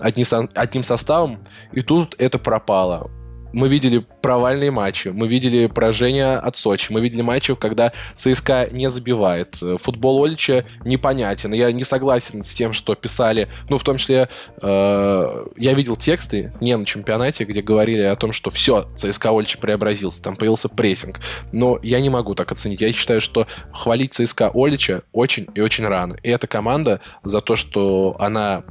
одни, 0.00 0.26
одним 0.54 0.82
составом, 0.82 1.38
и 1.72 1.82
тут 1.82 2.16
это 2.18 2.40
пропало. 2.40 3.12
Мы 3.52 3.68
видели 3.68 4.04
провальные 4.22 4.70
матчи, 4.70 5.08
мы 5.08 5.28
видели 5.28 5.66
поражение 5.66 6.36
от 6.36 6.56
Сочи, 6.56 6.92
мы 6.92 7.00
видели 7.00 7.22
матчи, 7.22 7.54
когда 7.54 7.92
ЦСКА 8.16 8.68
не 8.70 8.90
забивает. 8.90 9.56
Футбол 9.78 10.24
Олича 10.24 10.64
непонятен. 10.84 11.52
Я 11.52 11.72
не 11.72 11.84
согласен 11.84 12.44
с 12.44 12.52
тем, 12.52 12.72
что 12.72 12.94
писали, 12.94 13.48
ну, 13.68 13.78
в 13.78 13.84
том 13.84 13.96
числе, 13.96 14.28
э, 14.60 15.46
я 15.56 15.74
видел 15.74 15.96
тексты 15.96 16.52
не 16.60 16.76
на 16.76 16.84
чемпионате, 16.84 17.44
где 17.44 17.62
говорили 17.62 18.02
о 18.02 18.16
том, 18.16 18.32
что 18.32 18.50
все, 18.50 18.88
ЦСКА 18.96 19.30
Олича 19.30 19.58
преобразился, 19.58 20.22
там 20.22 20.36
появился 20.36 20.68
прессинг. 20.68 21.20
Но 21.52 21.78
я 21.82 22.00
не 22.00 22.10
могу 22.10 22.34
так 22.34 22.52
оценить. 22.52 22.80
Я 22.80 22.92
считаю, 22.92 23.20
что 23.20 23.46
хвалить 23.72 24.14
ЦСКА 24.14 24.50
Олича 24.54 25.02
очень 25.12 25.46
и 25.54 25.60
очень 25.60 25.86
рано. 25.86 26.16
И 26.22 26.30
эта 26.30 26.46
команда 26.46 27.00
за 27.24 27.40
то, 27.40 27.56
что 27.56 28.16
она 28.18 28.64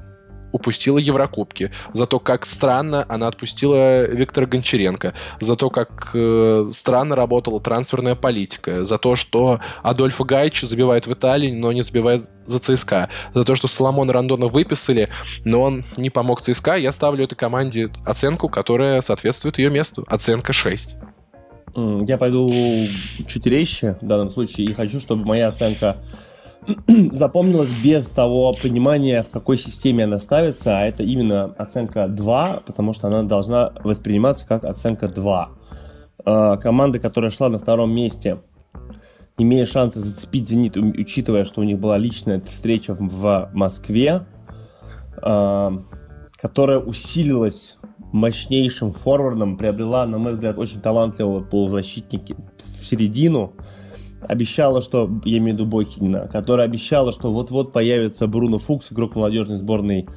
упустила 0.52 0.98
Еврокубки, 0.98 1.72
за 1.94 2.06
то, 2.06 2.20
как 2.20 2.46
странно 2.46 3.06
она 3.10 3.28
отпустила 3.28 4.06
Виктора 4.06 4.48
Гончаренко, 4.48 5.14
за 5.40 5.56
то, 5.56 5.70
как 5.70 6.12
э, 6.14 6.70
странно 6.74 7.16
работала 7.16 7.60
трансферная 7.60 8.16
политика, 8.16 8.84
за 8.84 8.98
то, 8.98 9.16
что 9.16 9.60
Адольфо 9.84 10.24
Гайч 10.24 10.62
забивает 10.62 11.08
в 11.08 11.14
Италии, 11.14 11.52
но 11.52 11.72
не 11.72 11.84
забивает 11.84 12.28
за 12.46 12.60
ЦСКА, 12.60 13.10
за 13.34 13.44
то, 13.44 13.56
что 13.56 13.68
Соломона 13.68 14.12
Рандона 14.12 14.48
выписали, 14.48 15.10
но 15.46 15.62
он 15.62 15.84
не 15.98 16.10
помог 16.10 16.42
ЦСКА, 16.42 16.76
я 16.76 16.92
ставлю 16.92 17.24
этой 17.24 17.36
команде 17.36 17.90
оценку, 18.06 18.50
которая 18.50 19.02
соответствует 19.02 19.60
ее 19.60 19.70
месту. 19.70 20.04
Оценка 20.08 20.52
6. 20.54 20.98
Я 21.76 22.18
пойду 22.18 22.52
чуть 23.28 23.46
резче 23.46 23.98
в 24.02 24.06
данном 24.06 24.32
случае 24.32 24.68
и 24.68 24.74
хочу, 24.74 25.00
чтобы 25.00 25.26
моя 25.26 25.48
оценка 25.48 25.98
запомнилась 27.12 27.72
без 27.84 28.10
того 28.10 28.54
понимания, 28.54 29.24
в 29.24 29.30
какой 29.30 29.58
системе 29.58 30.04
она 30.04 30.20
ставится, 30.20 30.78
а 30.78 30.82
это 30.84 31.04
именно 31.04 31.46
оценка 31.58 32.08
2, 32.08 32.64
потому 32.66 32.94
что 32.94 33.08
она 33.08 33.24
должна 33.24 33.72
восприниматься 33.84 34.46
как 34.48 34.66
оценка 34.66 35.08
2. 35.08 35.50
А, 36.26 36.58
команда, 36.58 37.00
которая 37.00 37.32
шла 37.32 37.50
на 37.50 37.60
втором 37.60 37.92
месте, 37.92 38.40
имея 39.38 39.66
шансы 39.66 40.00
зацепить 40.00 40.48
«Зенит», 40.48 40.78
учитывая, 40.78 41.46
что 41.46 41.62
у 41.62 41.64
них 41.64 41.80
была 41.80 41.98
личная 41.98 42.42
встреча 42.42 42.94
в 42.94 43.50
Москве, 43.54 44.22
а, 45.22 45.84
которая 46.42 46.80
усилилась 46.80 47.78
мощнейшим 48.12 48.94
форвардом, 48.94 49.58
приобрела, 49.58 50.06
на 50.06 50.18
мой 50.18 50.34
взгляд, 50.34 50.58
очень 50.58 50.82
талантливого 50.82 51.44
полузащитника 51.44 52.36
в 52.80 52.86
середину, 52.86 53.54
обещала, 54.22 54.82
что, 54.82 55.10
я 55.26 55.38
имею 55.38 55.56
в 55.56 55.60
виду 55.60 55.70
Бохинина, 55.70 56.28
которая 56.28 56.68
обещала, 56.68 57.12
что 57.12 57.32
вот-вот 57.32 57.72
появится 57.72 58.28
Бруно 58.28 58.58
Фукс, 58.58 58.92
игрок 58.92 59.16
молодежной 59.16 59.58
сборной 59.58 60.08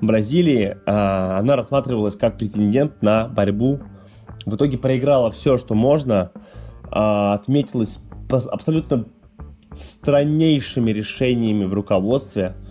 Бразилии, 0.00 0.76
а 0.86 1.38
она 1.38 1.56
рассматривалась 1.56 2.16
как 2.16 2.38
претендент 2.38 3.02
на 3.02 3.28
борьбу. 3.28 3.80
В 4.44 4.56
итоге 4.56 4.78
проиграла 4.78 5.30
все, 5.30 5.58
что 5.58 5.74
можно, 5.74 6.32
а, 6.90 7.34
отметилась 7.34 7.98
абсолютно 8.30 9.06
страннейшими 9.72 10.90
решениями 10.90 11.64
в 11.64 11.72
руководстве– 11.72 12.56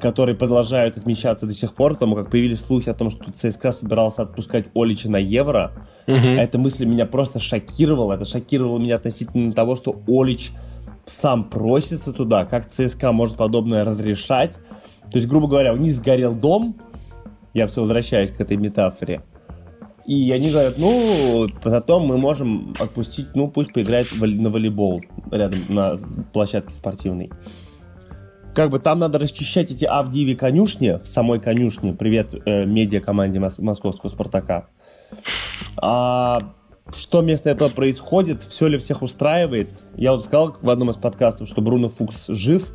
которые 0.00 0.34
продолжают 0.36 0.96
отмечаться 0.96 1.46
до 1.46 1.52
сих 1.52 1.74
пор, 1.74 1.94
потому 1.94 2.16
как 2.16 2.30
появились 2.30 2.60
слухи 2.60 2.88
о 2.88 2.94
том, 2.94 3.10
что 3.10 3.30
ЦСКА 3.32 3.72
собирался 3.72 4.22
отпускать 4.22 4.66
Олича 4.74 5.10
на 5.10 5.18
Евро. 5.18 5.72
Угу. 6.06 6.16
Эта 6.16 6.58
мысль 6.58 6.84
меня 6.84 7.06
просто 7.06 7.38
шокировала. 7.38 8.14
Это 8.14 8.24
шокировало 8.24 8.78
меня 8.78 8.96
относительно 8.96 9.52
того, 9.52 9.76
что 9.76 10.00
Олич 10.06 10.52
сам 11.04 11.44
просится 11.44 12.12
туда, 12.12 12.44
как 12.44 12.68
ЦСКА 12.68 13.12
может 13.12 13.36
подобное 13.36 13.84
разрешать. 13.84 14.58
То 15.10 15.18
есть, 15.18 15.28
грубо 15.28 15.46
говоря, 15.46 15.72
у 15.72 15.76
них 15.76 15.94
сгорел 15.94 16.34
дом, 16.34 16.76
я 17.54 17.66
все 17.66 17.80
возвращаюсь 17.80 18.32
к 18.32 18.40
этой 18.40 18.56
метафоре, 18.56 19.22
и 20.06 20.30
они 20.30 20.50
говорят, 20.50 20.78
ну, 20.78 21.48
потом 21.62 22.06
мы 22.06 22.16
можем 22.16 22.74
отпустить, 22.78 23.28
ну, 23.34 23.48
пусть 23.48 23.72
поиграет 23.72 24.06
на 24.20 24.50
волейбол 24.50 25.02
рядом 25.32 25.60
на 25.68 25.96
площадке 26.32 26.72
спортивной 26.72 27.30
как 28.56 28.70
бы 28.70 28.78
там 28.78 28.98
надо 29.00 29.18
расчищать 29.18 29.70
эти 29.70 29.84
Авдиевы 29.84 30.34
конюшни 30.34 30.98
в 31.02 31.06
самой 31.06 31.40
конюшне. 31.40 31.92
Привет 31.92 32.34
э, 32.46 32.64
медиа 32.64 33.00
команде 33.00 33.38
мос- 33.38 33.60
московского 33.60 34.08
Спартака. 34.08 34.68
А 35.76 36.54
что 36.96 37.20
вместо 37.20 37.50
этого 37.50 37.68
происходит? 37.68 38.42
Все 38.42 38.66
ли 38.68 38.78
всех 38.78 39.02
устраивает? 39.02 39.68
Я 39.94 40.12
вот 40.12 40.24
сказал 40.24 40.56
в 40.58 40.70
одном 40.70 40.88
из 40.88 40.96
подкастов, 40.96 41.48
что 41.48 41.60
Бруно 41.60 41.90
Фукс 41.90 42.28
жив, 42.28 42.72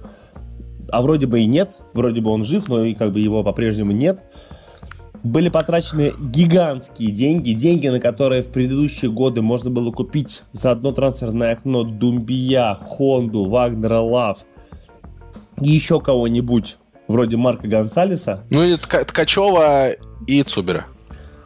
а 0.89 1.01
вроде 1.01 1.25
бы 1.25 1.41
и 1.41 1.47
нет. 1.47 1.79
Вроде 1.93 2.21
бы 2.21 2.29
он 2.29 2.43
жив, 2.43 2.69
но 2.69 2.85
и 2.85 2.93
как 2.93 3.11
бы 3.11 3.19
его 3.19 3.43
по-прежнему 3.43 3.91
нет. 3.91 4.21
Были 5.23 5.49
потрачены 5.49 6.13
гигантские 6.19 7.09
деньги, 7.09 7.53
деньги, 7.53 7.87
на 7.87 7.99
которые 7.99 8.43
в 8.43 8.51
предыдущие 8.51 9.09
годы 9.09 9.41
можно 9.41 9.71
было 9.71 9.91
купить 9.91 10.43
за 10.51 10.69
одно 10.69 10.91
трансферное 10.91 11.53
окно 11.53 11.83
Думбия, 11.83 12.75
Хонду, 12.75 13.45
Вагнера 13.45 13.99
Лав– 13.99 14.45
еще 15.61 15.99
кого-нибудь 15.99 16.77
вроде 17.07 17.37
Марка 17.37 17.67
Гонсалеса. 17.67 18.43
Ну 18.49 18.63
и 18.63 18.73
Тка- 18.75 19.05
Ткачева 19.05 19.91
и 20.27 20.43
Цубера. 20.43 20.87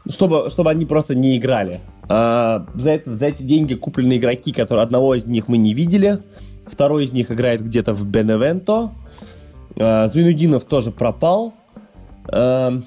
Чтобы, 0.07 0.49
чтобы 0.49 0.69
они 0.69 0.85
просто 0.85 1.15
не 1.15 1.37
играли. 1.37 1.81
А, 2.07 2.65
за, 2.75 2.91
это, 2.91 3.17
за 3.17 3.25
эти 3.25 3.43
деньги 3.43 3.73
куплены 3.73 4.17
игроки, 4.17 4.51
которые 4.51 4.83
одного 4.83 5.15
из 5.15 5.25
них 5.25 5.47
мы 5.47 5.57
не 5.57 5.73
видели. 5.73 6.19
Второй 6.67 7.05
из 7.05 7.11
них 7.11 7.31
играет 7.31 7.63
где-то 7.63 7.93
в 7.93 8.05
Беневенто. 8.05 8.91
А, 9.77 10.07
Зуйнудинов 10.07 10.65
тоже 10.65 10.91
пропал. 10.91 11.53
А, 12.27 12.79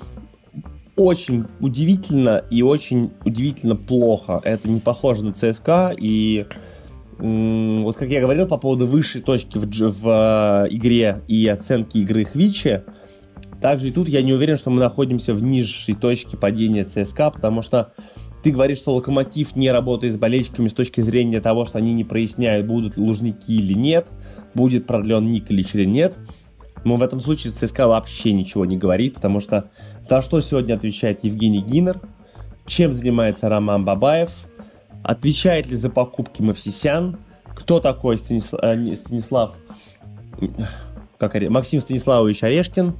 очень 0.94 1.46
удивительно 1.60 2.42
и 2.50 2.62
очень 2.62 3.12
удивительно 3.24 3.76
плохо. 3.76 4.40
Это 4.44 4.68
не 4.68 4.80
похоже 4.80 5.24
на 5.24 5.32
ЦСКА 5.32 5.94
и 5.96 6.46
вот 7.18 7.96
как 7.96 8.08
я 8.10 8.20
говорил 8.20 8.46
по 8.46 8.58
поводу 8.58 8.86
высшей 8.86 9.20
точки 9.20 9.58
в, 9.58 9.66
в 9.66 10.66
э, 10.66 10.68
игре 10.70 11.22
и 11.26 11.48
оценки 11.48 11.98
игры 11.98 12.24
Хвичи, 12.24 12.84
также 13.60 13.88
и 13.88 13.90
тут 13.90 14.08
я 14.08 14.22
не 14.22 14.32
уверен, 14.32 14.56
что 14.56 14.70
мы 14.70 14.78
находимся 14.78 15.34
в 15.34 15.42
низшей 15.42 15.94
точке 15.94 16.36
падения 16.36 16.84
ЦСКА, 16.84 17.30
потому 17.30 17.62
что 17.62 17.92
ты 18.44 18.52
говоришь, 18.52 18.78
что 18.78 18.94
Локомотив 18.94 19.56
не 19.56 19.72
работает 19.72 20.14
с 20.14 20.16
болельщиками 20.16 20.68
с 20.68 20.74
точки 20.74 21.00
зрения 21.00 21.40
того, 21.40 21.64
что 21.64 21.78
они 21.78 21.92
не 21.92 22.04
проясняют, 22.04 22.68
будут 22.68 22.96
ли 22.96 23.02
Лужники 23.02 23.50
или 23.50 23.74
нет, 23.74 24.06
будет 24.54 24.86
продлен 24.86 25.26
Николич 25.26 25.74
или 25.74 25.86
нет. 25.86 26.18
Но 26.84 26.94
в 26.94 27.02
этом 27.02 27.18
случае 27.18 27.52
ЦСКА 27.52 27.88
вообще 27.88 28.30
ничего 28.32 28.64
не 28.64 28.76
говорит, 28.76 29.14
потому 29.14 29.40
что 29.40 29.70
за 30.08 30.22
что 30.22 30.40
сегодня 30.40 30.74
отвечает 30.74 31.24
Евгений 31.24 31.62
Гинер, 31.62 32.00
чем 32.64 32.92
занимается 32.92 33.48
Роман 33.48 33.84
Бабаев– 33.84 34.30
Отвечает 35.08 35.66
ли 35.68 35.74
за 35.74 35.88
покупки 35.88 36.42
Мавсисян? 36.42 37.16
Кто 37.54 37.80
такой 37.80 38.18
Станислав, 38.18 38.62
э, 38.62 38.94
Станислав 38.94 39.56
как, 41.16 41.34
Максим 41.48 41.80
Станиславович 41.80 42.44
Орешкин? 42.44 42.94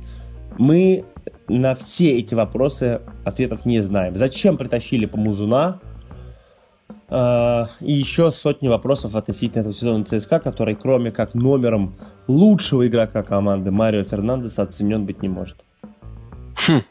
Мы 0.57 1.05
на 1.49 1.75
все 1.75 2.19
эти 2.19 2.33
вопросы 2.33 3.03
ответов 3.27 3.67
не 3.67 3.83
знаем. 3.83 4.17
Зачем 4.17 4.57
притащили 4.57 5.05
Помузуна? 5.05 5.81
Uh, 7.11 7.67
и 7.81 7.93
еще 7.93 8.31
сотни 8.31 8.69
вопросов 8.69 9.15
относительно 9.15 9.61
этого 9.61 9.75
сезона 9.75 10.05
ЦСКА, 10.05 10.41
который 10.41 10.77
кроме 10.77 11.11
как 11.11 11.35
номером 11.35 11.95
лучшего 12.27 12.87
игрока 12.87 13.23
команды 13.23 13.71
Марио 13.71 14.05
Фернандеса 14.05 14.63
оценен 14.63 15.05
быть 15.05 15.21
не 15.23 15.29
может. 15.29 15.59
Хм. 16.67 16.83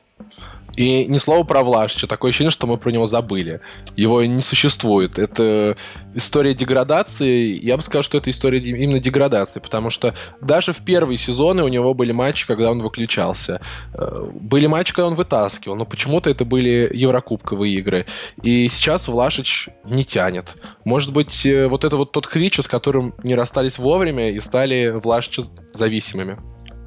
И 0.77 1.05
ни 1.05 1.17
слова 1.17 1.43
про 1.43 1.63
Влашича. 1.63 2.05
Такое 2.05 2.29
ощущение, 2.29 2.51
что 2.51 2.67
мы 2.67 2.77
про 2.77 2.91
него 2.91 3.07
забыли. 3.07 3.61
Его 3.95 4.23
не 4.23 4.41
существует. 4.41 5.17
Это 5.17 5.75
история 6.13 6.53
деградации. 6.53 7.59
Я 7.59 7.77
бы 7.77 7.83
сказал, 7.83 8.03
что 8.03 8.19
это 8.19 8.29
история 8.29 8.59
именно 8.59 8.99
деградации, 8.99 9.59
потому 9.59 9.89
что 9.89 10.13
даже 10.39 10.73
в 10.73 10.85
первые 10.85 11.17
сезоны 11.17 11.63
у 11.63 11.67
него 11.67 11.95
были 11.95 12.11
матчи, 12.11 12.45
когда 12.45 12.69
он 12.69 12.81
выключался. 12.81 13.59
Э, 13.95 14.27
были 14.31 14.67
матчи, 14.67 14.93
когда 14.93 15.07
он 15.07 15.15
вытаскивал, 15.15 15.75
но 15.75 15.85
почему-то 15.85 16.29
это 16.29 16.45
были 16.45 16.89
еврокубковые 16.93 17.73
игры. 17.75 18.05
И 18.43 18.69
сейчас 18.69 19.07
Влашич 19.07 19.69
не 19.83 20.05
тянет. 20.05 20.55
Может 20.85 21.11
быть, 21.11 21.43
э, 21.45 21.67
вот 21.67 21.85
это 21.85 21.97
вот 21.97 22.11
тот 22.11 22.27
Хвич, 22.27 22.59
с 22.59 22.67
которым 22.67 23.15
не 23.23 23.33
расстались 23.33 23.79
вовремя 23.79 24.29
и 24.29 24.39
стали 24.39 24.93
Влашича 25.03 25.41
зависимыми. 25.73 26.37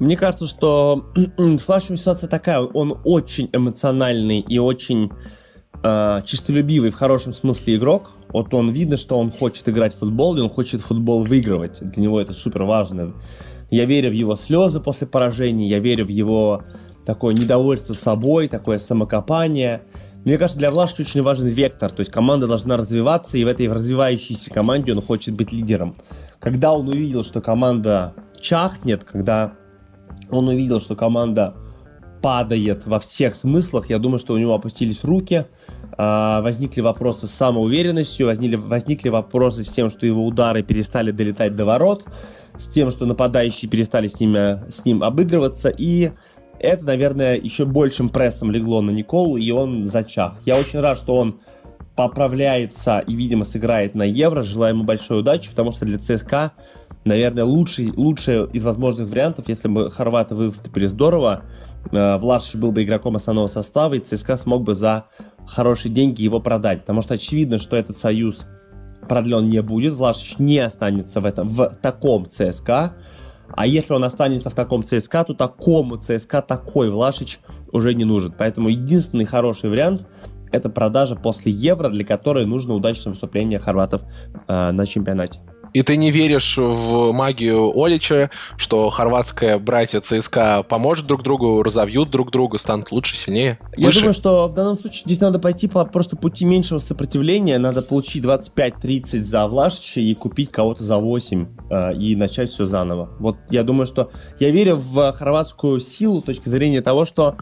Мне 0.01 0.17
кажется, 0.17 0.47
что 0.47 1.05
с 1.37 1.61
Флашем 1.61 1.95
ситуация 1.95 2.27
такая. 2.27 2.59
Он 2.59 2.97
очень 3.03 3.51
эмоциональный 3.53 4.39
и 4.39 4.57
очень 4.57 5.11
э, 5.83 6.21
чистолюбивый 6.25 6.89
в 6.89 6.95
хорошем 6.95 7.33
смысле 7.33 7.75
игрок. 7.75 8.09
Вот 8.29 8.51
он 8.55 8.71
видно, 8.71 8.97
что 8.97 9.19
он 9.19 9.29
хочет 9.29 9.69
играть 9.69 9.93
в 9.93 9.99
футбол, 9.99 10.35
и 10.37 10.41
он 10.41 10.49
хочет 10.49 10.81
футбол 10.81 11.23
выигрывать. 11.23 11.81
Для 11.81 12.01
него 12.01 12.19
это 12.19 12.33
супер 12.33 12.63
важно. 12.63 13.13
Я 13.69 13.85
верю 13.85 14.09
в 14.09 14.13
его 14.13 14.35
слезы 14.35 14.79
после 14.79 15.05
поражений, 15.05 15.69
я 15.69 15.77
верю 15.77 16.05
в 16.05 16.09
его 16.09 16.63
такое 17.05 17.35
недовольство 17.35 17.93
собой, 17.93 18.47
такое 18.47 18.79
самокопание. 18.79 19.83
Мне 20.25 20.39
кажется, 20.39 20.57
для 20.57 20.71
Влашки 20.71 21.01
очень 21.01 21.21
важен 21.21 21.45
вектор, 21.45 21.91
то 21.91 21.99
есть 21.99 22.11
команда 22.11 22.47
должна 22.47 22.75
развиваться, 22.75 23.37
и 23.37 23.43
в 23.43 23.47
этой 23.47 23.71
развивающейся 23.71 24.49
команде 24.49 24.93
он 24.93 25.01
хочет 25.03 25.35
быть 25.35 25.51
лидером. 25.51 25.95
Когда 26.39 26.73
он 26.73 26.87
увидел, 26.89 27.23
что 27.23 27.39
команда 27.39 28.15
чахнет, 28.41 29.03
когда 29.03 29.53
он 30.31 30.47
увидел, 30.47 30.79
что 30.79 30.95
команда 30.95 31.55
падает 32.21 32.85
во 32.85 32.99
всех 32.99 33.35
смыслах. 33.35 33.89
Я 33.89 33.99
думаю, 33.99 34.19
что 34.19 34.33
у 34.33 34.37
него 34.37 34.53
опустились 34.53 35.03
руки. 35.03 35.45
а, 35.97 36.41
возникли 36.41 36.81
вопросы 36.81 37.27
с 37.27 37.31
самоуверенностью, 37.31 38.27
возникли, 38.27 38.55
возникли 38.55 39.09
вопросы 39.09 39.63
с 39.63 39.69
тем, 39.69 39.89
что 39.89 40.05
его 40.05 40.25
удары 40.25 40.63
перестали 40.63 41.11
долетать 41.11 41.55
до 41.55 41.65
ворот, 41.65 42.05
с 42.57 42.67
тем, 42.67 42.91
что 42.91 43.05
нападающие 43.05 43.69
перестали 43.69 44.07
с, 44.07 44.19
ними, 44.19 44.71
с 44.71 44.85
ним 44.85 45.03
обыгрываться, 45.03 45.69
и 45.69 46.11
это, 46.59 46.85
наверное, 46.85 47.37
еще 47.37 47.65
большим 47.65 48.09
прессом 48.09 48.51
легло 48.51 48.81
на 48.81 48.91
Николу, 48.91 49.35
и 49.37 49.49
он 49.49 49.85
зачах. 49.85 50.35
Я 50.45 50.57
очень 50.57 50.79
рад, 50.79 50.97
что 50.97 51.15
он 51.15 51.39
поправляется 51.95 52.99
и, 52.99 53.15
видимо, 53.15 53.43
сыграет 53.43 53.95
на 53.95 54.03
Евро. 54.03 54.43
Желаю 54.43 54.75
ему 54.75 54.83
большой 54.83 55.19
удачи, 55.19 55.49
потому 55.49 55.71
что 55.71 55.85
для 55.85 55.97
ЦСКА, 55.97 56.53
наверное, 57.05 57.43
лучший, 57.43 57.91
лучший 57.91 58.45
из 58.47 58.63
возможных 58.63 59.09
вариантов, 59.09 59.47
если 59.47 59.67
бы 59.67 59.89
хорваты 59.89 60.35
выступили 60.35 60.85
здорово, 60.85 61.43
э, 61.91 62.17
Влашич 62.17 62.55
был 62.55 62.71
бы 62.71 62.83
игроком 62.83 63.15
основного 63.15 63.47
состава, 63.47 63.95
и 63.95 63.99
ЦСКА 63.99 64.37
смог 64.37 64.63
бы 64.63 64.73
за 64.73 65.05
хорошие 65.47 65.91
деньги 65.91 66.21
его 66.21 66.39
продать. 66.39 66.81
Потому 66.81 67.01
что 67.01 67.15
очевидно, 67.15 67.57
что 67.57 67.75
этот 67.75 67.97
союз 67.97 68.47
продлен 69.07 69.49
не 69.49 69.61
будет, 69.61 69.93
Влашич 69.93 70.37
не 70.39 70.59
останется 70.59 71.21
в, 71.21 71.25
этом, 71.25 71.47
в 71.47 71.75
таком 71.81 72.29
ЦСКА. 72.29 72.93
А 73.53 73.67
если 73.67 73.93
он 73.93 74.03
останется 74.03 74.49
в 74.49 74.53
таком 74.53 74.83
ЦСКА, 74.83 75.25
то 75.25 75.33
такому 75.33 75.97
ЦСКА 75.97 76.41
такой 76.41 76.89
Влашич 76.89 77.39
уже 77.71 77.93
не 77.93 78.05
нужен. 78.05 78.33
Поэтому 78.37 78.69
единственный 78.69 79.25
хороший 79.25 79.69
вариант– 79.69 80.07
это 80.51 80.69
продажа 80.69 81.15
после 81.15 81.51
Евро, 81.51 81.89
для 81.89 82.05
которой 82.05 82.45
нужно 82.45 82.73
удачное 82.75 83.11
выступление 83.11 83.59
хорватов 83.59 84.03
э, 84.47 84.71
на 84.71 84.85
чемпионате. 84.85 85.39
И 85.73 85.83
ты 85.83 85.95
не 85.95 86.11
веришь 86.11 86.57
в 86.57 87.11
магию 87.13 87.71
Олича, 87.75 88.29
что 88.57 88.89
хорватская 88.89 89.57
братья 89.57 90.01
ЦСКА 90.01 90.63
поможет 90.63 91.07
друг 91.07 91.23
другу, 91.23 91.63
разовьют 91.63 92.09
друг 92.09 92.31
друга, 92.31 92.57
станут 92.57 92.91
лучше, 92.91 93.15
сильнее? 93.15 93.59
Я 93.77 93.87
выше? 93.87 93.99
думаю, 93.99 94.13
что 94.13 94.47
в 94.47 94.53
данном 94.53 94.77
случае 94.77 95.03
здесь 95.05 95.21
надо 95.21 95.39
пойти 95.39 95.67
по 95.67 95.85
просто 95.85 96.17
пути 96.17 96.43
меньшего 96.45 96.79
сопротивления. 96.79 97.57
Надо 97.57 97.81
получить 97.81 98.23
25-30 98.23 99.21
за 99.21 99.47
Влашича 99.47 100.01
и 100.01 100.13
купить 100.13 100.51
кого-то 100.51 100.83
за 100.83 100.97
8 100.97 101.47
э, 101.69 101.93
и 101.95 102.15
начать 102.15 102.49
все 102.49 102.65
заново. 102.65 103.09
Вот 103.19 103.37
я 103.49 103.63
думаю, 103.63 103.85
что 103.85 104.11
я 104.39 104.51
верю 104.51 104.75
в 104.75 105.11
хорватскую 105.13 105.79
силу 105.79 106.21
с 106.21 106.25
точки 106.25 106.49
зрения 106.49 106.81
того, 106.81 107.05
что 107.05 107.37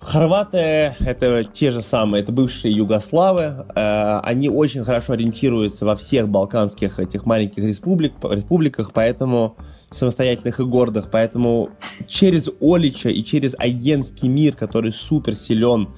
Хорваты— 0.00 0.58
это 1.00 1.42
те 1.44 1.70
же 1.70 1.82
самые, 1.82 2.22
это 2.22 2.30
бывшие 2.30 2.74
югославы. 2.74 3.66
Э, 3.74 4.20
они 4.22 4.48
очень 4.48 4.84
хорошо 4.84 5.14
ориентируются 5.14 5.84
во 5.84 5.96
всех 5.96 6.28
балканских 6.28 7.00
этих 7.00 7.26
маленьких 7.26 7.64
республик, 7.64 8.12
республиках, 8.22 8.92
поэтому 8.92 9.56
самостоятельных 9.90 10.60
и 10.60 10.64
гордых. 10.64 11.10
Поэтому 11.10 11.70
через 12.06 12.48
Олича 12.60 13.10
и 13.10 13.24
через 13.24 13.56
агентский 13.58 14.28
мир, 14.28 14.54
который 14.54 14.92
супер 14.92 15.34
силен 15.34 15.88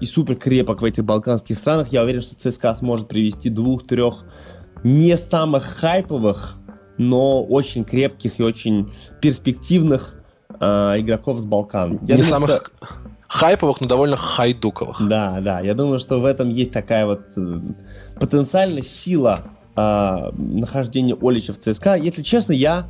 и 0.00 0.04
супер 0.04 0.36
крепок 0.36 0.82
в 0.82 0.84
этих 0.84 1.04
балканских 1.04 1.56
странах, 1.56 1.88
я 1.92 2.02
уверен, 2.02 2.20
что 2.20 2.34
ЦСКА 2.34 2.74
сможет 2.74 3.08
привести 3.08 3.48
двух-трех 3.48 4.24
не 4.84 5.16
самых 5.16 5.64
хайповых, 5.64 6.56
но 6.98 7.42
очень 7.42 7.84
крепких 7.84 8.38
и 8.38 8.42
очень 8.42 8.92
перспективных 9.22 10.22
э, 10.60 10.64
игроков 10.98 11.38
с 11.38 11.44
Балкан. 11.46 11.98
Я 12.02 12.16
не 12.16 12.22
думаю, 12.22 12.24
самых... 12.24 12.50
Что 12.50 13.15
хайповых, 13.28 13.80
но 13.80 13.86
довольно 13.86 14.16
хайдуковых. 14.16 15.06
Да, 15.08 15.40
да. 15.40 15.60
Я 15.60 15.74
думаю, 15.74 15.98
что 15.98 16.20
в 16.20 16.24
этом 16.24 16.48
есть 16.48 16.72
такая 16.72 17.06
вот 17.06 17.22
э, 17.36 17.60
потенциальная 18.20 18.82
сила 18.82 19.40
э, 19.76 20.30
нахождения 20.36 21.16
Олича 21.20 21.52
в 21.52 21.58
ЦСКА. 21.58 21.94
Если 21.94 22.22
честно, 22.22 22.52
я 22.52 22.86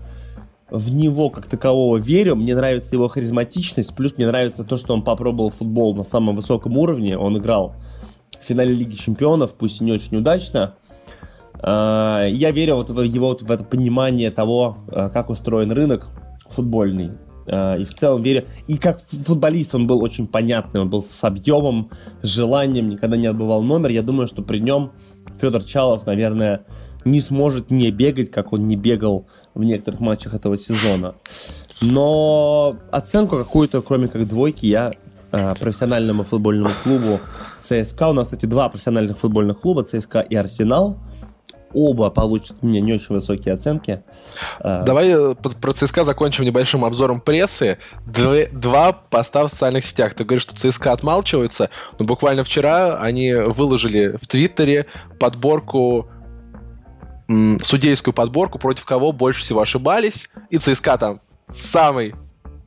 в 0.71 0.95
него 0.95 1.31
как 1.31 1.47
такового 1.47 1.97
верю. 1.97 2.37
Мне 2.37 2.55
нравится 2.55 2.95
его 2.95 3.09
харизматичность, 3.09 3.95
плюс 3.95 4.17
мне 4.17 4.27
нравится 4.27 4.65
то, 4.65 4.77
что 4.77 4.95
он 4.95 5.03
попробовал 5.03 5.51
футбол 5.51 5.95
на 5.95 6.05
самом 6.05 6.35
высоком 6.35 6.77
уровне. 6.77 7.17
Он 7.17 7.39
играл 7.39 7.75
в 8.41 8.45
финале 8.45 8.75
Лиги 8.75 8.95
Чемпионов, 8.95 9.55
пусть 9.55 9.81
и 9.81 9.85
не 9.85 9.93
очень 9.93 10.17
удачно. 10.17 10.75
Э, 11.63 12.27
я 12.31 12.51
верю 12.51 12.77
вот 12.77 12.91
в 12.91 13.01
его 13.03 13.29
вот 13.29 13.43
в 13.43 13.51
это 13.51 13.65
понимание 13.65 14.31
того, 14.31 14.79
э, 14.89 15.11
как 15.13 15.31
устроен 15.31 15.71
рынок 15.73 16.09
футбольный. 16.49 17.13
Э, 17.47 17.79
и 17.79 17.85
в 17.85 17.95
целом 17.95 18.23
верю. 18.23 18.45
И 18.67 18.77
как 18.77 19.01
футболист 19.01 19.75
он 19.75 19.87
был 19.87 20.03
очень 20.03 20.27
понятный, 20.27 20.81
он 20.81 20.91
был 20.91 21.03
с 21.03 21.25
объемом, 21.25 21.91
с 22.23 22.27
желанием, 22.27 22.89
никогда 22.89 23.17
не 23.17 23.27
отбывал 23.27 23.63
номер. 23.63 23.91
Я 23.91 24.03
думаю, 24.03 24.27
что 24.27 24.43
при 24.43 24.59
нем 24.59 24.93
Федор 25.41 25.63
Чалов, 25.65 26.07
наверное, 26.07 26.65
не 27.05 27.21
сможет 27.21 27.71
не 27.71 27.91
бегать, 27.91 28.31
как 28.31 28.53
он 28.53 28.67
не 28.67 28.77
бегал 28.77 29.27
в 29.55 29.63
некоторых 29.63 30.01
матчах 30.01 30.35
этого 30.35 30.57
сезона. 30.57 31.15
Но 31.81 32.77
оценку 32.91 33.37
какую-то, 33.37 33.83
кроме 33.83 34.09
как 34.09 34.27
двойки, 34.27 34.67
я 34.67 34.93
э, 35.33 35.53
профессиональному 35.61 36.25
футбольному 36.25 36.75
клубу 36.83 37.21
ЦСКА. 37.61 38.09
У 38.09 38.13
нас, 38.13 38.27
кстати, 38.29 38.47
два 38.47 38.69
профессиональных 38.69 39.19
футбольных 39.19 39.61
клуба, 39.61 39.85
ЦСКА 39.85 40.21
и 40.21 40.35
Арсенал 40.35 40.99
оба 41.77 42.09
получат 42.09 42.57
у 42.63 42.67
меня 42.67 42.81
не 42.81 42.95
очень 42.95 43.15
высокие 43.15 43.55
оценки. 43.55 44.03
А, 44.61 44.83
Давай 44.83 45.11
э, 45.11 45.35
про 45.35 45.73
ЦСКА 45.73 46.05
закончим 46.05 46.45
небольшим 46.45 46.85
обзором 46.85 47.21
прессы. 47.21 47.77
Два 48.07 48.93
поста 48.93 49.47
в 49.47 49.51
социальных 49.51 49.85
сетях. 49.85 50.15
Ты 50.15 50.25
говоришь, 50.25 50.43
что 50.43 50.57
ЦСКА 50.57 50.93
отмалчивается, 50.93 51.69
но 51.99 52.07
буквально 52.07 52.45
вчера 52.45 52.97
они 52.99 53.35
выложили 53.35 54.17
в 54.21 54.27
Твиттере 54.27 54.87
подборку 55.21 56.09
судейскую 57.29 58.15
подборку, 58.15 58.59
против 58.59 58.85
кого 58.85 59.13
больше 59.13 59.43
всего 59.43 59.61
ошибались, 59.61 60.31
и 60.49 60.59
ЦСКА 60.59 60.97
там 60.97 61.21
самый 61.51 62.15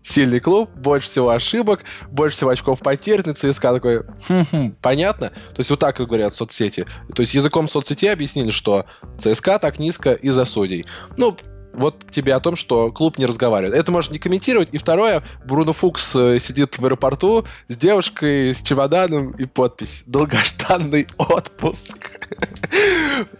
сильный 0.09 0.39
клуб, 0.39 0.69
больше 0.75 1.07
всего 1.07 1.29
ошибок, 1.29 1.83
больше 2.09 2.37
всего 2.37 2.49
очков 2.49 2.79
потеряны, 2.79 3.33
ЦСКА 3.33 3.73
такой, 3.73 4.03
хм-хм, 4.27 4.71
понятно? 4.81 5.29
То 5.29 5.59
есть 5.59 5.69
вот 5.69 5.79
так 5.79 5.97
говорят 5.97 6.33
соцсети. 6.33 6.85
То 7.13 7.21
есть 7.21 7.33
языком 7.33 7.67
соцсетей 7.67 8.11
объяснили, 8.11 8.51
что 8.51 8.85
ЦСКА 9.19 9.59
так 9.59 9.79
низко 9.79 10.13
из-за 10.13 10.45
судей. 10.45 10.85
Ну, 11.17 11.37
вот 11.73 12.05
тебе 12.09 12.33
о 12.33 12.39
том, 12.39 12.55
что 12.55 12.91
клуб 12.91 13.17
не 13.19 13.25
разговаривает. 13.25 13.75
Это 13.75 13.91
можно 13.91 14.13
не 14.13 14.19
комментировать. 14.19 14.69
И 14.71 14.77
второе, 14.77 15.23
Бруно 15.45 15.73
Фукс 15.73 16.15
э, 16.15 16.39
сидит 16.39 16.79
в 16.79 16.85
аэропорту 16.85 17.45
с 17.67 17.77
девушкой, 17.77 18.55
с 18.55 18.61
чемоданом 18.63 19.31
и 19.31 19.45
подпись 19.45 20.03
«Долгожданный 20.07 21.07
отпуск». 21.17 22.19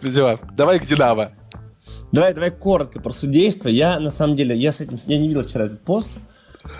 Давай 0.02 0.78
к 0.78 0.86
«Динамо». 0.86 1.32
Давай, 2.12 2.34
давай 2.34 2.50
коротко 2.50 2.98
про 2.98 3.10
судейство. 3.10 3.68
Я, 3.68 4.00
на 4.00 4.10
самом 4.10 4.34
деле, 4.34 4.56
я 4.56 4.72
с 4.72 4.80
этим, 4.80 4.98
я 5.06 5.18
не 5.18 5.28
видел 5.28 5.44
вчера 5.44 5.66
этот 5.66 5.84
пост, 5.84 6.10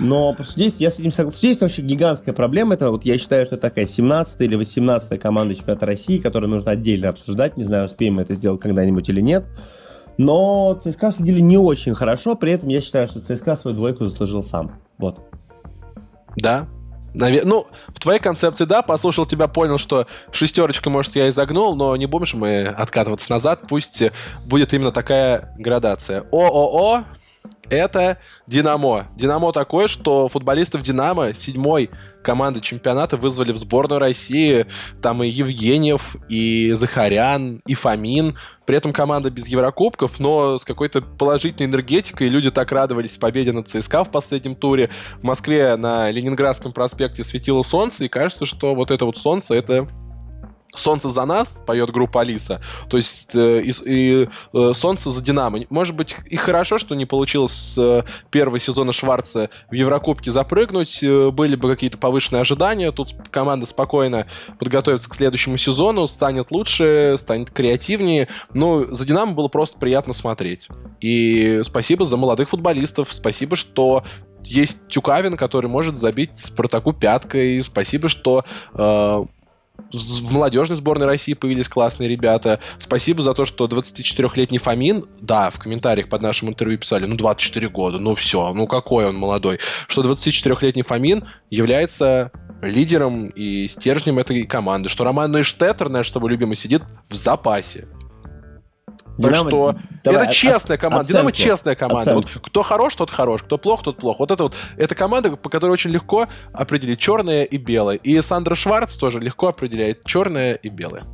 но 0.00 0.32
по 0.34 0.42
я 0.56 0.90
с 0.90 0.98
этим 0.98 1.12
согласен. 1.12 1.38
Судейство 1.38 1.66
вообще 1.66 1.82
гигантская 1.82 2.34
проблема. 2.34 2.74
Это 2.74 2.90
вот 2.90 3.04
я 3.04 3.18
считаю, 3.18 3.44
что 3.46 3.56
такая 3.56 3.86
17 3.86 4.40
или 4.40 4.56
18 4.56 5.20
команда 5.20 5.54
чемпионата 5.54 5.86
России, 5.86 6.18
которую 6.18 6.50
нужно 6.50 6.72
отдельно 6.72 7.10
обсуждать. 7.10 7.56
Не 7.56 7.64
знаю, 7.64 7.84
успеем 7.84 8.14
мы 8.14 8.22
это 8.22 8.34
сделать 8.34 8.60
когда-нибудь 8.60 9.08
или 9.08 9.20
нет. 9.20 9.46
Но 10.16 10.74
ЦСКА 10.74 11.12
судили 11.12 11.40
не 11.40 11.56
очень 11.56 11.94
хорошо, 11.94 12.34
при 12.34 12.52
этом 12.52 12.68
я 12.68 12.80
считаю, 12.80 13.06
что 13.06 13.20
ЦСКА 13.20 13.54
свою 13.54 13.76
двойку 13.76 14.04
заслужил 14.04 14.42
сам. 14.42 14.80
Вот. 14.98 15.20
Да, 16.36 16.66
Навер... 17.14 17.44
Ну, 17.44 17.66
в 17.88 17.98
твоей 17.98 18.20
концепции, 18.20 18.64
да, 18.64 18.82
послушал 18.82 19.26
тебя, 19.26 19.48
понял, 19.48 19.78
что 19.78 20.06
шестерочка, 20.30 20.90
может, 20.90 21.16
я 21.16 21.28
изогнул, 21.28 21.74
но 21.74 21.96
не 21.96 22.06
будем 22.06 22.38
мы 22.38 22.66
откатываться 22.66 23.30
назад, 23.30 23.62
пусть 23.68 24.02
будет 24.44 24.72
именно 24.72 24.92
такая 24.92 25.54
градация. 25.58 26.24
ООО 26.30 27.04
это 27.70 28.18
Динамо. 28.46 29.06
Динамо 29.16 29.52
такое, 29.52 29.88
что 29.88 30.28
футболистов 30.28 30.82
Динамо 30.82 31.32
седьмой 31.34 31.90
команды 32.22 32.60
чемпионата 32.60 33.16
вызвали 33.16 33.52
в 33.52 33.56
сборную 33.56 33.98
России. 33.98 34.66
Там 35.00 35.22
и 35.22 35.28
Евгеньев, 35.28 36.16
и 36.28 36.72
Захарян, 36.72 37.62
и 37.66 37.74
Фомин. 37.74 38.36
При 38.66 38.76
этом 38.76 38.92
команда 38.92 39.30
без 39.30 39.48
Еврокубков, 39.48 40.20
но 40.20 40.58
с 40.58 40.64
какой-то 40.64 41.02
положительной 41.02 41.68
энергетикой. 41.68 42.28
Люди 42.28 42.50
так 42.50 42.70
радовались 42.72 43.16
победе 43.16 43.52
над 43.52 43.68
ЦСКА 43.68 44.04
в 44.04 44.10
последнем 44.10 44.54
туре. 44.54 44.90
В 45.20 45.24
Москве 45.24 45.76
на 45.76 46.10
Ленинградском 46.10 46.72
проспекте 46.72 47.24
светило 47.24 47.62
солнце, 47.62 48.04
и 48.04 48.08
кажется, 48.08 48.46
что 48.46 48.74
вот 48.74 48.90
это 48.90 49.04
вот 49.06 49.16
солнце— 49.16 49.54
это 49.56 49.88
Солнце 50.74 51.10
за 51.10 51.24
нас, 51.24 51.58
поет 51.66 51.90
группа 51.90 52.20
Алиса. 52.20 52.60
То 52.88 52.96
есть 52.96 53.34
э, 53.34 53.60
и, 53.62 53.72
и 53.84 54.28
э, 54.52 54.72
Солнце 54.74 55.10
за 55.10 55.22
Динамо. 55.22 55.60
Может 55.68 55.96
быть, 55.96 56.14
и 56.26 56.36
хорошо, 56.36 56.78
что 56.78 56.94
не 56.94 57.06
получилось 57.06 57.52
с 57.52 57.78
э, 57.78 58.04
первого 58.30 58.58
сезона 58.58 58.92
Шварца 58.92 59.50
в 59.70 59.74
Еврокубке 59.74 60.30
запрыгнуть. 60.30 61.02
Э, 61.02 61.30
были 61.30 61.56
бы 61.56 61.68
какие-то 61.70 61.98
повышенные 61.98 62.42
ожидания. 62.42 62.92
Тут 62.92 63.14
команда 63.30 63.66
спокойно 63.66 64.26
подготовится 64.58 65.10
к 65.10 65.14
следующему 65.14 65.56
сезону, 65.56 66.06
станет 66.06 66.50
лучше, 66.50 67.16
станет 67.18 67.50
креативнее. 67.50 68.28
Ну, 68.54 68.92
за 68.92 69.04
Динамо 69.04 69.32
было 69.32 69.48
просто 69.48 69.78
приятно 69.78 70.12
смотреть. 70.12 70.68
И 71.00 71.62
спасибо 71.64 72.04
за 72.04 72.16
молодых 72.16 72.50
футболистов. 72.50 73.12
Спасибо, 73.12 73.56
что 73.56 74.04
есть 74.44 74.88
Тюкавин, 74.88 75.36
который 75.36 75.68
может 75.68 75.98
забить 75.98 76.38
Спартаку 76.38 76.92
пяткой. 76.92 77.62
Спасибо, 77.62 78.08
что 78.08 78.44
э, 78.74 79.24
в 79.92 80.32
молодежной 80.32 80.76
сборной 80.76 81.06
России 81.06 81.34
появились 81.34 81.68
классные 81.68 82.08
ребята. 82.08 82.60
Спасибо 82.78 83.22
за 83.22 83.34
то, 83.34 83.44
что 83.44 83.66
24-летний 83.66 84.58
Фомин, 84.58 85.06
да, 85.20 85.50
в 85.50 85.58
комментариях 85.58 86.08
под 86.08 86.22
нашим 86.22 86.48
интервью 86.48 86.78
писали, 86.78 87.06
ну, 87.06 87.16
24 87.16 87.68
года, 87.68 87.98
ну 87.98 88.14
все, 88.14 88.52
ну 88.52 88.66
какой 88.66 89.06
он 89.06 89.16
молодой. 89.16 89.58
Что 89.88 90.02
24-летний 90.02 90.82
Фомин 90.82 91.24
является 91.50 92.32
лидером 92.62 93.28
и 93.28 93.68
стержнем 93.68 94.18
этой 94.18 94.44
команды, 94.44 94.88
что 94.88 95.04
Роман 95.04 95.32
Нейштеттер, 95.32 95.88
наш 95.88 96.08
с 96.08 96.12
тобой 96.12 96.30
любимый, 96.30 96.56
сидит 96.56 96.82
в 97.08 97.14
запасе. 97.14 97.88
Так 99.20 99.32
Динамо- 99.32 99.48
что 99.48 99.76
давай, 100.04 100.24
это 100.24 100.34
честная 100.34 100.78
команда. 100.78 101.00
оценку. 101.00 101.18
Динамо 101.18 101.32
честная 101.32 101.74
команда. 101.74 102.14
Вот 102.14 102.26
кто 102.42 102.62
хорош, 102.62 102.94
тот 102.96 103.10
хорош. 103.10 103.42
Кто 103.42 103.58
плох, 103.58 103.82
тот 103.82 103.96
плох. 103.96 104.18
Вот 104.20 104.30
это 104.30 104.44
вот 104.44 104.54
это 104.76 104.94
команда, 104.94 105.36
по 105.36 105.48
которой 105.50 105.72
очень 105.72 105.90
легко 105.90 106.28
определить 106.52 106.98
черное 106.98 107.44
и 107.44 107.56
белое. 107.56 107.96
И 107.96 108.20
Сандра 108.22 108.54
Шварц 108.54 108.96
тоже 108.96 109.20
легко 109.20 109.48
определяет 109.48 110.04
черное 110.04 110.54
и 110.54 110.68
белое. 110.68 111.04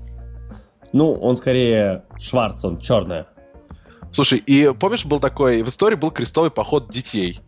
Ну, 0.93 1.13
он 1.13 1.37
скорее 1.37 2.05
Шварц, 2.19 2.65
он 2.65 2.79
черная. 2.79 3.27
Слушай, 4.13 4.39
и 4.39 4.73
помнишь, 4.79 5.05
был 5.05 5.21
такой, 5.21 5.63
в 5.63 5.69
истории 5.69 5.97
был 5.97 6.11
крестовый 6.11 6.51
поход 6.51 6.91
детей. 6.91 7.41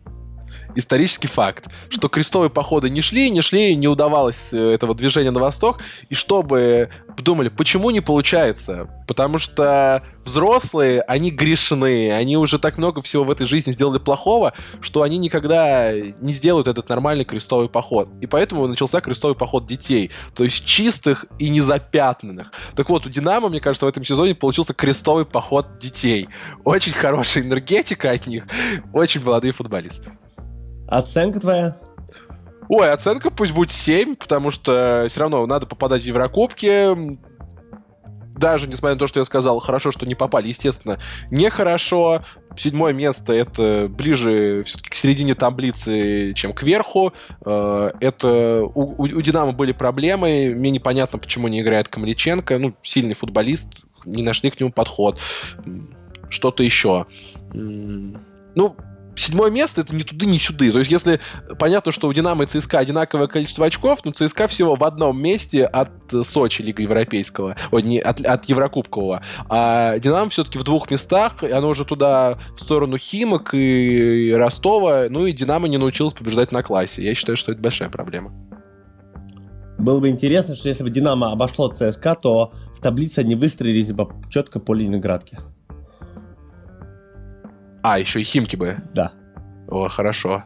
Исторический 0.75 1.27
факт, 1.27 1.67
что 1.89 2.09
крестовые 2.09 2.49
походы 2.49 2.89
не 2.89 3.01
шли, 3.01 3.29
не 3.29 3.41
шли, 3.41 3.75
не 3.75 3.87
удавалось 3.87 4.53
э, 4.53 4.73
этого 4.73 4.93
движения 4.93 5.31
на 5.31 5.39
восток, 5.39 5.79
и 6.09 6.15
чтобы 6.15 6.89
думали, 7.17 7.49
почему 7.49 7.89
не 7.89 8.01
получается? 8.01 8.89
Потому 9.07 9.39
что 9.39 10.03
взрослые, 10.23 11.01
они 11.01 11.31
грешны, 11.31 12.11
они 12.11 12.37
уже 12.37 12.59
так 12.59 12.77
много 12.77 13.01
всего 13.01 13.23
в 13.23 13.31
этой 13.31 13.47
жизни 13.47 13.71
сделали 13.71 13.97
плохого, 13.97 14.53
что 14.81 15.01
они 15.01 15.17
никогда 15.17 15.91
не 15.93 16.33
сделают 16.33 16.67
этот 16.67 16.87
нормальный 16.89 17.25
крестовый 17.25 17.67
поход. 17.67 18.09
И 18.21 18.27
поэтому 18.27 18.67
начался 18.67 19.01
крестовый 19.01 19.35
поход 19.35 19.65
детей, 19.65 20.11
то 20.35 20.43
есть 20.43 20.65
чистых 20.65 21.25
и 21.39 21.49
незапятнанных. 21.49 22.51
Так 22.75 22.89
вот, 22.89 23.05
у 23.05 23.09
Динамо, 23.09 23.49
мне 23.49 23.59
кажется, 23.59 23.85
в 23.85 23.89
этом 23.89 24.03
сезоне 24.03 24.35
получился 24.35 24.73
крестовый 24.73 25.25
поход 25.25 25.77
детей. 25.79 26.29
Очень 26.63 26.93
хорошая 26.93 27.43
энергетика 27.43 28.11
от 28.11 28.27
них, 28.27 28.47
очень 28.93 29.23
молодые 29.23 29.51
футболисты. 29.51 30.11
Оценка 30.89 31.39
твоя? 31.39 31.77
Ой, 32.67 32.91
оценка 32.91 33.31
пусть 33.31 33.53
будет 33.53 33.71
7, 33.71 34.15
потому 34.15 34.51
что 34.51 35.05
все 35.09 35.19
равно 35.21 35.45
надо 35.47 35.65
попадать 35.65 36.03
в 36.03 36.05
Еврокубки. 36.05 37.19
Даже 38.37 38.67
несмотря 38.67 38.93
на 38.93 38.99
то, 38.99 39.07
что 39.07 39.19
я 39.19 39.25
сказал, 39.25 39.59
хорошо, 39.59 39.91
что 39.91 40.05
не 40.05 40.15
попали, 40.15 40.47
естественно, 40.47 40.97
нехорошо. 41.29 42.23
Седьмое 42.55 42.93
место 42.93 43.33
это 43.33 43.87
ближе 43.89 44.63
все-таки 44.65 44.89
к 44.89 44.93
середине 44.93 45.33
таблицы, 45.35 46.33
чем 46.35 46.53
к 46.53 46.63
верху. 46.63 47.11
Э, 47.45 47.91
Это 47.99 48.61
у, 48.63 48.95
у- 49.03 49.21
Динамо 49.21 49.51
были 49.51 49.73
проблемы. 49.73 50.53
Мне 50.55 50.69
непонятно, 50.71 51.19
почему 51.19 51.47
не 51.49 51.59
играет 51.61 51.89
Камличенко. 51.89 52.57
Ну, 52.59 52.73
сильный 52.81 53.13
футболист, 53.13 53.73
не 54.05 54.23
нашли 54.23 54.51
к 54.51 54.59
нему 54.59 54.71
подход. 54.71 55.19
Что-то 56.29 56.63
еще. 56.63 57.07
Ну, 57.51 58.75
седьмое 59.19 59.51
место 59.51 59.81
это 59.81 59.95
ни 59.95 60.03
туды, 60.03 60.25
ни 60.25 60.37
сюды. 60.37 60.71
То 60.71 60.79
есть, 60.79 60.91
если 60.91 61.19
понятно, 61.57 61.91
что 61.91 62.07
у 62.07 62.13
Динамо 62.13 62.45
и 62.45 62.47
ЦСКА 62.47 62.79
одинаковое 62.79 63.27
количество 63.27 63.65
очков, 63.65 63.99
но 64.03 64.11
ЦСКА 64.11 64.47
всего 64.47 64.75
в 64.75 64.83
одном 64.83 65.21
месте 65.21 65.65
от 65.65 65.91
Сочи 66.23 66.61
Лига 66.61 66.83
Европейского, 66.83 67.55
ой, 67.71 67.83
не, 67.83 67.99
от, 67.99 68.21
от 68.21 68.45
Еврокубкового. 68.45 69.21
А 69.49 69.99
Динамо 69.99 70.29
все-таки 70.29 70.57
в 70.57 70.63
двух 70.63 70.89
местах, 70.89 71.43
и 71.43 71.51
оно 71.51 71.69
уже 71.69 71.85
туда 71.85 72.39
в 72.55 72.59
сторону 72.59 72.97
Химок 72.97 73.53
и 73.53 74.33
Ростова, 74.35 75.07
ну 75.09 75.25
и 75.25 75.31
Динамо 75.31 75.67
не 75.67 75.77
научилось 75.77 76.13
побеждать 76.13 76.51
на 76.51 76.63
классе. 76.63 77.03
Я 77.03 77.15
считаю, 77.15 77.37
что 77.37 77.51
это 77.51 77.61
большая 77.61 77.89
проблема. 77.89 78.31
Было 79.77 80.01
бы 80.01 80.09
интересно, 80.09 80.55
что 80.55 80.67
если 80.67 80.83
бы 80.83 80.89
Динамо 80.89 81.31
обошло 81.31 81.69
ЦСКА, 81.69 82.15
то 82.15 82.51
в 82.75 82.81
таблице 82.81 83.19
они 83.19 83.35
выстрелились 83.35 83.91
бы 83.91 84.09
четко 84.29 84.59
по 84.59 84.73
Ленинградке. 84.73 85.39
А, 87.81 87.99
еще 87.99 88.21
и 88.21 88.23
Химки 88.23 88.55
бы. 88.55 88.77
Да. 88.93 89.13
О, 89.67 89.87
хорошо. 89.87 90.43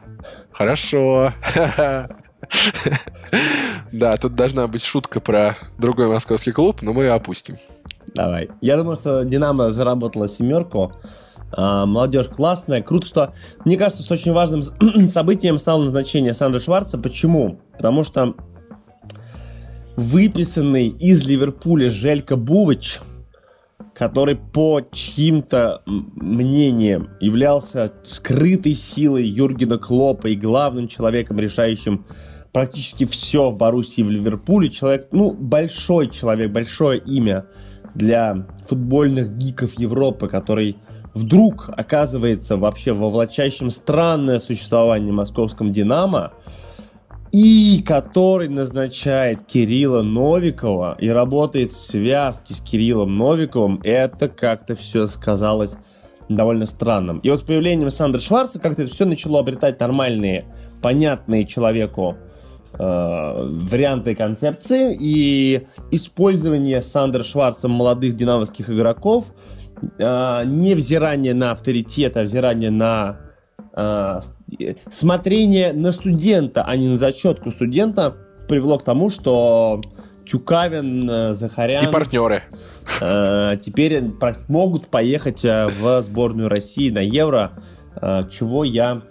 Хорошо. 0.52 1.32
Да, 3.90 4.16
тут 4.16 4.34
должна 4.34 4.66
быть 4.66 4.82
шутка 4.82 5.20
про 5.20 5.56
другой 5.78 6.08
московский 6.08 6.52
клуб, 6.52 6.82
но 6.82 6.92
мы 6.92 7.04
ее 7.04 7.12
опустим. 7.12 7.56
Давай. 8.14 8.50
Я 8.60 8.76
думаю, 8.76 8.96
что 8.96 9.24
Динамо 9.24 9.70
заработала 9.70 10.28
семерку. 10.28 10.92
А, 11.52 11.86
молодежь 11.86 12.26
классная. 12.26 12.82
Круто, 12.82 13.06
что... 13.06 13.34
Мне 13.64 13.76
кажется, 13.76 14.02
что 14.02 14.14
очень 14.14 14.32
важным 14.32 14.62
событием 15.08 15.58
стало 15.58 15.84
назначение 15.84 16.34
Сандра 16.34 16.60
Шварца. 16.60 16.98
Почему? 16.98 17.60
Потому 17.76 18.02
что 18.02 18.34
выписанный 19.96 20.88
из 20.88 21.24
Ливерпуля 21.26 21.90
Желька 21.90 22.36
Бувыч, 22.36 22.98
который 23.94 24.34
по 24.36 24.82
чьим-то 24.90 25.82
мнениям 25.86 27.10
являлся 27.20 27.92
скрытой 28.04 28.74
силой 28.74 29.24
Юргена 29.24 29.78
Клопа 29.78 30.26
и 30.28 30.34
главным 30.34 30.88
человеком, 30.88 31.38
решающим 31.38 32.04
практически 32.52 33.04
все 33.04 33.50
в 33.50 33.56
Боруссии 33.56 34.02
в 34.02 34.10
Ливерпуле. 34.10 34.68
Человек, 34.68 35.08
ну, 35.12 35.32
большой 35.32 36.10
человек, 36.10 36.50
большое 36.50 36.98
имя 37.00 37.46
для 37.94 38.46
футбольных 38.66 39.36
гиков 39.36 39.78
Европы, 39.78 40.28
который 40.28 40.76
вдруг 41.14 41.68
оказывается 41.68 42.56
вообще 42.56 42.92
во 42.92 43.10
влачащем 43.10 43.70
странное 43.70 44.40
существование 44.40 45.12
московском 45.12 45.72
«Динамо», 45.72 46.32
и 47.34 47.82
который 47.82 48.48
назначает 48.48 49.42
Кирилла 49.42 50.02
Новикова 50.02 50.96
и 51.00 51.08
работает 51.08 51.72
в 51.72 51.76
связке 51.76 52.54
с 52.54 52.60
Кириллом 52.60 53.18
Новиковым, 53.18 53.80
это 53.82 54.28
как-то 54.28 54.76
все 54.76 55.08
сказалось 55.08 55.76
довольно 56.28 56.64
странным. 56.64 57.18
И 57.18 57.30
вот 57.30 57.40
с 57.40 57.42
появлением 57.42 57.90
Сандра 57.90 58.20
Шварца 58.20 58.60
как-то 58.60 58.82
это 58.82 58.94
все 58.94 59.04
начало 59.04 59.40
обретать 59.40 59.80
нормальные, 59.80 60.44
понятные 60.80 61.44
человеку 61.44 62.14
э, 62.72 62.78
варианты 62.78 64.14
концепции, 64.14 64.96
и 64.96 65.66
использование 65.90 66.80
Сандра 66.82 67.24
Шварцем 67.24 67.72
молодых 67.72 68.14
динамовских 68.14 68.70
игроков, 68.70 69.32
э, 69.98 70.42
невзирание 70.46 71.34
на 71.34 71.50
авторитет, 71.50 72.16
а 72.16 72.22
взирание 72.22 72.70
на 72.70 73.16
э, 73.74 74.20
смотрение 74.90 75.72
на 75.72 75.92
студента, 75.92 76.64
а 76.64 76.76
не 76.76 76.88
на 76.88 76.98
зачетку 76.98 77.50
студента, 77.50 78.16
привело 78.48 78.78
к 78.78 78.84
тому, 78.84 79.10
что 79.10 79.80
Тюкавин, 80.26 81.08
э, 81.10 81.32
Захарян 81.34 81.88
И 81.88 81.92
партнеры. 81.92 82.44
э, 83.00 83.56
теперь 83.64 84.02
могут 84.48 84.88
поехать 84.88 85.44
э, 85.44 85.66
в 85.68 86.02
сборную 86.02 86.48
России 86.48 86.90
на 86.90 87.00
Евро, 87.00 87.52
э, 88.00 88.28
чего 88.30 88.64
я 88.64 89.02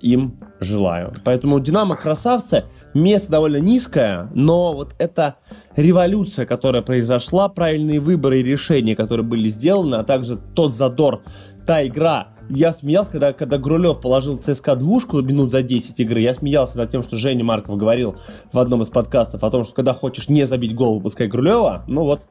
им 0.00 0.38
желаю. 0.60 1.14
Поэтому 1.24 1.58
Динамо 1.60 1.96
красавцы, 1.96 2.64
место 2.94 3.30
довольно 3.30 3.58
низкое, 3.58 4.28
но 4.34 4.74
вот 4.74 4.94
эта 4.98 5.36
революция, 5.76 6.46
которая 6.46 6.82
произошла, 6.82 7.48
правильные 7.48 8.00
выборы 8.00 8.40
и 8.40 8.42
решения, 8.42 8.96
которые 8.96 9.24
были 9.24 9.48
сделаны, 9.48 9.96
а 9.96 10.04
также 10.04 10.36
тот 10.36 10.72
задор, 10.72 11.22
та 11.66 11.86
игра. 11.86 12.28
Я 12.48 12.72
смеялся, 12.72 13.12
когда, 13.12 13.32
когда 13.32 13.56
Грулев 13.56 14.00
положил 14.00 14.36
ЦСКА 14.36 14.76
двушку 14.76 15.22
минут 15.22 15.52
за 15.52 15.62
10 15.62 15.98
игры, 16.00 16.20
я 16.20 16.34
смеялся 16.34 16.76
над 16.76 16.90
тем, 16.90 17.02
что 17.02 17.16
Женя 17.16 17.44
Марков 17.44 17.76
говорил 17.78 18.16
в 18.52 18.58
одном 18.58 18.82
из 18.82 18.88
подкастов 18.88 19.42
о 19.44 19.50
том, 19.50 19.64
что 19.64 19.74
когда 19.74 19.94
хочешь 19.94 20.28
не 20.28 20.44
забить 20.44 20.74
гол, 20.74 20.96
выпускай 20.96 21.28
Грулева. 21.28 21.84
Ну 21.86 22.02
вот, 22.04 22.26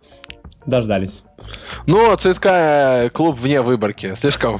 дождались. 0.65 1.23
Ну, 1.87 2.15
ЦСКА 2.15 3.09
клуб 3.13 3.39
вне 3.39 3.61
выборки. 3.61 4.13
Слишком... 4.15 4.59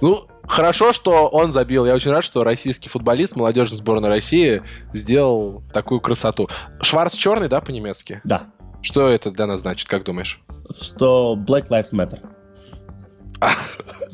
Ну, 0.00 0.27
хорошо, 0.48 0.92
что 0.92 1.28
он 1.28 1.52
забил. 1.52 1.86
Я 1.86 1.94
очень 1.94 2.10
рад, 2.10 2.24
что 2.24 2.44
российский 2.44 2.88
футболист, 2.88 3.36
молодежной 3.36 3.78
сборной 3.78 4.08
России, 4.08 4.62
сделал 4.92 5.62
такую 5.72 6.00
красоту. 6.00 6.48
Шварц 6.82 7.14
черный, 7.14 7.48
да, 7.48 7.60
по-немецки? 7.60 8.20
Да. 8.24 8.42
Что 8.82 9.08
это 9.08 9.30
для 9.30 9.46
нас 9.46 9.60
значит, 9.60 9.88
как 9.88 10.04
думаешь? 10.04 10.40
Что 10.80 11.36
Black 11.36 11.68
Lives 11.68 11.90
Matter. 11.92 12.20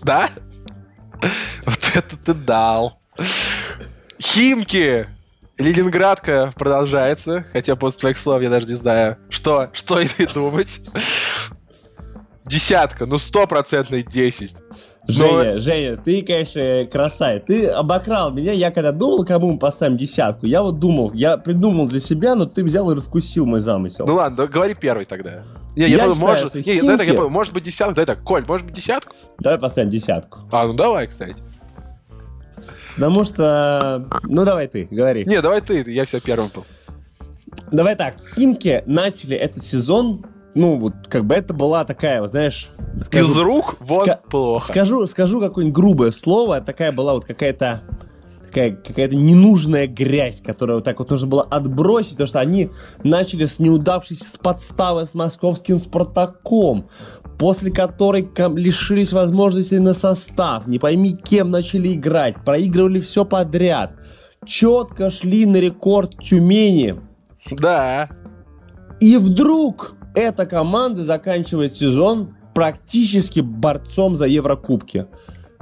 Да? 0.03 0.30
Вот 1.64 1.78
это 1.95 2.16
ты 2.16 2.35
дал. 2.35 3.01
Химки! 4.20 5.07
Ленинградка 5.57 6.53
продолжается, 6.57 7.47
хотя 7.53 7.76
после 7.76 8.01
твоих 8.01 8.18
слов 8.18 8.43
я 8.43 8.51
даже 8.51 8.66
не 8.66 8.74
знаю, 8.74 9.18
что, 9.30 9.70
что 9.72 10.01
и 10.01 10.09
думать. 10.35 10.80
Десятка, 12.45 13.07
ну 13.07 13.18
стопроцентный 13.18 14.03
10. 14.03 14.57
Женя, 15.07 15.59
Женя, 15.59 15.96
ты, 15.96 16.22
конечно, 16.22 16.86
красавец. 16.90 17.42
Ты 17.46 17.66
обокрал 17.66 18.30
меня. 18.30 18.52
Я 18.52 18.70
когда 18.70 18.90
думал, 18.92 19.24
кому 19.24 19.52
мы 19.52 19.59
поставим 19.59 19.98
десятку, 19.98 20.46
я 20.46 20.62
вот 20.62 20.78
думал, 20.78 21.12
я 21.12 21.36
придумал 21.36 21.86
для 21.86 22.00
себя, 22.00 22.34
но 22.34 22.46
ты 22.46 22.64
взял 22.64 22.90
и 22.90 22.94
раскусил 22.94 23.44
мой 23.44 23.61
замысел. 23.61 24.07
Ну 24.07 24.14
ладно, 24.14 24.46
говори 24.46 24.74
первый 24.74 25.05
тогда. 25.05 25.42
Не, 25.76 25.82
Я 25.82 25.88
я, 25.88 25.98
подумал, 25.98 26.36
считаю, 26.36 26.50
может, 26.52 26.66
не, 26.66 26.80
давай 26.80 26.98
так, 26.98 27.07
я 27.07 27.28
может 27.28 27.52
быть 27.52 27.64
десятку, 27.64 27.94
давай 27.94 28.07
так, 28.07 28.22
Коль, 28.22 28.44
может 28.46 28.66
быть 28.66 28.76
десятку? 28.76 29.14
Давай 29.40 29.59
поставим 29.59 29.90
десятку. 29.90 30.38
А, 30.52 30.66
ну 30.66 30.72
давай, 30.72 31.09
кстати. 31.09 31.36
Потому 32.94 33.24
что... 33.24 34.07
Ну, 34.22 34.44
давай 34.44 34.68
ты, 34.68 34.86
говори. 34.88 35.24
Не, 35.24 35.42
давай 35.42 35.61
ты, 35.61 35.82
я 35.90 36.05
все 36.05 36.20
первым 36.20 36.48
был. 36.55 36.64
Давай 37.72 37.96
так, 37.96 38.14
Химки 38.36 38.82
начали 38.86 39.36
этот 39.36 39.64
сезон, 39.64 40.24
ну, 40.55 40.78
вот 40.78 40.94
как 41.09 41.24
бы 41.24 41.34
это 41.34 41.52
была 41.55 41.84
такая, 41.84 42.20
вот, 42.20 42.30
знаешь... 42.30 42.70
скажу- 43.05 43.30
Из 43.32 43.38
рук 43.38 43.76
вот 43.80 44.09
ска- 44.09 44.18
плохо. 44.30 44.64
Скажу, 44.64 45.07
скажу 45.07 45.40
какое-нибудь 45.40 45.74
грубое 45.74 46.11
слово, 46.11 46.61
такая 46.61 46.92
была 46.92 47.14
вот 47.14 47.24
какая-то 47.24 47.82
какая, 48.55 48.70
какая-то 48.70 49.16
ненужная 49.16 49.88
грязь, 49.88 50.40
которую 50.40 50.76
вот 50.78 50.84
так 50.84 50.98
вот 51.00 51.11
нужно 51.11 51.26
было 51.26 51.42
отбросить, 51.42 52.12
потому 52.12 52.28
что 52.28 52.38
они 52.40 52.70
начали 53.02 53.46
с 53.46 53.59
неудавшейся 53.59 54.26
подставы 54.40 55.07
с 55.07 55.14
московским 55.14 55.78
«Спартаком», 55.78 56.88
после 57.36 57.72
которой 57.72 58.28
лишились 58.55 59.12
возможности 59.12 59.74
на 59.74 59.92
состав, 59.92 60.68
не 60.68 60.78
пойми 60.78 61.16
кем 61.16 61.50
начали 61.50 61.94
играть, 61.94 62.36
проигрывали 62.44 63.00
все 63.00 63.24
подряд, 63.24 63.94
четко 64.46 65.11
шли 65.11 65.46
на 65.46 65.57
рекорд 65.57 66.16
Тюмени. 66.22 67.00
Да. 67.50 68.09
И 69.00 69.16
вдруг 69.16 69.96
эта 70.15 70.47
команда 70.47 71.05
заканчивает 71.05 71.77
сезон 71.77 72.37
практически 72.55 73.41
борцом 73.41 74.17
за 74.17 74.27
Еврокубки. 74.27 75.07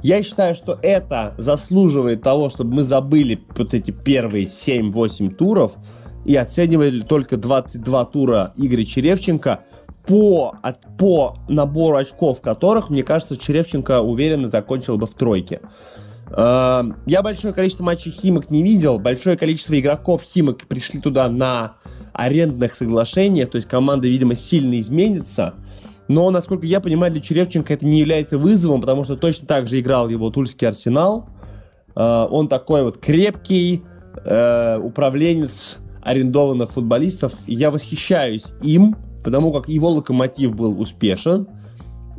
Я 0.01 0.21
считаю, 0.21 0.53
что 0.53 0.77
это 0.81 1.33
заслуживает 1.37 2.21
того, 2.21 2.49
чтобы 2.49 2.75
мы 2.75 2.83
забыли 2.83 3.41
вот 3.55 3.73
эти 3.73 3.91
первые 3.91 4.45
7-8 4.45 5.33
туров 5.35 5.75
и 6.25 6.35
оценивали 6.35 7.01
только 7.01 7.37
22 7.37 8.05
тура 8.05 8.53
Игоря 8.57 8.83
Черевченко 8.83 9.61
по, 10.05 10.55
от, 10.61 10.97
по 10.97 11.37
набору 11.47 11.97
очков 11.97 12.41
которых, 12.41 12.89
мне 12.89 13.03
кажется, 13.03 13.37
Черевченко 13.37 14.01
уверенно 14.01 14.49
закончил 14.49 14.97
бы 14.97 15.05
в 15.05 15.13
тройке. 15.13 15.61
Э, 16.29 16.83
я 17.05 17.21
большое 17.21 17.53
количество 17.53 17.85
матчей 17.85 18.11
Химок 18.11 18.49
не 18.49 18.61
видел, 18.61 18.99
большое 18.99 19.37
количество 19.37 19.79
игроков 19.79 20.21
Химок 20.21 20.67
пришли 20.67 20.99
туда 20.99 21.29
на 21.29 21.75
арендных 22.13 22.75
соглашениях, 22.75 23.49
то 23.49 23.57
есть 23.57 23.67
команда, 23.67 24.07
видимо, 24.07 24.35
сильно 24.35 24.79
изменится. 24.79 25.55
Но, 26.07 26.29
насколько 26.29 26.65
я 26.65 26.79
понимаю, 26.79 27.11
для 27.11 27.21
Черевченко 27.21 27.73
это 27.73 27.85
не 27.85 27.99
является 27.99 28.37
вызовом, 28.37 28.81
потому 28.81 29.03
что 29.03 29.15
точно 29.15 29.47
так 29.47 29.67
же 29.67 29.79
играл 29.79 30.09
его 30.09 30.29
Тульский 30.29 30.67
Арсенал. 30.67 31.29
Э, 31.95 32.27
он 32.29 32.47
такой 32.49 32.83
вот 32.83 32.97
крепкий 32.97 33.83
э, 34.23 34.77
управленец 34.77 35.79
арендованных 36.01 36.71
футболистов. 36.71 37.33
Я 37.47 37.71
восхищаюсь 37.71 38.47
им, 38.61 38.95
потому 39.23 39.53
как 39.53 39.69
его 39.69 39.89
локомотив 39.89 40.55
был 40.55 40.79
успешен. 40.79 41.47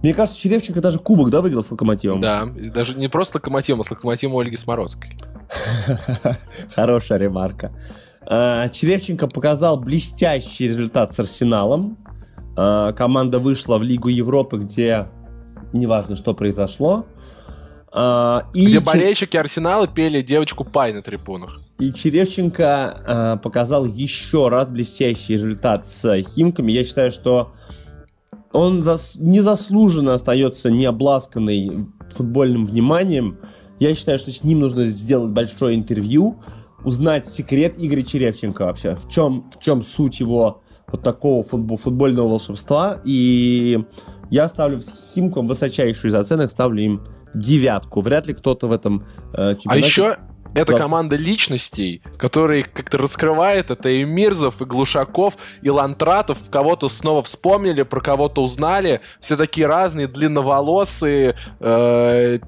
Мне 0.03 0.13
кажется, 0.13 0.39
Черевченко 0.39 0.81
даже 0.81 0.99
кубок, 0.99 1.31
да, 1.31 1.41
выиграл 1.41 1.63
с 1.63 1.71
локомотивом? 1.71 2.21
Да, 2.21 2.47
даже 2.75 2.95
не 2.95 3.09
просто 3.09 3.33
с 3.33 3.35
локомотивом, 3.37 3.81
а 3.81 3.85
с 3.85 3.91
локомотивом 3.91 4.37
Ольги 4.37 4.57
Смородской. 4.57 5.17
Хорошая 6.75 7.19
ремарка. 7.19 7.73
Э, 8.27 8.69
Черевченко 8.73 9.27
показал 9.27 9.79
блестящий 9.79 10.67
результат 10.67 11.15
с 11.15 11.21
Арсеналом. 11.21 11.99
Э, 12.57 12.93
команда 12.97 13.39
вышла 13.39 13.79
в 13.79 13.83
Лигу 13.83 14.09
Европы, 14.09 14.59
где 14.59 15.09
неважно, 15.73 16.17
что 16.17 16.35
произошло. 16.35 17.07
Э, 17.93 18.41
и 18.55 18.67
где 18.67 18.81
болельщики 18.81 19.37
Арсенала 19.37 19.87
пели 19.87 20.21
девочку 20.21 20.65
Пай 20.65 20.93
на 20.93 21.03
трибунах. 21.03 21.59
И 21.79 21.93
Черевченко 21.93 23.41
показал 23.43 23.85
еще 23.85 24.49
раз 24.49 24.69
блестящий 24.69 25.35
результат 25.35 25.87
с 25.87 26.23
Химками. 26.23 26.73
Я 26.73 26.85
считаю, 26.85 27.11
что 27.11 27.53
он 28.53 28.81
зас... 28.81 29.17
незаслуженно 29.17 30.15
остается 30.15 30.71
необласканный 30.71 31.89
футбольным 32.15 32.67
вниманием. 32.67 33.39
Я 33.81 33.95
считаю, 33.95 34.19
что 34.19 34.31
с 34.31 34.45
ним 34.45 34.61
нужно 34.61 34.87
сделать 34.87 35.33
большое 35.33 35.77
интервью, 35.77 36.41
узнать 36.85 37.27
секрет 37.27 37.75
Игоря 37.79 38.03
Черевченко 38.03 38.67
вообще, 38.67 38.97
в 38.97 39.09
чем, 39.09 39.51
в 39.51 39.63
чем 39.63 39.83
суть 39.83 40.21
его 40.21 40.63
вот 40.87 41.03
такого 41.03 41.43
футбол, 41.43 41.77
футбольного 41.77 42.29
волшебства. 42.29 43.01
И 43.05 43.85
я 44.31 44.49
ставлю 44.49 44.81
Химкам 45.15 45.47
высочайшую 45.47 46.11
из 46.11 46.15
оценок, 46.15 46.51
ставлю 46.51 46.83
им 46.83 47.05
девятку. 47.35 48.01
Вряд 48.01 48.27
ли 48.27 48.35
кто-то 48.35 48.69
в 48.69 48.73
этом 48.73 49.05
э, 49.33 49.55
чемпионате... 49.57 49.71
А 49.71 49.77
еще 49.77 50.17
это 50.55 50.71
Класс. 50.71 50.83
команда 50.83 51.17
личностей, 51.17 52.01
которые 52.17 52.63
как-то 52.63 52.99
раскрывает. 52.99 53.73
Это 53.73 53.89
и 53.89 54.05
Мирзов, 54.05 54.63
и 54.63 54.65
Глушаков, 54.65 55.37
и 55.63 55.69
Лантратов. 55.69 56.39
Кого-то 56.49 56.89
снова 56.89 57.25
вспомнили, 57.25 57.83
про 57.83 58.01
кого-то 58.01 58.43
узнали. 58.43 59.01
Все 59.19 59.37
такие 59.37 59.67
разные, 59.67 60.07
длинноволосые, 60.07 61.35
э, 61.59 62.39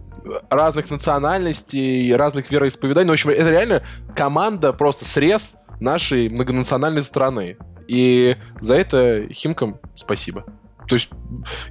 разных 0.50 0.90
национальностей, 0.90 2.14
разных 2.14 2.50
вероисповеданий. 2.50 3.06
Ну, 3.06 3.12
в 3.12 3.14
общем, 3.14 3.30
это 3.30 3.50
реально 3.50 3.82
команда, 4.14 4.72
просто 4.72 5.04
срез 5.04 5.56
нашей 5.80 6.28
многонациональной 6.28 7.02
страны. 7.02 7.56
И 7.88 8.36
за 8.60 8.74
это 8.74 9.28
Химкам 9.30 9.78
спасибо. 9.94 10.44
То 10.88 10.94
есть, 10.94 11.10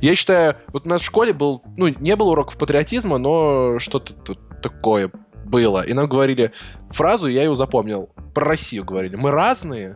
я 0.01 0.15
считаю, 0.15 0.57
вот 0.73 0.85
у 0.85 0.89
нас 0.89 1.01
в 1.01 1.05
школе 1.05 1.33
был, 1.33 1.63
ну, 1.77 1.87
не 1.87 2.15
было 2.15 2.31
уроков 2.31 2.57
патриотизма, 2.57 3.17
но 3.17 3.79
что-то 3.79 4.13
такое 4.61 5.09
было. 5.45 5.81
И 5.81 5.93
нам 5.93 6.07
говорили 6.07 6.51
фразу, 6.89 7.27
я 7.27 7.43
ее 7.43 7.55
запомнил. 7.55 8.09
Про 8.33 8.45
Россию 8.45 8.83
говорили. 8.83 9.15
Мы 9.15 9.31
разные. 9.31 9.95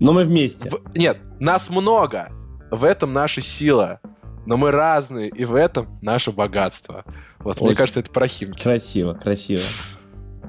Но 0.00 0.12
мы 0.12 0.24
вместе. 0.24 0.70
В... 0.70 0.96
Нет, 0.96 1.18
нас 1.40 1.68
много. 1.68 2.30
В 2.70 2.84
этом 2.84 3.12
наша 3.12 3.40
сила 3.40 4.00
но 4.46 4.56
мы 4.56 4.70
разные, 4.70 5.28
и 5.28 5.44
в 5.44 5.54
этом 5.54 5.98
наше 6.02 6.32
богатство. 6.32 7.04
Вот, 7.38 7.56
Очень 7.56 7.66
мне 7.66 7.74
кажется, 7.74 8.00
это 8.00 8.10
про 8.10 8.28
Химки. 8.28 8.62
Красиво, 8.62 9.14
красиво. 9.14 9.62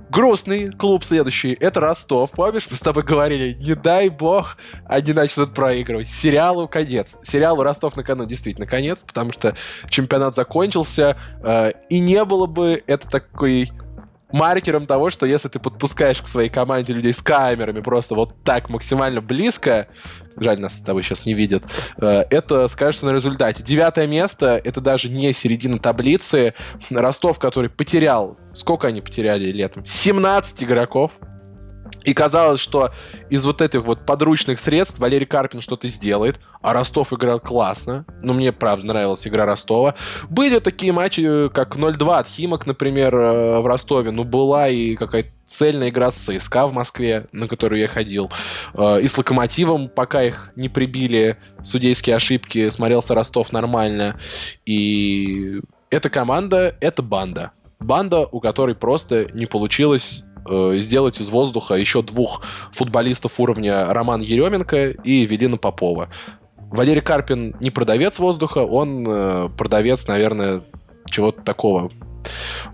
Грустный 0.10 0.72
клуб 0.72 1.04
следующий— 1.04 1.54
это 1.60 1.80
Ростов. 1.80 2.32
Помнишь, 2.32 2.68
мы 2.70 2.78
с 2.78 2.80
тобой 2.80 3.04
говорили, 3.04 3.54
не 3.54 3.76
дай 3.76 4.10
бог, 4.10 4.58
они 4.86 5.14
начнут 5.14 5.54
проигрывать. 5.54 6.08
Сериалу 6.08 6.68
конец. 6.68 7.18
Сериалу 7.24 7.64
Ростов 7.64 7.98
на 7.98 8.04
кону 8.04 8.26
действительно 8.26 8.68
конец, 8.68 9.02
потому 9.02 9.32
что 9.32 9.56
чемпионат 9.89 10.36
закончился, 10.36 11.18
э, 11.43 11.72
и 11.89 12.00
не 12.00 12.24
было 12.24 12.46
бы 12.46 12.84
это 12.86 13.10
такой 13.10 13.72
маркером 14.32 14.86
того, 14.86 15.09
что 15.09 15.26
если 15.26 15.47
ты 15.47 15.59
подпускаешь 15.59 16.21
к 16.21 16.28
своей 16.28 16.49
команде 16.49 16.93
людей 16.93 17.13
с 17.13 17.21
камерами 17.21 17.82
просто 17.82 18.15
вот 18.15 18.34
так 18.43 18.69
максимально 18.69 19.21
близко, 19.21 19.88
жаль, 20.38 20.59
нас 20.59 20.78
с 20.78 20.82
тобой 20.82 21.03
сейчас 21.03 21.26
не 21.26 21.34
видят, 21.34 21.63
э, 21.97 22.26
это 22.30 22.67
скажется 22.67 23.05
на 23.05 23.11
результате. 23.11 23.63
Девятое 23.63 24.07
место— 24.07 24.59
это 24.63 24.82
даже 24.82 25.09
не 25.09 25.34
середина 25.34 25.80
таблицы. 25.80 26.53
Ростов, 26.89 27.39
который 27.39 27.69
потерял... 27.69 28.38
Сколько 28.53 28.88
они 28.88 29.01
потеряли 29.01 29.51
летом? 29.51 29.86
17 29.86 30.63
игроков. 30.63 31.11
И 32.06 32.14
казалось, 32.14 32.60
что 32.60 32.91
из 33.30 33.45
вот 33.45 33.62
этих 33.62 33.84
вот 33.84 34.06
подручных 34.06 34.60
средств 34.60 34.99
Валерий 34.99 35.26
Карпин 35.26 35.60
что-то 35.60 35.88
сделает, 35.88 36.39
а 36.62 36.74
Ростов 36.74 37.12
играл 37.14 37.39
классно. 37.39 38.06
Ну, 38.22 38.34
мне, 38.34 38.51
правда, 38.51 38.86
нравилась 38.86 39.28
игра 39.28 39.45
Ростова. 39.45 39.95
Были 40.30 40.60
такие 40.60 40.93
матчи, 40.93 41.49
как 41.49 41.76
0-2 41.76 42.18
от 42.18 42.28
Химок, 42.28 42.66
например, 42.68 43.16
э, 43.16 43.60
в 43.60 43.66
Ростове. 43.66 44.12
Ну, 44.12 44.24
была 44.24 44.70
и 44.70 44.95
какая-то 44.95 45.30
цельная 45.47 45.89
игра 45.89 46.12
с 46.12 46.16
ЦСКА 46.16 46.68
в 46.68 46.74
Москве, 46.74 47.28
на 47.32 47.47
которую 47.47 47.80
я 47.80 47.88
ходил. 47.88 48.32
Э, 48.76 48.99
и 49.01 49.08
с 49.08 49.18
Локомотивом, 49.18 49.89
пока 49.89 50.24
их 50.24 50.51
не 50.56 50.70
прибили 50.70 51.38
судейские 51.64 52.16
ошибки, 52.16 52.70
смотрелся 52.70 53.16
Ростов 53.16 53.51
нормально. 53.51 54.20
И 54.66 55.62
эта 55.89 56.10
команда— 56.10 56.76
это 56.82 57.01
банда. 57.01 57.51
Банда, 57.80 58.28
у 58.32 58.39
которой 58.39 58.76
просто 58.76 59.28
не 59.34 59.45
получилось 59.45 60.24
э, 60.48 60.76
сделать 60.78 61.20
из 61.20 61.30
воздуха 61.30 61.76
еще 61.76 62.02
двух 62.02 62.41
футболистов 62.72 63.39
уровня 63.39 63.93
Роман 63.93 64.22
Еременко 64.22 64.89
и 64.89 65.26
Велина 65.26 65.58
Попова. 65.58 66.10
Валерий 66.58 67.02
Карпин 67.02 67.56
не 67.62 67.72
продавец 67.72 68.20
воздуха, 68.20 68.60
он 68.60 69.06
э, 69.08 69.50
продавец, 69.58 70.08
наверное, 70.08 70.64
чего-то 71.10 71.41
такого 71.41 71.91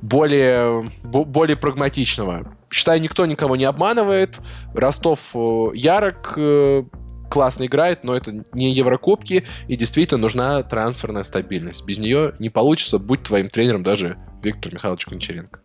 более, 0.01 0.89
более 1.03 1.57
прагматичного. 1.57 2.55
Считаю, 2.69 3.01
никто 3.01 3.25
никого 3.25 3.55
не 3.55 3.65
обманывает. 3.65 4.39
Ростов 4.73 5.31
э, 5.35 5.67
ярок, 5.73 6.33
э, 6.37 6.83
классно 7.29 7.65
играет, 7.65 8.03
но 8.03 8.15
это 8.15 8.43
не 8.53 8.73
Еврокубки, 8.73 9.45
и 9.67 9.75
действительно 9.75 10.21
нужна 10.21 10.63
трансферная 10.63 11.23
стабильность. 11.23 11.85
Без 11.85 11.97
нее 11.97 12.33
не 12.39 12.49
получится, 12.49 12.99
быть 12.99 13.23
твоим 13.23 13.49
тренером 13.49 13.83
даже 13.83 14.17
Виктор 14.43 14.73
Михайлович 14.73 15.05
Кончаренко. 15.05 15.60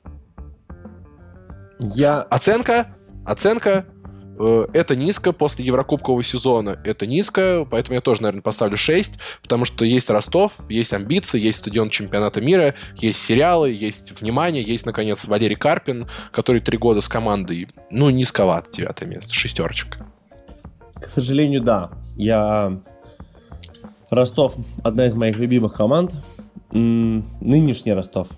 Я... 1.81 2.23
Оценка, 2.23 2.89
оценка, 3.25 3.87
э, 4.39 4.67
это 4.73 4.97
низко 4.97 5.33
после 5.33 5.65
Еврокубкового 5.65 6.23
сезона. 6.23 6.79
Это 6.85 7.07
низко, 7.07 7.67
поэтому 7.71 7.95
я 7.95 8.01
тоже, 8.01 8.23
наверное, 8.23 8.43
поставлю 8.43 8.77
6, 8.77 9.19
потому 9.43 9.65
что 9.65 9.85
есть 9.85 10.09
Ростов, 10.11 10.55
есть 10.69 10.93
амбиции, 10.93 11.41
есть 11.41 11.59
стадион 11.59 11.91
чемпионата 11.91 12.41
мира, 12.41 12.75
есть 12.97 13.21
сериалы, 13.23 13.71
есть 13.71 14.19
внимание, 14.21 14.63
есть, 14.63 14.87
наконец, 14.87 15.25
Валерий 15.25 15.57
Карпин, 15.57 16.09
который 16.33 16.61
три 16.61 16.79
года 16.79 17.01
с 17.01 17.09
командой, 17.09 17.69
ну, 17.91 18.11
низковат, 18.11 18.69
девятое 18.73 19.09
место, 19.09 19.33
шестерочка. 19.33 20.07
К 20.95 21.07
сожалению, 21.09 21.63
да. 21.63 21.91
Я... 22.17 22.81
Ростов— 24.09 24.55
одна 24.85 25.07
из 25.07 25.15
моих 25.15 25.37
любимых 25.37 25.75
команд. 25.75 26.15
Нынешний 26.71 27.93
Ростов. 27.93 28.29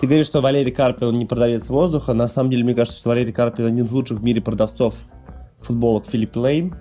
Ты 0.00 0.06
говоришь, 0.06 0.26
что 0.26 0.40
Валерий 0.40 0.72
Карпин 0.72 1.12
не 1.12 1.26
продавец 1.26 1.68
воздуха. 1.68 2.14
На 2.14 2.28
самом 2.28 2.50
деле, 2.50 2.64
мне 2.64 2.74
кажется, 2.74 2.98
что 2.98 3.10
Валерий 3.10 3.32
Карпин 3.32 3.66
один 3.66 3.84
из 3.84 3.92
лучших 3.92 4.18
в 4.18 4.24
мире 4.24 4.40
продавцов 4.40 4.96
футболок 5.58 6.06
Филипп 6.06 6.36
Лейн. 6.36 6.74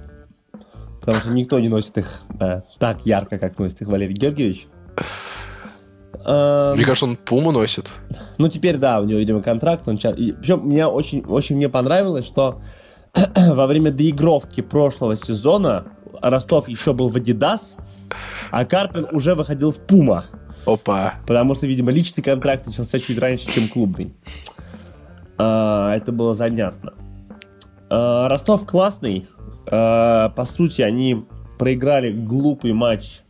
Потому 0.99 1.21
что 1.21 1.29
никто 1.31 1.59
не 1.59 1.69
носит 1.69 1.97
их 1.97 2.21
э, 2.39 2.61
так 2.79 3.05
ярко, 3.05 3.37
как 3.37 3.59
носит 3.59 3.81
их 3.81 3.87
Валерий 3.87 4.13
Георгиевич. 4.13 4.67
Эм... 6.25 6.75
Мне 6.75 6.85
кажется, 6.85 7.05
он 7.05 7.17
Пуму 7.17 7.51
носит. 7.51 7.91
Ну, 8.37 8.47
теперь, 8.47 8.77
да, 8.77 9.01
у 9.01 9.03
него, 9.03 9.19
видимо, 9.19 9.41
контракт. 9.41 9.87
Он... 9.87 9.97
Причем 9.97 10.59
мне 10.59 10.87
очень, 10.87 11.23
очень 11.25 11.57
мне 11.57 11.69
понравилось, 11.69 12.25
что 12.25 12.61
во 13.35 13.67
время 13.67 13.91
доигровки 13.91 14.61
прошлого 14.61 15.17
сезона 15.17 15.85
Ростов 16.21 16.69
еще 16.69 16.93
был 16.93 17.09
в 17.09 17.17
Adidas, 17.17 17.77
а 18.51 18.65
Карпин 18.65 19.07
уже 19.11 19.35
выходил 19.35 19.71
в 19.71 19.79
Пума. 19.79 20.25
Опа. 20.65 21.15
Потому 21.25 21.55
что, 21.55 21.67
видимо, 21.67 21.91
личный 21.91 22.23
контракт 22.23 22.65
начался 22.65 22.99
чуть 22.99 23.17
раньше, 23.17 23.51
чем 23.51 23.67
клубный. 23.67 24.13
А, 25.37 25.93
это 25.95 26.11
было 26.11 26.35
занятно. 26.35 26.93
А, 27.89 28.29
Ростов 28.29 28.65
классный. 28.65 29.27
А, 29.69 30.29
по 30.29 30.45
сути, 30.45 30.81
они 30.81 31.25
проиграли 31.57 32.11
глупый 32.11 32.73
матч 32.73 33.21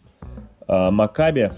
а, 0.68 0.92
Макаби. 0.92 1.52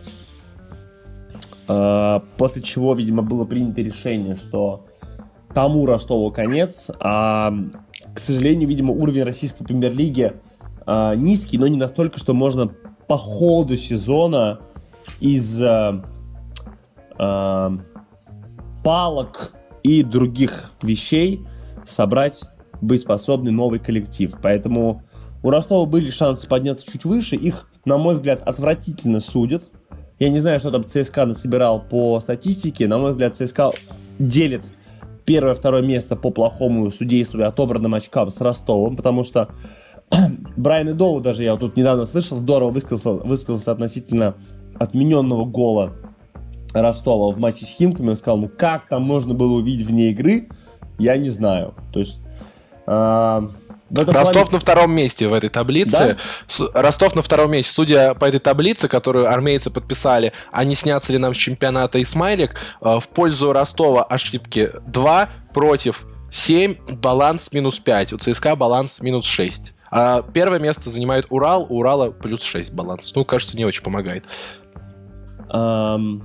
А, 1.67 2.23
после 2.37 2.61
чего, 2.61 2.93
видимо, 2.93 3.21
было 3.21 3.45
принято 3.45 3.81
решение, 3.81 4.35
что 4.35 4.85
тому 5.53 5.85
Ростову 5.85 6.31
конец. 6.31 6.89
А, 6.99 7.53
к 8.13 8.19
сожалению, 8.19 8.69
видимо, 8.69 8.93
уровень 8.93 9.23
российской 9.23 9.63
премьер-лиги 9.63 10.33
а, 10.85 11.15
низкий, 11.15 11.57
но 11.57 11.67
не 11.67 11.77
настолько, 11.77 12.19
что 12.19 12.33
можно 12.33 12.71
по 13.07 13.17
ходу 13.17 13.77
сезона 13.77 14.59
из 15.19 15.61
а, 15.61 16.03
а, 17.17 17.77
палок 18.83 19.53
и 19.83 20.03
других 20.03 20.71
вещей 20.81 21.45
собрать 21.85 22.41
боеспособный 22.81 23.51
новый 23.51 23.79
коллектив. 23.79 24.33
Поэтому 24.41 25.03
у 25.43 25.49
Ростова 25.49 25.85
были 25.85 26.09
шансы 26.09 26.47
подняться 26.47 26.91
чуть 26.91 27.05
выше. 27.05 27.35
Их, 27.35 27.69
на 27.85 27.97
мой 27.97 28.15
взгляд, 28.15 28.41
отвратительно 28.41 29.19
судят. 29.19 29.63
Я 30.17 30.29
не 30.29 30.39
знаю, 30.39 30.59
что 30.59 30.71
там 30.71 30.85
ЦСКА 30.85 31.25
насобирал 31.25 31.81
по 31.81 32.19
статистике. 32.19 32.87
На 32.87 32.97
мой 32.97 33.11
взгляд, 33.11 33.35
ЦСКА 33.35 33.71
делит 34.17 34.63
первое-второе 35.25 35.81
место 35.81 36.15
по 36.15 36.29
плохому 36.29 36.91
судейству 36.91 37.39
и 37.39 37.43
отобранным 37.43 37.93
очкам 37.93 38.29
с 38.29 38.39
Ростовом, 38.39 38.95
потому 38.95 39.23
что 39.23 39.49
Брайан 40.55 40.91
Идоу 40.91 41.19
даже 41.19 41.43
я 41.43 41.53
вот 41.53 41.61
тут 41.61 41.77
недавно 41.77 42.05
слышал, 42.05 42.37
здорово 42.37 42.69
высказался, 42.69 43.09
высказался 43.25 43.71
относительно 43.71 44.35
отмененного 44.79 45.45
гола 45.45 45.93
Ростова 46.73 47.33
в 47.33 47.39
матче 47.39 47.65
с 47.65 47.69
Химками. 47.69 48.09
Он 48.09 48.17
сказал, 48.17 48.37
ну 48.37 48.49
как 48.49 48.87
там 48.87 49.03
можно 49.03 49.33
было 49.33 49.53
увидеть 49.53 49.85
вне 49.85 50.11
игры, 50.11 50.49
я 50.97 51.17
не 51.17 51.29
знаю. 51.29 51.73
То 51.91 51.99
есть... 51.99 52.21
Э, 52.87 53.41
Ростов 53.91 54.33
плане... 54.33 54.49
на 54.51 54.59
втором 54.59 54.91
месте 54.91 55.27
в 55.27 55.33
этой 55.33 55.49
таблице. 55.49 56.17
Да? 56.57 56.81
Ростов 56.81 57.15
на 57.15 57.21
втором 57.21 57.51
месте. 57.51 57.71
Судя 57.71 58.15
по 58.15 58.25
этой 58.25 58.39
таблице, 58.39 58.87
которую 58.87 59.31
армейцы 59.31 59.69
подписали, 59.69 60.33
а 60.51 60.63
не 60.63 60.75
снятся 60.75 61.11
ли 61.11 61.17
нам 61.17 61.33
с 61.33 61.37
чемпионата 61.37 62.01
Исмайлик, 62.01 62.55
э, 62.81 62.99
в 62.99 63.07
пользу 63.09 63.53
Ростова 63.53 64.03
ошибки 64.03 64.71
2 64.87 65.29
против 65.53 66.05
7, 66.31 66.75
баланс 66.97 67.51
минус 67.53 67.79
5. 67.79 68.13
У 68.13 68.17
ЦСКА 68.17 68.55
баланс 68.55 69.01
минус 69.01 69.25
6. 69.25 69.73
А 69.91 70.23
первое 70.23 70.59
место 70.59 70.89
занимает 70.89 71.27
Урал, 71.29 71.67
у 71.69 71.77
Урала 71.77 72.11
плюс 72.11 72.41
6 72.41 72.73
баланс. 72.73 73.13
Ну, 73.15 73.23
кажется, 73.23 73.55
не 73.55 73.65
очень 73.65 73.83
помогает. 73.83 74.25
Um, 75.55 76.23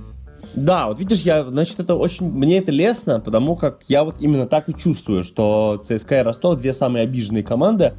да, 0.53 0.87
вот 0.87 0.99
видишь, 0.99 1.21
я, 1.21 1.45
значит, 1.45 1.79
это 1.79 1.95
очень, 1.95 2.29
мне 2.29 2.57
это 2.57 2.71
лестно, 2.71 3.21
потому 3.21 3.55
как 3.55 3.83
я 3.87 4.03
вот 4.03 4.15
именно 4.19 4.45
так 4.45 4.67
и 4.67 4.77
чувствую, 4.77 5.23
что 5.23 5.81
ЦСКА 5.81 6.19
и 6.19 6.23
Ростов 6.23 6.59
две 6.59 6.73
самые 6.73 7.03
обиженные 7.03 7.43
команды. 7.43 7.93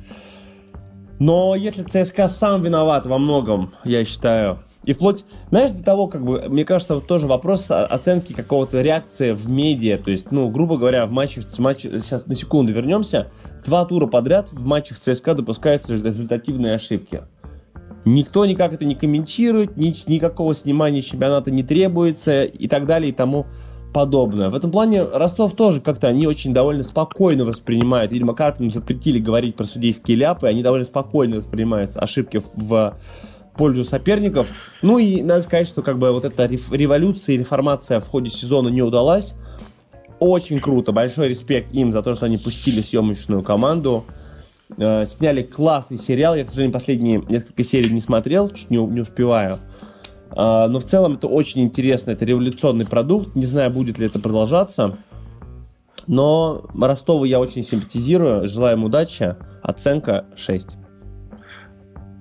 Но 1.18 1.54
если 1.54 1.84
ЦСКА 1.84 2.28
сам 2.28 2.62
виноват 2.62 3.06
во 3.06 3.16
многом, 3.16 3.72
я 3.84 4.04
считаю, 4.04 4.58
и 4.84 4.92
вплоть, 4.92 5.24
знаешь, 5.48 5.70
до 5.70 5.82
того, 5.82 6.08
как 6.08 6.24
бы, 6.24 6.46
мне 6.48 6.66
кажется, 6.66 6.96
вот 6.96 7.06
тоже 7.06 7.26
вопрос 7.26 7.70
оценки 7.70 8.34
какого-то 8.34 8.82
реакции 8.82 9.32
в 9.32 9.48
медиа, 9.48 9.96
то 9.96 10.10
есть, 10.10 10.30
ну, 10.30 10.50
грубо 10.50 10.76
говоря, 10.76 11.06
в 11.06 11.12
матчах, 11.12 11.44
матч, 11.58 11.82
сейчас 11.82 12.26
на 12.26 12.34
секунду 12.34 12.72
вернемся, 12.72 13.30
два 13.64 13.86
тура 13.86 14.06
подряд 14.06 14.52
в 14.52 14.66
матчах 14.66 14.98
ЦСКА 14.98 15.34
допускаются 15.34 15.94
результативные 15.94 16.74
ошибки. 16.74 17.22
Никто 18.04 18.44
никак 18.46 18.72
это 18.72 18.84
не 18.84 18.94
комментирует, 18.94 19.76
ни, 19.76 19.94
никакого 20.08 20.54
снимания 20.54 21.02
чемпионата 21.02 21.50
не 21.50 21.62
требуется 21.62 22.44
и 22.44 22.66
так 22.66 22.86
далее 22.86 23.10
и 23.10 23.12
тому 23.12 23.46
подобное. 23.92 24.50
В 24.50 24.54
этом 24.54 24.70
плане 24.70 25.04
Ростов 25.04 25.54
тоже 25.54 25.80
как-то 25.80 26.08
они 26.08 26.26
очень 26.26 26.52
довольно 26.52 26.82
спокойно 26.82 27.44
воспринимают. 27.44 28.10
Видимо, 28.10 28.34
Карпину 28.34 28.70
запретили 28.70 29.18
говорить 29.18 29.54
про 29.54 29.66
судейские 29.66 30.16
ляпы, 30.16 30.48
они 30.48 30.62
довольно 30.62 30.84
спокойно 30.84 31.36
воспринимают 31.36 31.96
ошибки 31.96 32.42
в 32.54 32.96
пользу 33.56 33.84
соперников. 33.84 34.50
Ну 34.80 34.98
и 34.98 35.22
надо 35.22 35.42
сказать, 35.42 35.68
что 35.68 35.82
как 35.82 35.98
бы 35.98 36.10
вот 36.10 36.24
эта 36.24 36.46
революция 36.46 37.34
и 37.34 37.38
реформация 37.38 38.00
в 38.00 38.08
ходе 38.08 38.30
сезона 38.30 38.68
не 38.68 38.82
удалась. 38.82 39.34
Очень 40.18 40.60
круто, 40.60 40.92
большой 40.92 41.28
респект 41.28 41.72
им 41.74 41.92
за 41.92 42.02
то, 42.02 42.14
что 42.14 42.26
они 42.26 42.38
пустили 42.38 42.80
съемочную 42.80 43.42
команду. 43.42 44.04
Э, 44.78 45.06
сняли 45.06 45.42
классный 45.42 45.98
сериал. 45.98 46.34
Я, 46.34 46.44
к 46.44 46.48
сожалению, 46.48 46.72
последние 46.72 47.22
несколько 47.28 47.62
серий 47.64 47.90
не 47.90 48.00
смотрел, 48.00 48.48
чуть 48.50 48.70
не, 48.70 48.78
не 48.78 49.00
успеваю. 49.00 49.58
Э, 50.30 50.66
но 50.68 50.78
в 50.78 50.84
целом 50.84 51.14
это 51.14 51.26
очень 51.26 51.62
интересно, 51.62 52.12
это 52.12 52.24
революционный 52.24 52.86
продукт. 52.86 53.34
Не 53.36 53.44
знаю, 53.44 53.70
будет 53.70 53.98
ли 53.98 54.06
это 54.06 54.18
продолжаться. 54.18 54.96
Но 56.06 56.64
Ростову 56.78 57.24
я 57.24 57.38
очень 57.38 57.62
симпатизирую. 57.62 58.48
Желаю 58.48 58.76
им 58.76 58.84
удачи. 58.84 59.36
Оценка 59.62 60.26
6. 60.36 60.76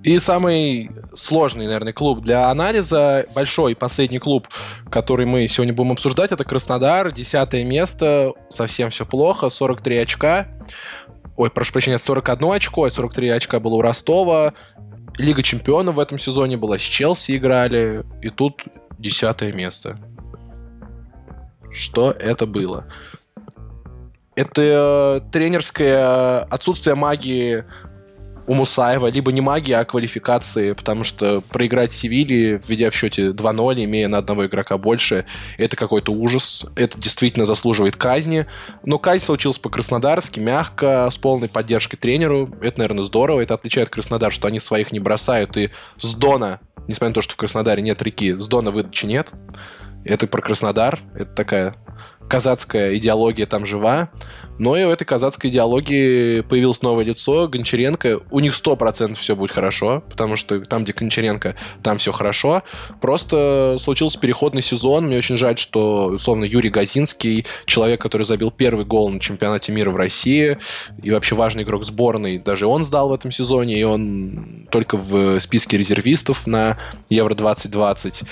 И 0.04 0.18
самый 0.18 0.90
сложный, 1.14 1.66
наверное, 1.66 1.92
клуб 1.92 2.22
для 2.22 2.50
анализа, 2.50 3.26
большой 3.34 3.76
последний 3.76 4.18
клуб, 4.18 4.48
который 4.90 5.26
мы 5.26 5.46
сегодня 5.46 5.72
будем 5.72 5.92
обсуждать, 5.92 6.32
это 6.32 6.44
Краснодар, 6.44 7.12
десятое 7.12 7.62
место, 7.62 8.32
совсем 8.48 8.90
все 8.90 9.06
плохо, 9.06 9.48
43 9.48 9.98
очка. 9.98 10.48
Ой, 11.36 11.50
прошу 11.50 11.72
прощения, 11.72 11.98
41 11.98 12.52
очко, 12.52 12.88
43 12.88 13.28
очка 13.30 13.60
было 13.60 13.74
у 13.74 13.80
Ростова. 13.80 14.54
Лига 15.16 15.42
чемпионов 15.42 15.96
в 15.96 15.98
этом 15.98 16.18
сезоне 16.18 16.56
была, 16.56 16.78
с 16.78 16.82
Челси 16.82 17.36
играли, 17.36 18.04
и 18.22 18.30
тут 18.30 18.64
десятое 18.98 19.52
место. 19.52 19.98
Что 21.70 22.10
это 22.10 22.46
было? 22.46 22.86
Это 24.34 24.62
э, 24.62 25.30
тренерское 25.30 26.40
отсутствие 26.44 26.94
магии 26.94 27.64
у 28.52 28.54
Мусаева 28.54 29.06
либо 29.06 29.32
не 29.32 29.40
магия, 29.40 29.78
а 29.78 29.84
квалификации, 29.86 30.72
потому 30.72 31.04
что 31.04 31.40
проиграть 31.40 31.94
Севилье, 31.94 32.60
введя 32.68 32.90
в 32.90 32.94
счете 32.94 33.30
2-0, 33.30 33.84
имея 33.84 34.08
на 34.08 34.18
одного 34.18 34.44
игрока 34.44 34.76
больше, 34.76 35.24
это 35.56 35.74
какой-то 35.74 36.12
ужас. 36.12 36.66
Это 36.76 37.00
действительно 37.00 37.46
заслуживает 37.46 37.96
казни. 37.96 38.44
Но 38.84 38.98
казнь 38.98 39.24
случилась 39.24 39.58
по-краснодарски, 39.58 40.38
мягко, 40.38 41.08
с 41.10 41.16
полной 41.16 41.48
поддержкой 41.48 41.96
тренеру. 41.96 42.50
Это, 42.60 42.80
наверное, 42.80 43.04
здорово. 43.04 43.40
Это 43.40 43.54
отличает 43.54 43.88
Краснодар, 43.88 44.30
что 44.30 44.48
они 44.48 44.60
своих 44.60 44.92
не 44.92 45.00
бросают. 45.00 45.56
И 45.56 45.70
с 45.96 46.14
Дона, 46.14 46.60
несмотря 46.88 47.08
на 47.08 47.14
то, 47.14 47.22
что 47.22 47.32
в 47.32 47.36
Краснодаре 47.36 47.80
нет 47.80 48.02
реки, 48.02 48.34
с 48.34 48.46
Дона 48.48 48.70
выдачи 48.70 49.06
нет. 49.06 49.30
Это 50.04 50.26
про 50.26 50.42
Краснодар. 50.42 51.00
Это 51.14 51.32
такая 51.34 51.74
казацкая 52.32 52.96
идеология 52.96 53.44
там 53.44 53.66
жива, 53.66 54.08
но 54.58 54.74
и 54.74 54.84
у 54.84 54.90
этой 54.90 55.04
казацкой 55.04 55.50
идеологии 55.50 56.40
появилось 56.40 56.80
новое 56.80 57.04
лицо, 57.04 57.46
Гончаренко. 57.46 58.20
У 58.30 58.40
них 58.40 58.54
100% 58.54 59.16
все 59.16 59.36
будет 59.36 59.50
хорошо, 59.50 60.02
потому 60.08 60.36
что 60.36 60.58
там, 60.60 60.84
где 60.84 60.94
Гончаренко, 60.94 61.56
там 61.82 61.98
все 61.98 62.10
хорошо. 62.10 62.62
Просто 63.02 63.76
случился 63.78 64.18
переходный 64.18 64.62
сезон. 64.62 65.08
Мне 65.08 65.18
очень 65.18 65.36
жаль, 65.36 65.58
что, 65.58 66.06
условно, 66.06 66.44
Юрий 66.44 66.70
Газинский, 66.70 67.44
человек, 67.66 68.00
который 68.00 68.24
забил 68.24 68.50
первый 68.50 68.86
гол 68.86 69.10
на 69.10 69.20
чемпионате 69.20 69.70
мира 69.72 69.90
в 69.90 69.96
России, 69.96 70.56
и 71.02 71.10
вообще 71.10 71.34
важный 71.34 71.64
игрок 71.64 71.84
сборной, 71.84 72.38
даже 72.38 72.66
он 72.66 72.82
сдал 72.84 73.10
в 73.10 73.12
этом 73.12 73.30
сезоне, 73.30 73.78
и 73.78 73.82
он 73.82 74.68
только 74.70 74.96
в 74.96 75.38
списке 75.40 75.76
резервистов 75.76 76.46
на 76.46 76.78
Евро 77.10 77.34
2020 77.34 78.22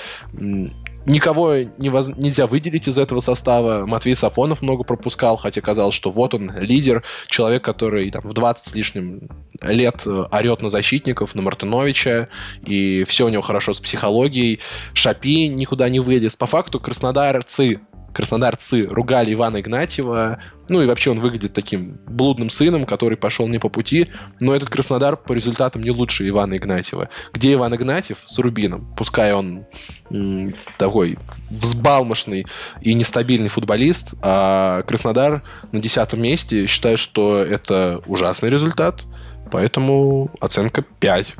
Никого 1.06 1.56
невоз... 1.78 2.08
нельзя 2.16 2.46
выделить 2.46 2.88
из 2.88 2.98
этого 2.98 3.20
состава. 3.20 3.86
Матвей 3.86 4.14
Сафонов 4.14 4.62
много 4.62 4.84
пропускал, 4.84 5.36
хотя 5.36 5.60
казалось, 5.60 5.94
что 5.94 6.10
вот 6.10 6.34
он, 6.34 6.52
лидер, 6.58 7.02
человек, 7.26 7.64
который 7.64 8.10
там, 8.10 8.22
в 8.22 8.32
20 8.32 8.66
с 8.66 8.74
лишним 8.74 9.28
лет 9.62 10.02
э, 10.04 10.24
орет 10.30 10.62
на 10.62 10.68
защитников, 10.68 11.34
на 11.34 11.42
Мартыновича, 11.42 12.28
и 12.64 13.04
все 13.04 13.26
у 13.26 13.28
него 13.28 13.42
хорошо 13.42 13.72
с 13.72 13.80
психологией. 13.80 14.60
Шапи 14.92 15.48
никуда 15.48 15.88
не 15.88 16.00
вылез. 16.00 16.36
По 16.36 16.46
факту 16.46 16.80
краснодарцы 16.80 17.80
краснодарцы 18.12 18.86
ругали 18.86 19.32
Ивана 19.32 19.60
Игнатьева. 19.60 20.40
Ну 20.68 20.82
и 20.82 20.86
вообще 20.86 21.10
он 21.10 21.20
выглядит 21.20 21.52
таким 21.52 21.98
блудным 22.06 22.48
сыном, 22.50 22.84
который 22.84 23.16
пошел 23.16 23.48
не 23.48 23.58
по 23.58 23.68
пути. 23.68 24.08
Но 24.40 24.54
этот 24.54 24.68
Краснодар 24.68 25.16
по 25.16 25.32
результатам 25.32 25.82
не 25.82 25.90
лучше 25.90 26.28
Ивана 26.28 26.56
Игнатьева. 26.56 27.08
Где 27.32 27.54
Иван 27.54 27.74
Игнатьев 27.74 28.18
с 28.26 28.38
Рубином? 28.38 28.92
Пускай 28.96 29.32
он 29.32 29.66
м- 30.10 30.54
такой 30.78 31.18
взбалмошный 31.50 32.46
и 32.82 32.94
нестабильный 32.94 33.48
футболист, 33.48 34.14
а 34.22 34.82
Краснодар 34.82 35.42
на 35.72 35.80
десятом 35.80 36.22
месте. 36.22 36.66
Считаю, 36.66 36.96
что 36.96 37.38
это 37.38 38.00
ужасный 38.06 38.50
результат. 38.50 39.04
Поэтому 39.50 40.30
оценка 40.40 40.82
5. 40.82 41.34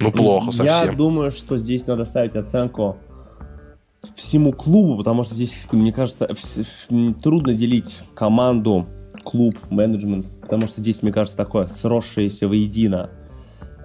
Ну, 0.00 0.10
плохо 0.10 0.52
совсем. 0.52 0.64
Я 0.66 0.92
думаю, 0.92 1.30
что 1.30 1.56
здесь 1.58 1.86
надо 1.86 2.04
ставить 2.04 2.34
оценку 2.34 2.96
всему 4.16 4.52
клубу, 4.52 4.98
потому 4.98 5.24
что 5.24 5.34
здесь, 5.34 5.66
мне 5.70 5.92
кажется, 5.92 6.28
трудно 7.22 7.54
делить 7.54 8.00
команду, 8.14 8.86
клуб, 9.24 9.56
менеджмент, 9.70 10.26
потому 10.40 10.66
что 10.66 10.80
здесь, 10.80 11.02
мне 11.02 11.12
кажется, 11.12 11.36
такое 11.36 11.66
сросшееся 11.66 12.48
воедино, 12.48 13.10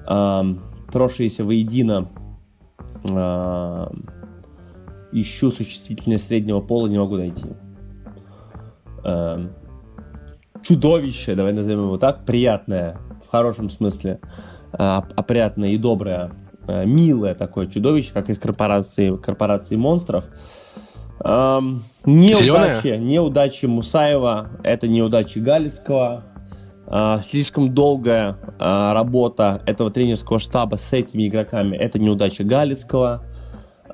э, 0.08 0.56
сросшееся 0.92 1.44
воедино 1.44 2.10
э, 3.10 3.88
ищу 5.12 5.52
существительное 5.52 6.18
среднего 6.18 6.62
пола, 6.62 6.88
не 6.88 6.98
могу 6.98 7.18
найти. 7.18 7.46
Э, 9.04 9.48
чудовище, 10.64 11.36
давай 11.36 11.54
назовем 11.54 11.84
его 11.84 11.98
так, 11.98 12.26
приятное, 12.26 12.98
в 13.26 13.30
хорошем 13.30 13.70
смысле, 13.70 14.20
э, 14.74 14.78
опрятное 14.78 15.70
и 15.70 15.78
доброе 15.78 16.32
милое 16.68 17.36
такое 17.36 17.68
чудовище, 17.68 18.12
как 18.14 18.30
из 18.30 18.38
корпорации, 18.40 19.16
корпорации 19.18 19.76
монстров. 19.76 20.26
Эм, 21.24 21.84
неудачи, 22.06 22.98
неудачи 22.98 23.66
Мусаева, 23.66 24.50
это 24.64 24.88
неудачи 24.88 25.40
Галицкого. 25.40 26.24
Э, 26.88 27.20
слишком 27.24 27.74
долгая 27.74 28.38
э, 28.60 28.92
работа 28.94 29.62
этого 29.66 29.92
тренерского 29.92 30.40
штаба 30.40 30.76
с 30.76 30.94
этими 30.94 31.28
игроками, 31.28 31.76
это 31.76 32.00
неудача 32.00 32.44
Галицкого. 32.44 33.24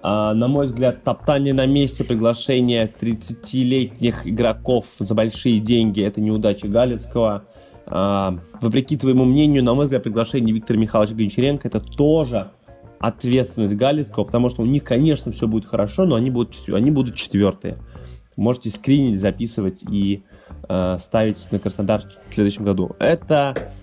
Uh, 0.03 0.34
на 0.34 0.49
мой 0.49 0.65
взгляд, 0.65 1.01
топтание 1.05 1.53
на 1.53 1.65
месте, 1.65 2.03
приглашение 2.03 2.91
30-летних 2.99 4.28
игроков 4.28 4.86
за 4.99 5.15
большие 5.15 5.61
деньги– 5.61 6.01
это 6.03 6.19
неудача 6.19 6.67
Галицкого. 6.67 7.45
Uh, 7.86 8.38
вопреки 8.59 8.97
твоему 8.97 9.24
мнению, 9.24 9.63
на 9.63 9.74
мой 9.74 9.86
взгляд, 9.86 10.03
приглашение 10.03 10.53
Виктора 10.53 10.78
Михайловича 10.78 11.15
Гончаренко– 11.15 11.67
это 11.69 11.80
тоже 11.80 12.51
ответственность 13.03 13.75
Галицкого, 13.75 14.23
потому 14.23 14.47
что 14.47 14.61
у 14.61 14.65
них, 14.65 14.85
конечно, 14.85 15.33
все 15.33 15.45
будет 15.45 15.65
хорошо, 15.65 16.05
но 16.05 16.15
они 16.15 16.29
будут, 16.29 16.55
они 16.69 16.89
будут 16.89 17.15
четвертые. 17.15 17.77
Можете 18.37 18.69
скринить, 18.69 19.19
записывать 19.19 19.83
и 19.83 20.23
э, 20.69 20.97
ставить 21.01 21.51
на 21.51 21.59
Краснодар 21.59 22.03
в 22.29 22.33
следующем 22.33 22.63
году. 22.63 22.91
Это 22.99 23.73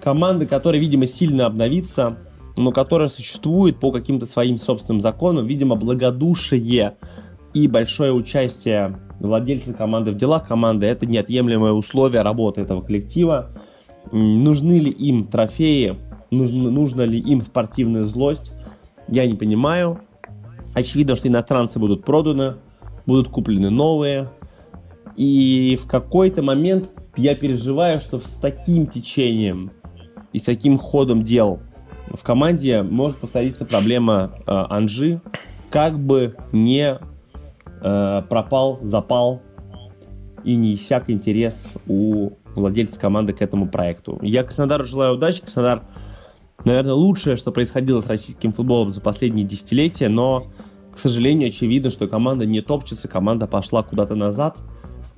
команда, 0.00 0.46
которая, 0.46 0.80
видимо, 0.80 1.08
сильно 1.08 1.46
обновится, 1.46 2.18
но 2.56 2.70
которая 2.70 3.08
существует 3.08 3.80
по 3.80 3.90
каким-то 3.90 4.24
своим 4.24 4.56
собственным 4.56 5.00
законам. 5.00 5.46
Видимо, 5.46 5.74
благодушие 5.74 6.96
и 7.52 7.66
большое 7.66 8.12
участие 8.12 9.00
владельца 9.18 9.74
команды 9.74 10.12
в 10.12 10.16
делах 10.16 10.46
команды– 10.46 10.86
это 10.86 11.06
неотъемлемое 11.06 11.72
условие 11.72 12.22
работы 12.22 12.60
этого 12.60 12.82
коллектива. 12.82 13.50
Нужны 14.12 14.78
ли 14.78 14.92
им 14.92 15.26
трофеи, 15.26 15.98
нужно, 16.30 16.70
нужно 16.70 17.02
ли 17.02 17.18
им 17.18 17.42
спортивная 17.42 18.04
злость, 18.04 18.52
я 19.10 19.26
не 19.26 19.34
понимаю. 19.34 20.00
Очевидно, 20.74 21.16
что 21.16 21.28
иностранцы 21.28 21.78
будут 21.78 22.04
проданы, 22.04 22.54
будут 23.06 23.28
куплены 23.28 23.70
новые. 23.70 24.30
И 25.16 25.76
в 25.80 25.86
какой-то 25.86 26.42
момент 26.42 26.88
я 27.16 27.34
переживаю, 27.34 28.00
что 28.00 28.18
с 28.18 28.34
таким 28.34 28.86
течением 28.86 29.72
и 30.32 30.38
с 30.38 30.42
таким 30.42 30.78
ходом 30.78 31.24
дел 31.24 31.60
в 32.08 32.22
команде 32.22 32.82
может 32.82 33.18
повториться 33.18 33.64
проблема 33.64 34.32
э, 34.38 34.42
Анжи, 34.46 35.20
как 35.70 35.98
бы 35.98 36.36
не 36.52 36.98
э, 37.82 38.22
пропал 38.28 38.78
запал 38.82 39.42
и 40.44 40.56
не 40.56 40.74
иссяк 40.74 41.10
интерес 41.10 41.68
у 41.86 42.30
владельца 42.54 42.98
команды 42.98 43.32
к 43.32 43.42
этому 43.42 43.68
проекту. 43.68 44.18
Я 44.22 44.42
Краснодару 44.42 44.84
желаю 44.84 45.14
удачи. 45.14 45.42
Краснодар 45.42 45.82
наверное, 46.64 46.94
лучшее, 46.94 47.36
что 47.36 47.52
происходило 47.52 48.00
с 48.00 48.06
российским 48.06 48.52
футболом 48.52 48.90
за 48.90 49.00
последние 49.00 49.46
десятилетия, 49.46 50.08
но, 50.08 50.46
к 50.92 50.98
сожалению, 50.98 51.48
очевидно, 51.48 51.90
что 51.90 52.08
команда 52.08 52.46
не 52.46 52.60
топчется, 52.60 53.08
команда 53.08 53.46
пошла 53.46 53.82
куда-то 53.82 54.14
назад, 54.14 54.58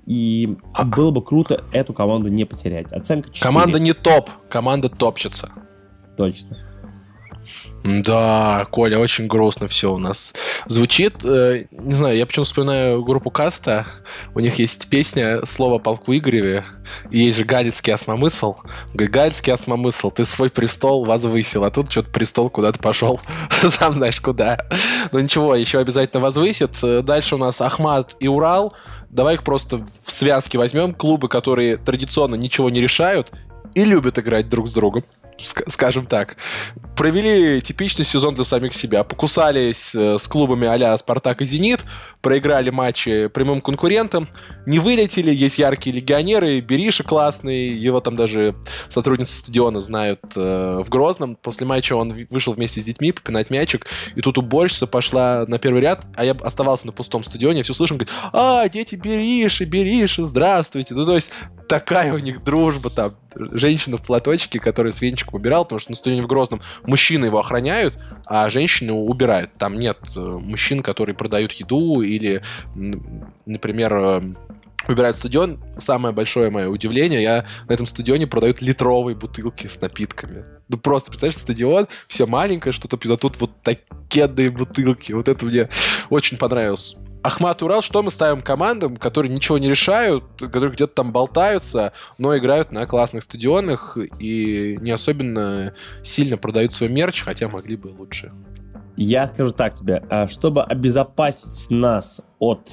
и 0.07 0.57
а... 0.75 0.85
было 0.85 1.11
бы 1.11 1.23
круто 1.23 1.65
эту 1.73 1.93
команду 1.93 2.29
не 2.29 2.45
потерять. 2.45 2.93
Оценка 2.93 3.31
4. 3.31 3.43
Команда 3.43 3.79
не 3.79 3.93
топ, 3.93 4.31
команда 4.49 4.89
топчется. 4.89 5.51
Точно. 6.17 6.59
Да, 7.85 8.67
Коля, 8.71 8.99
очень 8.99 9.27
грустно 9.27 9.67
все 9.67 9.93
у 9.93 9.99
нас 9.99 10.35
звучит. 10.67 11.25
Э, 11.25 11.65
не 11.73 11.95
знаю, 11.95 12.17
я 12.17 12.27
почему 12.27 12.45
вспоминаю 12.45 13.03
группу 13.03 13.31
Каста. 13.31 13.87
У 14.35 14.41
них 14.41 14.59
есть 14.61 14.89
песня 14.89 15.45
«Слово 15.47 15.79
полку 15.79 16.13
Игореве». 16.13 16.65
И 17.11 17.19
есть 17.19 17.39
же 17.39 17.45
галицкий 17.45 17.93
осмомысл. 17.93 18.57
Говорит, 18.95 19.13
галицкий 19.13 19.53
осмомысл, 19.53 20.11
ты 20.11 20.25
свой 20.25 20.51
престол 20.51 21.05
возвысил, 21.05 21.65
а 21.65 21.71
тут 21.71 21.91
что-то 21.91 22.11
престол 22.11 22.51
куда-то 22.51 22.79
пошел. 22.79 23.21
Сам 23.51 23.95
знаешь 23.95 24.21
куда. 24.21 24.65
Но 25.11 25.21
ничего, 25.21 25.55
еще 25.57 25.79
обязательно 25.79 26.21
возвысит. 26.21 26.71
Э, 26.83 27.03
дальше 27.03 27.35
у 27.35 27.39
нас 27.39 27.61
Ахмат 27.61 28.17
и 28.21 28.29
Урал. 28.29 28.75
Давай 29.11 29.35
их 29.35 29.43
просто 29.43 29.85
в 30.05 30.13
связке 30.13 30.57
возьмем. 30.57 30.95
Клубы, 30.95 31.29
которые 31.29 31.79
традиционно 31.79 32.37
ничего 32.37 32.71
не 32.71 32.81
решают 32.81 33.33
и 33.75 33.85
любят 33.85 34.19
играть 34.19 34.49
друг 34.49 34.69
с 34.69 34.73
другом 34.73 35.05
скажем 35.39 36.07
так. 36.07 36.37
Провели 36.97 37.61
типичный 37.61 38.05
сезон 38.05 38.35
для 38.35 38.45
самих 38.45 38.75
себя. 38.75 39.05
Покусались 39.05 39.95
э, 39.95 40.19
с 40.19 40.29
клубами 40.29 40.67
а 40.67 40.99
«Спартак» 40.99 41.43
и 41.43 41.45
«Зенит», 41.45 41.81
проиграли 42.21 42.71
матчи 42.71 43.27
прямым 43.29 43.61
конкурентам, 43.61 44.29
не 44.67 44.79
вылетели, 44.79 45.35
есть 45.35 45.59
яркие 45.59 45.95
легионеры, 45.95 46.61
Бериша 46.61 47.03
классный, 47.03 47.69
его 47.69 48.01
там 48.01 48.17
даже 48.17 48.55
сотрудницы 48.89 49.35
стадиона 49.35 49.81
знают 49.81 50.21
э, 50.37 50.83
в 50.85 50.89
Грозном. 50.89 51.37
После 51.37 51.67
матча 51.67 51.95
он 51.95 52.27
вышел 52.31 52.53
вместе 52.53 52.81
с 52.81 52.85
детьми 52.85 53.13
попинать 53.13 53.51
мячик, 53.51 53.87
и 54.15 54.21
тут 54.21 54.39
уборщица 54.39 54.87
пошла 54.87 55.45
на 55.47 55.59
первый 55.59 55.81
ряд, 55.81 56.07
а 56.15 56.25
я 56.25 56.33
оставался 56.33 56.87
на 56.87 56.93
пустом 56.93 57.25
стадионе, 57.25 57.59
я 57.59 57.65
все 57.65 57.75
слышу, 57.75 57.95
говорит, 57.95 58.13
а, 58.33 58.69
дети 58.69 58.95
Бериши, 58.95 59.65
Бериши, 59.65 60.25
здравствуйте. 60.25 60.95
Ну, 60.95 61.05
то 61.05 61.17
есть 61.17 61.33
такая 61.69 62.13
у 62.15 62.19
них 62.19 62.45
дружба 62.45 62.91
там. 62.91 63.17
Женщина 63.35 63.97
в 63.97 64.03
платочке, 64.03 64.59
которая 64.59 64.93
с 64.93 65.01
убирала, 65.35 65.65
потому 65.65 65.79
что 65.79 65.91
на 65.91 65.97
стадионе 65.97 66.23
в 66.23 66.27
Грозном 66.27 66.63
мужчины 66.85 67.27
его 67.27 67.39
охраняют, 67.39 67.99
а 68.27 68.49
женщины 68.51 68.93
убирают. 68.93 69.53
Там 69.59 69.77
нет 69.77 69.99
э, 70.17 70.21
мужчин, 70.21 70.81
которые 70.81 71.15
продают 71.15 71.53
еду 71.53 72.03
или, 72.03 72.43
например, 73.47 73.95
э, 73.95 74.23
убирают 74.89 75.17
стадион. 75.17 75.61
Самое 75.79 76.15
большое 76.15 76.51
мое 76.51 76.69
удивление, 76.69 77.23
я 77.23 77.47
на 77.69 77.73
этом 77.73 77.87
стадионе 77.87 78.27
продают 78.27 78.61
литровые 78.61 79.17
бутылки 79.17 79.67
с 79.67 79.81
напитками. 79.81 80.45
Ну 80.69 80.79
просто, 80.79 81.11
представляешь, 81.11 81.41
стадион, 81.41 81.89
все 82.09 82.27
маленькое, 82.27 82.73
что-то 82.73 82.97
пьют, 82.97 83.19
а 83.19 83.21
тут 83.21 83.41
вот 83.41 83.63
такие 83.63 84.25
бутылки. 84.51 85.13
Вот 85.13 85.29
это 85.29 85.45
мне 85.47 85.69
очень 86.11 86.37
понравилось. 86.39 86.97
Ахмат 87.23 87.63
Урал, 87.63 87.83
что 87.83 88.03
мы 88.03 88.11
ставим 88.11 88.41
командам, 88.41 88.97
которые 88.97 89.33
ничего 89.33 89.59
не 89.59 89.69
решают, 89.69 90.25
которые 90.39 90.73
где-то 90.73 90.95
там 90.95 91.13
болтаются, 91.13 91.93
но 92.19 92.37
играют 92.37 92.73
на 92.73 92.87
классных 92.87 93.23
стадионах 93.23 93.97
и 94.19 94.77
не 94.81 94.91
особенно 94.91 95.73
сильно 96.03 96.37
продают 96.37 96.75
свой 96.75 96.91
мерч, 96.91 97.23
хотя 97.23 97.49
могли 97.49 97.77
бы 97.77 97.89
лучше. 97.89 98.33
Я 98.97 99.27
скажу 99.29 99.53
так 99.53 99.75
тебе, 99.75 100.05
а, 100.11 100.27
чтобы 100.27 100.63
обезопасить 100.65 101.71
нас 101.71 102.21
от 102.39 102.71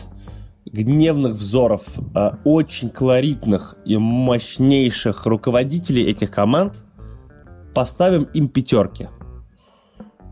гневных 0.66 1.34
взоров 1.34 1.84
а, 2.16 2.40
очень 2.44 2.90
колоритных 2.90 3.76
и 3.86 3.98
мощнейших 3.98 5.26
руководителей 5.28 6.04
этих 6.04 6.32
команд, 6.32 6.84
поставим 7.74 8.24
им 8.34 8.50
пятерки. 8.50 9.08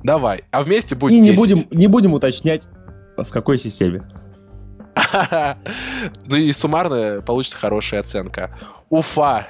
Давай, 0.04 0.42
а 0.52 0.64
вместе 0.64 0.96
будет 0.96 1.14
И 1.14 1.20
не 1.20 1.32
будем, 1.32 1.68
не 1.72 1.88
будем 1.88 2.14
уточнять, 2.14 2.68
в 3.18 3.30
какой 3.30 3.58
системе. 3.58 4.04
Ну 6.26 6.36
и 6.36 6.52
суммарно 6.52 7.22
получится 7.22 7.58
хорошая 7.58 8.02
оценка. 8.02 8.58
Уфа 8.90 9.48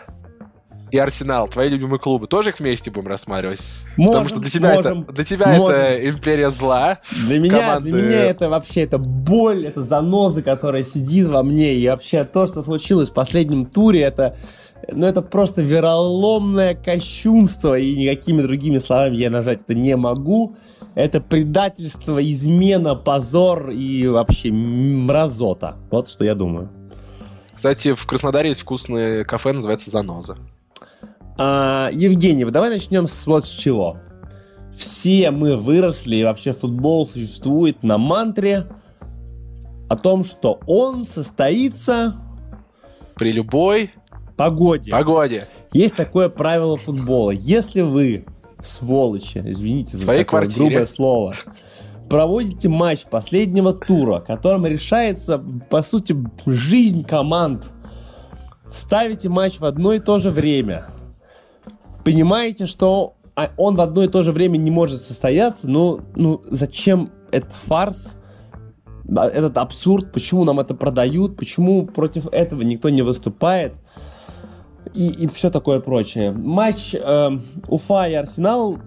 и 0.92 0.98
Арсенал, 0.98 1.48
твои 1.48 1.70
любимые 1.70 2.00
клубы, 2.00 2.28
тоже 2.28 2.50
их 2.50 2.60
вместе 2.60 2.92
будем 2.92 3.08
рассматривать? 3.08 3.60
Можем, 3.98 4.12
Потому 4.12 4.30
что 4.30 4.40
для 4.40 4.50
тебя, 4.50 4.74
можем, 4.74 5.02
это, 5.02 5.14
для 5.14 5.26
тебя 5.26 5.48
можем. 5.48 5.76
это 5.76 6.10
империя 6.10 6.50
зла. 6.50 7.00
Для 7.26 7.40
меня, 7.40 7.60
команды... 7.60 7.92
для 7.92 8.02
меня 8.02 8.26
это 8.26 8.50
вообще 8.50 8.82
это 8.82 8.98
боль, 8.98 9.66
это 9.66 9.82
заноза, 9.82 10.42
которая 10.42 10.84
сидит 10.84 11.28
во 11.28 11.44
мне. 11.44 11.76
И 11.76 11.88
вообще 11.90 12.24
то, 12.24 12.48
что 12.48 12.64
случилось 12.64 13.10
в 13.10 13.14
последнем 13.14 13.66
туре, 13.66 14.02
это, 14.02 14.38
ну, 14.90 15.06
это 15.06 15.22
просто 15.22 15.62
вероломное 15.62 16.74
кощунство. 16.74 17.78
И 17.78 17.96
никакими 17.96 18.42
другими 18.42 18.78
словами 18.78 19.18
я 19.18 19.30
назвать 19.30 19.62
это 19.62 19.74
не 19.74 19.96
могу. 19.98 20.56
Это 20.98 21.22
предательство, 21.22 22.18
измена, 22.28 22.96
позор 22.96 23.70
и 23.70 24.08
вообще 24.08 24.52
мразота. 24.52 25.76
Вот 25.92 26.10
что 26.10 26.26
я 26.26 26.34
думаю. 26.34 26.72
Кстати, 27.54 27.94
в 27.94 28.04
Краснодаре 28.08 28.50
есть 28.50 28.62
вкусное 28.62 29.24
кафе, 29.24 29.54
называется 29.54 29.92
«Заноза». 29.92 30.38
А, 31.38 31.92
Евгений, 31.94 32.46
давай 32.46 32.72
начнем 32.72 33.06
с 33.06 33.28
вот 33.28 33.46
с 33.46 33.50
чего. 33.50 33.98
Все 34.76 35.30
мы 35.30 35.56
выросли, 35.56 36.16
и 36.16 36.24
вообще 36.24 36.52
футбол 36.52 37.08
существует 37.08 37.84
на 37.84 38.00
мантре 38.00 38.66
о 39.90 39.98
том, 39.98 40.24
что 40.24 40.60
он 40.66 41.06
состоится... 41.06 42.16
При 43.14 43.32
любой... 43.32 43.92
Погоде. 44.36 44.92
Погоде. 44.92 45.48
Есть 45.74 45.96
такое 45.96 46.30
правило 46.30 46.76
футбола. 46.76 47.30
Если 47.32 47.82
вы 47.82 48.26
сволочи, 48.62 49.40
извините 49.44 49.98
за 49.98 50.06
Своей 50.06 50.24
такое 50.24 50.42
квартире. 50.42 50.66
грубое 50.66 50.86
слово, 50.86 51.36
проводите 52.10 52.70
матч 52.70 53.06
последнего 53.06 53.74
тура, 53.74 54.20
которым 54.20 54.66
решается, 54.66 55.38
по 55.70 55.82
сути, 55.84 56.16
жизнь 56.46 57.04
команд. 57.04 57.66
Ставите 58.72 59.30
матч 59.30 59.60
в 59.60 59.66
одно 59.66 59.94
и 59.94 60.00
то 60.00 60.18
же 60.18 60.30
время. 60.30 60.88
Понимаете, 62.04 62.66
что 62.66 63.16
а, 63.36 63.52
он 63.58 63.76
в 63.76 63.82
одно 63.82 64.04
и 64.04 64.08
то 64.08 64.24
же 64.24 64.32
время 64.32 64.58
не 64.58 64.72
может 64.72 65.02
состояться, 65.02 65.70
ну, 65.70 66.02
ну 66.16 66.42
зачем 66.50 67.08
этот 67.32 67.52
фарс, 67.52 68.16
этот 69.08 69.58
абсурд, 69.58 70.12
почему 70.12 70.44
нам 70.44 70.60
это 70.60 70.74
продают, 70.74 71.38
почему 71.38 71.86
против 71.86 72.28
этого 72.28 72.62
никто 72.62 72.90
не 72.90 73.02
выступает 73.04 73.74
и, 74.94 75.08
и 75.24 75.28
все 75.28 75.50
такое 75.50 75.80
прочее. 75.80 76.32
Матч 76.32 76.94
э, 76.94 77.30
Уфа 77.68 78.08
и 78.08 78.14
Арсенал 78.14 78.80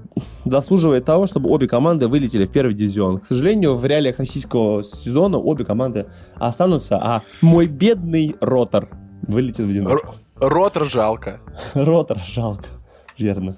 заслуживает 0.45 1.05
того, 1.05 1.27
чтобы 1.27 1.51
обе 1.51 1.69
команды 1.69 2.09
вылетели 2.09 2.47
в 2.47 2.53
первый 2.53 2.75
дивизион. 2.75 3.19
К 3.19 3.27
сожалению, 3.27 3.75
в 3.75 3.85
реалиях 3.85 4.19
российского 4.19 4.83
сезона 4.85 5.39
обе 5.39 5.65
команды 5.65 6.07
останутся, 6.37 6.99
а 7.01 7.23
мой 7.41 7.67
бедный 7.67 8.37
Ротор 8.41 8.89
вылетит 9.23 9.67
в 9.67 9.69
одиночку. 9.69 10.15
Ротор 10.37 10.87
жалко. 10.87 11.41
Ротор 11.75 12.19
жалко. 12.19 12.67
Верно. 13.19 13.57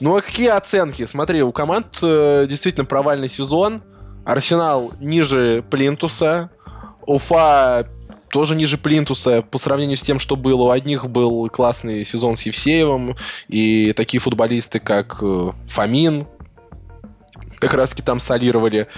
Ну 0.00 0.16
а 0.16 0.20
какие 0.20 0.48
оценки? 0.48 1.06
Смотри, 1.06 1.42
у 1.42 1.52
команд 1.52 1.98
э, 2.02 2.46
действительно 2.48 2.84
провальный 2.84 3.28
сезон. 3.28 3.82
Арсенал 4.24 4.92
ниже 5.00 5.64
Плинтуса. 5.70 6.50
Уфа 7.06 7.88
тоже 8.30 8.54
ниже 8.54 8.78
Плинтуса 8.78 9.42
по 9.42 9.58
сравнению 9.58 9.96
с 9.96 10.02
тем, 10.02 10.18
что 10.18 10.36
было. 10.36 10.62
У 10.64 10.70
одних 10.70 11.08
был 11.08 11.48
классный 11.48 12.04
сезон 12.04 12.36
с 12.36 12.42
Евсеевым, 12.42 13.16
и 13.48 13.92
такие 13.94 14.20
футболисты, 14.20 14.80
как 14.80 15.18
э, 15.22 15.52
Фомин, 15.68 16.26
как 17.58 17.74
раз 17.74 17.90
таки 17.90 18.02
там 18.02 18.20
солировали. 18.20 18.88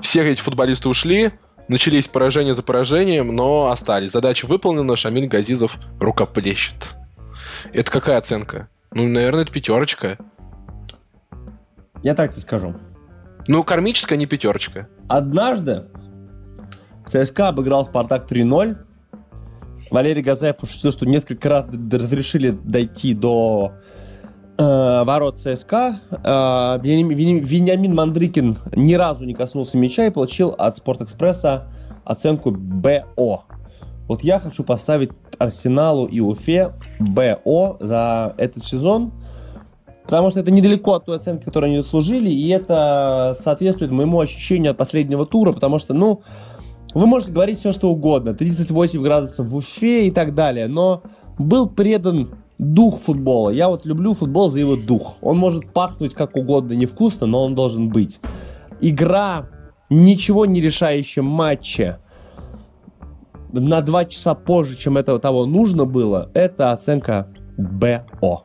Все 0.00 0.22
эти 0.28 0.40
футболисты 0.40 0.88
ушли, 0.88 1.32
начались 1.68 2.08
поражения 2.08 2.54
за 2.54 2.62
поражением, 2.62 3.34
но 3.34 3.70
остались. 3.70 4.12
Задача 4.12 4.46
выполнена, 4.46 4.96
Шамиль 4.96 5.26
Газизов 5.26 5.76
рукоплещет. 6.00 6.90
Это 7.72 7.90
какая 7.90 8.18
оценка? 8.18 8.68
Ну, 8.92 9.06
наверное, 9.06 9.42
это 9.42 9.52
пятерочка. 9.52 10.18
Я 12.02 12.14
так 12.14 12.30
тебе 12.30 12.42
скажу. 12.42 12.74
Ну, 13.46 13.64
кармическая, 13.64 14.18
не 14.18 14.26
пятерочка. 14.26 14.88
Однажды 15.08 15.86
ЦСКА 17.08 17.48
обыграл 17.48 17.84
Спартак 17.84 18.30
3-0. 18.30 18.76
Валерий 19.90 20.22
Газаев 20.22 20.56
пошутил, 20.56 20.92
что 20.92 21.06
несколько 21.06 21.48
раз 21.48 21.66
разрешили 21.90 22.50
дойти 22.50 23.14
до 23.14 23.72
э, 24.58 24.62
ворот 25.04 25.38
ЦСКА. 25.38 26.00
Э, 26.10 26.78
Вениамин 26.82 27.94
Мандрикин 27.94 28.58
ни 28.74 28.94
разу 28.94 29.24
не 29.24 29.34
коснулся 29.34 29.78
мяча 29.78 30.06
и 30.06 30.10
получил 30.10 30.54
от 30.58 30.76
Спортэкспресса 30.76 31.68
оценку 32.04 32.50
БО. 32.50 33.44
Вот 34.06 34.22
я 34.22 34.38
хочу 34.38 34.64
поставить 34.64 35.10
Арсеналу 35.38 36.06
и 36.06 36.20
Уфе 36.20 36.72
БО 36.98 37.76
за 37.80 38.34
этот 38.38 38.64
сезон, 38.64 39.12
потому 40.04 40.30
что 40.30 40.40
это 40.40 40.50
недалеко 40.50 40.94
от 40.94 41.04
той 41.04 41.16
оценки, 41.16 41.44
которую 41.44 41.72
они 41.72 41.82
заслужили, 41.82 42.30
и 42.30 42.48
это 42.48 43.36
соответствует 43.38 43.90
моему 43.92 44.20
ощущению 44.20 44.72
от 44.72 44.78
последнего 44.78 45.26
тура, 45.26 45.52
потому 45.52 45.78
что, 45.78 45.92
ну, 45.92 46.22
вы 46.98 47.06
можете 47.06 47.32
говорить 47.32 47.58
все, 47.58 47.72
что 47.72 47.90
угодно. 47.90 48.34
38 48.34 49.02
градусов 49.02 49.46
в 49.46 49.56
Уфе 49.56 50.08
и 50.08 50.10
так 50.10 50.34
далее. 50.34 50.66
Но 50.66 51.02
был 51.38 51.68
предан 51.68 52.34
дух 52.58 53.00
футбола. 53.00 53.50
Я 53.50 53.68
вот 53.68 53.86
люблю 53.86 54.14
футбол 54.14 54.50
за 54.50 54.58
его 54.58 54.76
дух. 54.76 55.18
Он 55.22 55.38
может 55.38 55.72
пахнуть 55.72 56.14
как 56.14 56.36
угодно 56.36 56.72
невкусно, 56.72 57.26
но 57.26 57.44
он 57.44 57.54
должен 57.54 57.88
быть. 57.88 58.18
Игра 58.80 59.48
ничего 59.88 60.44
не 60.44 60.60
решающем 60.60 61.24
матче 61.24 61.98
на 63.52 63.80
два 63.80 64.04
часа 64.04 64.34
позже, 64.34 64.76
чем 64.76 64.98
этого 64.98 65.18
того 65.18 65.46
нужно 65.46 65.84
было, 65.84 66.30
это 66.34 66.72
оценка 66.72 67.28
БО. 67.56 68.42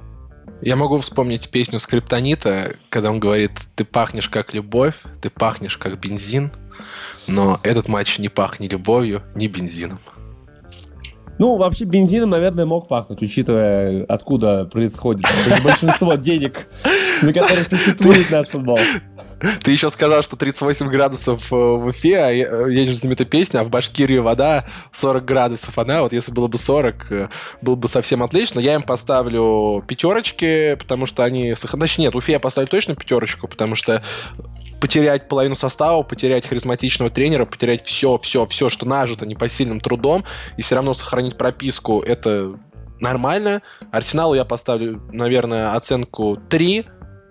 Я 0.62 0.76
могу 0.78 0.98
вспомнить 0.98 1.50
песню 1.50 1.80
Скриптонита, 1.80 2.76
когда 2.90 3.12
он 3.12 3.20
говорит, 3.20 3.52
ты 3.76 3.84
пахнешь 3.84 4.30
как 4.30 4.54
любовь, 4.54 4.96
ты 5.22 5.30
пахнешь 5.30 5.78
как 5.78 6.00
бензин, 6.00 6.54
но 7.28 7.60
этот 7.64 7.88
матч 7.88 8.20
не 8.20 8.30
пах 8.30 8.60
ни 8.60 8.68
любовью, 8.68 9.24
ни 9.36 9.48
бензином. 9.48 10.00
Ну, 11.40 11.58
вообще 11.58 11.86
бензином, 11.86 12.30
наверное, 12.30 12.66
мог 12.66 12.88
пахнуть, 12.88 13.22
учитывая, 13.22 14.06
откуда 14.06 14.66
происходит 14.66 15.26
большинство 15.64 16.14
денег, 16.14 16.68
на 17.22 17.34
которых 17.34 17.68
существует 17.68 18.30
наш 18.30 18.48
футбол. 18.48 18.80
Ты 19.62 19.72
еще 19.72 19.90
сказал, 19.90 20.24
что 20.24 20.38
38 20.38 20.88
градусов 20.90 21.52
э, 21.52 21.56
в 21.56 21.88
Уфе, 21.88 22.18
а 22.18 22.30
едешь 22.30 23.00
знаменитая 23.00 23.28
песня, 23.28 23.60
а 23.60 23.64
в 23.64 23.70
Башкирии 23.70 24.20
вода 24.20 24.66
40 24.94 25.26
градусов. 25.26 25.78
Она, 25.78 26.02
вот 26.02 26.14
если 26.14 26.32
было 26.32 26.48
бы 26.48 26.58
40, 26.58 27.12
э, 27.12 27.28
было 27.62 27.76
бы 27.76 27.90
совсем 27.90 28.24
отлично. 28.24 28.60
Я 28.60 28.76
им 28.76 28.84
поставлю 28.84 29.84
пятерочки, 29.86 30.76
потому 30.76 31.06
что 31.06 31.24
они... 31.24 31.56
Значит, 31.56 31.98
нет, 31.98 32.16
Уфе 32.16 32.34
я 32.34 32.40
поставлю 32.40 32.70
точно 32.70 32.96
пятерочку, 32.96 33.48
потому 33.48 33.76
что 33.76 34.02
потерять 34.84 35.30
половину 35.30 35.56
состава, 35.56 36.04
потерять 36.04 36.46
харизматичного 36.46 37.10
тренера, 37.10 37.46
потерять 37.46 37.86
все, 37.88 38.18
все, 38.18 38.46
все, 38.48 38.68
что 38.70 38.86
нажито 38.86 39.26
непосильным 39.26 39.80
трудом, 39.80 40.26
и 40.58 40.62
все 40.62 40.76
равно 40.76 40.94
сохранить 40.94 41.38
прописку, 41.38 42.02
это 42.02 42.60
нормально. 43.00 43.62
Арсеналу 43.94 44.34
я 44.34 44.44
поставлю, 44.44 45.02
наверное, 45.14 45.74
оценку 45.74 46.38
3, 46.50 46.86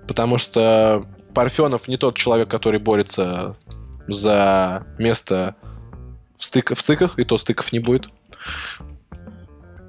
потому 0.08 0.38
что 0.38 1.04
Парфенов 1.34 1.88
не 1.88 1.98
тот 1.98 2.16
человек, 2.16 2.48
который 2.48 2.80
борется 2.80 3.54
за 4.08 4.86
место 4.96 5.54
в, 6.38 6.46
стык, 6.46 6.74
в 6.74 6.80
стыках, 6.80 7.18
и 7.18 7.22
то 7.22 7.36
стыков 7.36 7.70
не 7.70 7.80
будет. 7.80 8.08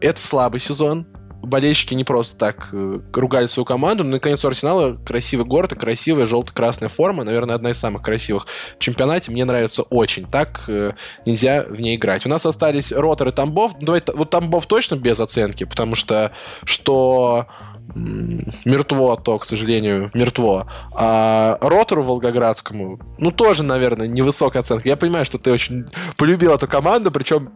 Это 0.02 0.20
слабый 0.20 0.60
сезон 0.60 1.08
болельщики 1.44 1.94
не 1.94 2.04
просто 2.04 2.38
так 2.38 2.70
э, 2.72 3.00
ругали 3.14 3.48
свою 3.48 3.66
команду. 3.66 4.04
Но, 4.04 4.12
наконец, 4.12 4.44
у 4.44 4.48
Арсенала 4.48 4.98
красивый 5.06 5.46
город 5.46 5.74
и 5.74 5.76
красивая 5.76 6.26
желто-красная 6.26 6.90
форма. 6.90 7.24
Наверное, 7.24 7.56
одна 7.56 7.72
из 7.72 7.78
самых 7.78 8.02
красивых 8.02 8.48
в 8.78 8.80
чемпионате. 8.80 9.32
Мне 9.32 9.46
нравится 9.46 9.84
очень. 9.84 10.26
Так 10.26 10.64
э, 10.68 10.94
нельзя 11.26 11.66
в 11.70 11.80
ней 11.80 11.98
играть. 11.98 12.26
У 12.26 12.30
нас 12.30 12.46
остались 12.46 12.92
Ротор 12.92 13.28
и 13.28 13.32
Тамбов. 13.32 13.74
Давай, 13.80 14.02
вот 14.14 14.30
Тамбов 14.30 14.66
точно 14.66 14.96
без 14.96 15.20
оценки, 15.20 15.66
потому 15.66 15.96
что 15.96 16.32
что 16.64 17.48
мертво 17.96 19.18
то, 19.18 19.40
к 19.40 19.46
сожалению, 19.46 20.10
мертво. 20.14 20.68
А 20.94 21.58
Ротору 21.62 22.04
Волгоградскому, 22.04 23.00
ну, 23.18 23.32
тоже, 23.32 23.64
наверное, 23.64 24.08
невысокая 24.08 24.62
оценка. 24.62 24.88
Я 24.88 24.96
понимаю, 24.96 25.26
что 25.26 25.38
ты 25.38 25.52
очень 25.52 25.86
полюбил 26.18 26.54
эту 26.54 26.68
команду, 26.68 27.12
причем 27.12 27.52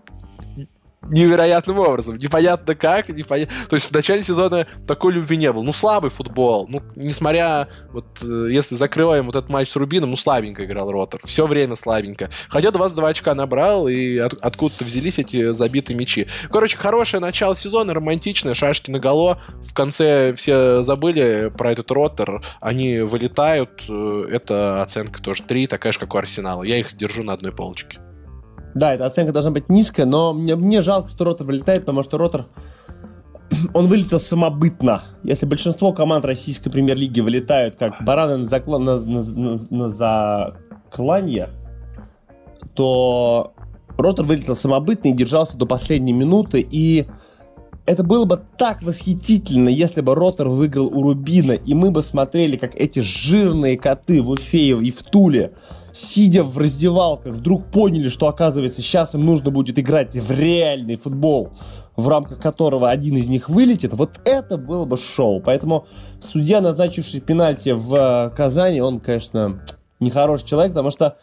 невероятным 1.09 1.79
образом. 1.79 2.17
Непонятно 2.17 2.75
как, 2.75 3.09
непонятно... 3.09 3.53
То 3.69 3.75
есть 3.75 3.89
в 3.89 3.91
начале 3.93 4.23
сезона 4.23 4.67
такой 4.87 5.13
любви 5.13 5.37
не 5.37 5.51
было. 5.51 5.63
Ну, 5.63 5.73
слабый 5.73 6.09
футбол. 6.09 6.67
Ну, 6.67 6.81
несмотря... 6.95 7.67
Вот 7.91 8.05
э, 8.21 8.49
если 8.51 8.75
закрываем 8.75 9.25
вот 9.25 9.35
этот 9.35 9.49
матч 9.49 9.69
с 9.69 9.75
Рубином, 9.75 10.11
ну, 10.11 10.15
слабенько 10.15 10.65
играл 10.65 10.91
Ротор. 10.91 11.21
Все 11.25 11.47
время 11.47 11.75
слабенько. 11.75 12.29
Хотя 12.49 12.71
22 12.71 13.07
очка 13.07 13.35
набрал, 13.35 13.87
и 13.87 14.17
от, 14.17 14.33
откуда-то 14.33 14.83
взялись 14.83 15.19
эти 15.19 15.53
забитые 15.53 15.97
мячи. 15.97 16.27
Короче, 16.51 16.77
хорошее 16.77 17.21
начало 17.21 17.55
сезона, 17.55 17.93
романтичное, 17.93 18.53
шашки 18.53 18.91
на 18.91 18.99
голо. 18.99 19.41
В 19.63 19.73
конце 19.73 20.33
все 20.35 20.83
забыли 20.83 21.51
про 21.55 21.71
этот 21.71 21.91
Ротор. 21.91 22.43
Они 22.59 22.99
вылетают. 22.99 23.83
Э, 23.89 24.27
это 24.31 24.81
оценка 24.81 25.21
тоже 25.21 25.43
3, 25.43 25.67
такая 25.67 25.93
же, 25.93 25.99
как 25.99 26.13
у 26.13 26.17
Арсенала. 26.17 26.63
Я 26.63 26.77
их 26.77 26.95
держу 26.95 27.23
на 27.23 27.33
одной 27.33 27.51
полочке. 27.51 27.99
Да, 28.77 28.93
эта 28.93 29.05
оценка 29.05 29.33
должна 29.33 29.49
быть 29.49 29.69
низкая, 29.69 30.05
но 30.05 30.33
мне, 30.33 30.55
мне 30.55 30.81
жалко, 30.81 31.09
что 31.09 31.23
Ротор 31.23 31.47
вылетает, 31.47 31.81
потому 31.81 32.03
что 32.03 32.19
Ротор 32.19 32.45
он 33.73 33.87
вылетел 33.87 34.19
самобытно. 34.19 35.01
Если 35.23 35.47
большинство 35.47 35.93
команд 35.93 36.25
российской 36.25 36.69
премьер-лиги 36.69 37.21
вылетают 37.21 37.75
как 37.75 38.03
бараны 38.03 38.37
на, 38.37 38.45
закла... 38.45 38.77
на, 38.77 38.99
на, 38.99 39.23
на, 39.23 39.59
на 39.71 39.89
закланье, 39.89 41.49
то 42.75 43.53
Ротор 43.97 44.25
вылетел 44.25 44.55
самобытно 44.55 45.07
и 45.07 45.13
держался 45.13 45.57
до 45.57 45.65
последней 45.65 46.13
минуты. 46.13 46.61
И 46.61 47.07
это 47.87 48.03
было 48.03 48.25
бы 48.25 48.39
так 48.59 48.83
восхитительно, 48.83 49.69
если 49.69 50.01
бы 50.01 50.13
Ротор 50.13 50.49
выиграл 50.49 50.85
у 50.85 51.01
Рубина, 51.01 51.53
и 51.53 51.73
мы 51.73 51.89
бы 51.89 52.03
смотрели, 52.03 52.57
как 52.57 52.75
эти 52.75 52.99
жирные 52.99 53.75
коты 53.75 54.21
в 54.21 54.29
Уфе 54.29 54.77
и 54.77 54.91
в 54.91 55.01
Туле 55.01 55.53
сидя 55.97 56.43
в 56.43 56.57
раздевалках, 56.57 57.33
вдруг 57.33 57.65
поняли, 57.65 58.09
что, 58.09 58.27
оказывается, 58.27 58.81
сейчас 58.81 59.15
им 59.15 59.25
нужно 59.25 59.51
будет 59.51 59.79
играть 59.79 60.15
в 60.15 60.31
реальный 60.31 60.95
футбол, 60.95 61.53
в 61.95 62.07
рамках 62.07 62.39
которого 62.39 62.89
один 62.89 63.17
из 63.17 63.27
них 63.27 63.49
вылетит, 63.49 63.93
вот 63.93 64.19
это 64.23 64.57
было 64.57 64.85
бы 64.85 64.97
шоу. 64.97 65.41
Поэтому 65.41 65.87
судья, 66.21 66.61
назначивший 66.61 67.19
пенальти 67.21 67.71
в 67.71 67.95
э, 67.95 68.29
Казани, 68.35 68.79
он, 68.79 68.99
конечно, 68.99 69.63
нехороший 69.99 70.47
человек, 70.47 70.73
потому 70.73 70.91
что, 70.91 71.17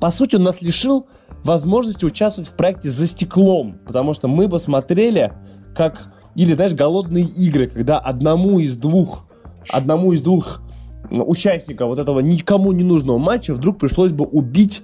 по 0.00 0.10
сути, 0.10 0.34
он 0.34 0.42
нас 0.42 0.60
лишил 0.62 1.06
возможности 1.44 2.04
участвовать 2.04 2.50
в 2.50 2.54
проекте 2.54 2.90
«За 2.90 3.06
стеклом», 3.06 3.78
потому 3.86 4.14
что 4.14 4.26
мы 4.26 4.48
бы 4.48 4.58
смотрели, 4.58 5.32
как, 5.76 6.12
или, 6.34 6.54
знаешь, 6.54 6.72
голодные 6.72 7.24
игры, 7.24 7.68
когда 7.68 7.98
одному 8.00 8.58
из 8.58 8.76
двух, 8.76 9.26
одному 9.70 10.12
из 10.12 10.22
двух 10.22 10.62
участника 11.10 11.86
вот 11.86 11.98
этого 11.98 12.20
никому 12.20 12.72
не 12.72 12.84
нужного 12.84 13.18
матча 13.18 13.54
вдруг 13.54 13.78
пришлось 13.78 14.12
бы 14.12 14.24
убить 14.24 14.82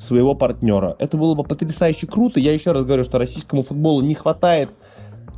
своего 0.00 0.34
партнера. 0.34 0.96
Это 0.98 1.16
было 1.16 1.34
бы 1.34 1.44
потрясающе 1.44 2.06
круто. 2.06 2.40
Я 2.40 2.52
еще 2.52 2.72
раз 2.72 2.84
говорю, 2.84 3.04
что 3.04 3.18
российскому 3.18 3.62
футболу 3.62 4.02
не 4.02 4.14
хватает 4.14 4.70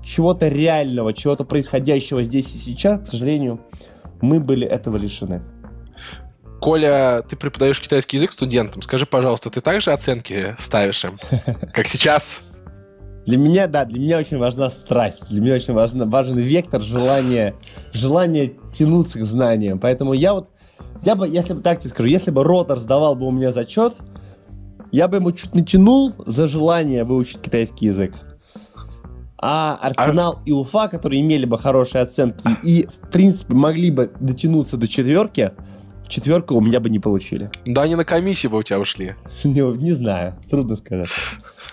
чего-то 0.04 0.48
реального, 0.48 1.12
чего-то 1.12 1.44
происходящего 1.44 2.22
здесь 2.22 2.54
и 2.54 2.58
сейчас. 2.58 3.00
К 3.00 3.06
сожалению, 3.06 3.60
мы 4.20 4.40
были 4.40 4.66
этого 4.66 4.96
лишены. 4.96 5.42
Коля, 6.60 7.22
ты 7.28 7.36
преподаешь 7.36 7.80
китайский 7.80 8.16
язык 8.16 8.32
студентам. 8.32 8.82
Скажи, 8.82 9.04
пожалуйста, 9.04 9.50
ты 9.50 9.60
также 9.60 9.92
оценки 9.92 10.56
ставишь 10.58 11.04
им, 11.04 11.18
как 11.72 11.86
сейчас? 11.86 12.40
Для 13.26 13.38
меня, 13.38 13.66
да, 13.66 13.84
для 13.84 13.98
меня 13.98 14.18
очень 14.18 14.38
важна 14.38 14.70
страсть. 14.70 15.28
Для 15.28 15.40
меня 15.40 15.54
очень 15.54 15.74
важен, 15.74 16.08
важен 16.08 16.38
вектор 16.38 16.80
желания, 16.80 17.56
желание 17.92 18.54
тянуться 18.72 19.18
к 19.18 19.24
знаниям. 19.24 19.80
Поэтому 19.80 20.12
я 20.12 20.32
вот, 20.32 20.48
я 21.02 21.16
бы, 21.16 21.28
если 21.28 21.52
бы 21.52 21.60
так 21.60 21.80
тебе 21.80 21.90
скажу, 21.90 22.08
если 22.08 22.30
бы 22.30 22.44
Ротор 22.44 22.78
сдавал 22.78 23.16
бы 23.16 23.26
у 23.26 23.32
меня 23.32 23.50
зачет, 23.50 23.94
я 24.92 25.08
бы 25.08 25.16
ему 25.16 25.32
чуть 25.32 25.54
натянул 25.54 26.14
за 26.24 26.46
желание 26.46 27.02
выучить 27.02 27.40
китайский 27.40 27.86
язык. 27.86 28.14
А 29.38 29.74
Арсенал 29.74 30.38
а... 30.38 30.42
и 30.46 30.52
Уфа, 30.52 30.88
которые 30.88 31.20
имели 31.20 31.46
бы 31.46 31.58
хорошие 31.58 32.02
оценки 32.02 32.48
и, 32.62 32.86
в 32.86 33.10
принципе, 33.10 33.54
могли 33.54 33.90
бы 33.90 34.10
дотянуться 34.20 34.76
до 34.76 34.86
четверки, 34.86 35.52
четверку 36.08 36.54
у 36.54 36.60
меня 36.60 36.78
бы 36.78 36.88
не 36.90 37.00
получили. 37.00 37.50
Да, 37.64 37.82
они 37.82 37.96
на 37.96 38.04
комиссии 38.04 38.46
бы 38.46 38.58
у 38.58 38.62
тебя 38.62 38.78
ушли. 38.78 39.16
Не, 39.44 39.76
не 39.76 39.92
знаю, 39.92 40.34
трудно 40.48 40.76
сказать. 40.76 41.08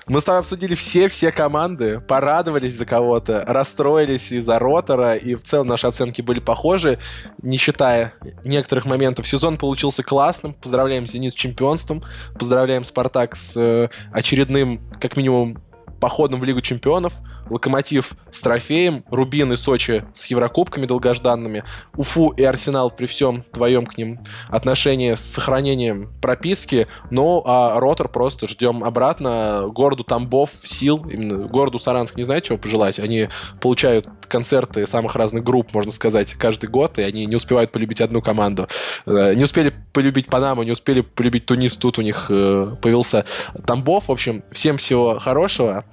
Мы 0.08 0.20
с 0.20 0.24
тобой 0.24 0.40
обсудили 0.40 0.76
все-все 0.76 1.32
команды, 1.32 2.02
порадовались 2.02 2.76
за 2.76 2.86
кого-то, 2.86 3.46
расстроились 3.48 4.32
из-за 4.32 4.60
ротора, 4.60 5.16
и 5.16 5.36
в 5.36 5.44
целом 5.44 5.68
наши 5.68 5.88
оценки 5.88 6.22
были 6.22 6.40
похожи, 6.40 7.00
не 7.42 7.58
считая 7.58 8.14
некоторых 8.44 8.86
моментов. 8.86 9.28
Сезон 9.28 9.58
получился 9.58 10.04
классным. 10.04 10.54
Поздравляем 10.56 11.06
«Зенит» 11.06 11.32
с 11.32 11.36
чемпионством, 11.36 12.04
поздравляем 12.38 12.84
«Спартак» 12.84 13.36
с 13.36 13.56
э, 13.56 13.88
очередным, 14.12 14.82
как 15.00 15.16
минимум, 15.16 15.62
походом 16.02 16.42
в 16.42 16.44
Лигу 16.44 16.60
чемпионов, 16.60 17.14
Локомотив 17.50 18.14
с 18.32 18.42
трофеем, 18.42 19.04
Рубин 19.10 19.52
и 19.54 19.56
Сочи 19.56 20.06
с 20.14 20.26
Еврокубками 20.28 20.86
долгожданными, 20.86 21.64
Уфу 21.96 22.30
и 22.30 22.44
Арсенал 22.44 22.90
при 22.90 23.06
всем 23.06 23.44
твоем 23.52 23.86
к 23.86 23.98
ним 23.98 24.20
отношении 24.50 25.16
с 25.16 25.22
сохранением 25.22 26.12
прописки, 26.22 26.88
ну 27.10 27.44
а 27.46 27.80
Ротор 27.80 28.10
просто 28.10 28.48
ждем 28.48 28.84
обратно. 28.84 29.66
Городу 29.68 30.04
Тамбов 30.04 30.52
сил, 30.64 31.06
именно 31.10 31.48
городу 31.48 31.80
Саранск 31.80 32.16
не 32.16 32.24
знаю, 32.24 32.42
чего 32.42 32.58
пожелать. 32.58 33.00
Они 33.00 33.30
получают 33.62 34.08
концерты 34.28 34.88
самых 34.88 35.16
разных 35.16 35.44
групп, 35.44 35.74
можно 35.74 35.92
сказать, 35.92 36.34
каждый 36.34 36.70
год, 36.70 36.98
и 36.98 37.04
они 37.04 37.26
не 37.26 37.36
успевают 37.36 37.72
полюбить 37.72 38.02
одну 38.02 38.22
команду. 38.22 38.68
Э, 39.06 39.34
не 39.36 39.44
успели 39.44 39.74
полюбить 39.94 40.28
Панаму, 40.28 40.64
не 40.64 40.72
успели 40.72 41.02
полюбить 41.02 41.46
Тунис, 41.46 41.78
тут 41.78 42.00
у 42.00 42.02
них 42.02 42.28
э, 42.30 42.76
появился 42.82 43.26
Тамбов. 43.66 44.08
В 44.08 44.12
общем, 44.12 44.44
всем 44.52 44.78
всего 44.78 45.20
хорошего. 45.20 45.86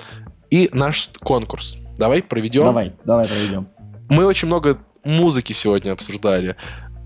И 0.51 0.69
наш 0.73 1.11
конкурс. 1.21 1.77
Давай 1.97 2.23
проведем. 2.23 2.65
Давай, 2.65 2.93
давай 3.05 3.27
проведем. 3.27 3.69
Мы 4.09 4.27
очень 4.27 4.49
много 4.49 4.79
музыки 5.05 5.53
сегодня 5.53 5.93
обсуждали. 5.93 6.57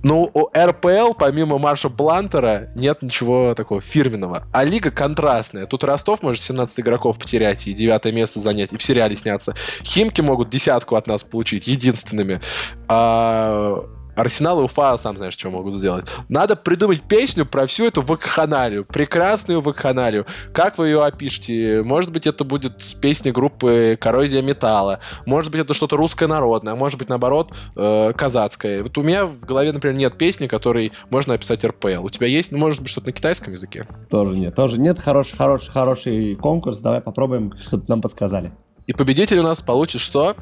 Ну, 0.05 0.31
у 0.35 0.51
РПЛ, 0.55 1.15
помимо 1.19 1.59
Марша 1.59 1.89
Блантера, 1.89 2.69
нет 2.75 3.01
ничего 3.01 3.55
такого 3.55 3.81
фирменного. 3.81 4.47
А 4.53 4.63
лига 4.63 4.91
контрастная. 4.91 5.65
Тут 5.65 5.83
Ростов 5.83 6.23
может 6.23 6.43
17 6.43 6.79
игроков 6.81 7.19
потерять 7.19 7.67
и 7.67 7.73
девятое 7.73 8.13
место 8.13 8.39
занять, 8.39 8.75
и 8.75 8.77
в 8.77 8.83
сериале 8.83 9.17
сняться. 9.17 9.55
Химки 9.83 10.21
могут 10.21 10.51
десятку 10.51 10.97
от 10.97 11.07
нас 11.07 11.23
получить, 11.23 11.67
единственными. 11.67 12.41
А 12.87 13.83
Арсенал 14.17 14.61
и 14.61 14.65
Уфа, 14.65 14.97
сам 14.99 15.17
знаешь, 15.17 15.35
что 15.35 15.51
могут 15.51 15.75
сделать. 15.75 16.07
Надо 16.29 16.57
придумать 16.57 17.03
песню 17.03 17.47
про 17.47 17.67
всю 17.67 17.87
эту 17.87 18.03
вакханалию, 18.03 18.85
прекрасную 18.85 19.61
вакханалию. 19.61 20.27
Как 20.53 20.79
вы 20.79 20.89
ее 20.89 21.05
опишете? 21.05 21.83
Может 21.83 22.13
быть, 22.13 22.27
это 22.27 22.45
будет 22.45 22.83
песня 23.01 23.33
группы 23.33 23.99
Коррозия 24.01 24.43
Металла, 24.43 25.01
может 25.27 25.53
быть, 25.53 25.61
это 25.61 25.75
что-то 25.75 25.97
русское 25.97 26.27
народное, 26.27 26.75
может 26.75 26.99
быть, 26.99 27.09
наоборот, 27.09 27.53
э, 27.77 28.13
казацкое. 28.15 28.83
Вот 28.83 28.97
у 28.99 29.03
меня 29.03 29.27
в 29.27 29.41
голове, 29.41 29.73
например, 29.73 29.97
нет 29.97 30.17
песни, 30.17 30.47
которой 30.47 30.93
можно 31.11 31.35
описать 31.35 31.65
РПЛ. 31.65 32.05
У 32.05 32.11
тебя 32.11 32.27
есть, 32.27 32.53
ну, 32.53 32.59
может 32.59 32.81
быть, 32.81 32.91
что-то 32.91 33.09
на 33.09 33.13
китайском 33.13 33.53
языке? 33.53 33.87
Тоже 34.11 34.39
нет, 34.39 34.55
тоже 34.55 34.79
нет. 34.79 34.99
Хороший, 34.99 35.37
хороший, 35.37 35.71
хороший 35.71 36.37
конкурс. 36.37 36.79
Давай 36.79 37.01
попробуем, 37.01 37.53
чтобы 37.61 37.85
нам 37.89 38.01
подсказали. 38.01 38.53
И 38.87 38.93
победитель 38.93 39.39
у 39.39 39.43
нас 39.43 39.61
получит 39.63 40.01
что? 40.01 40.35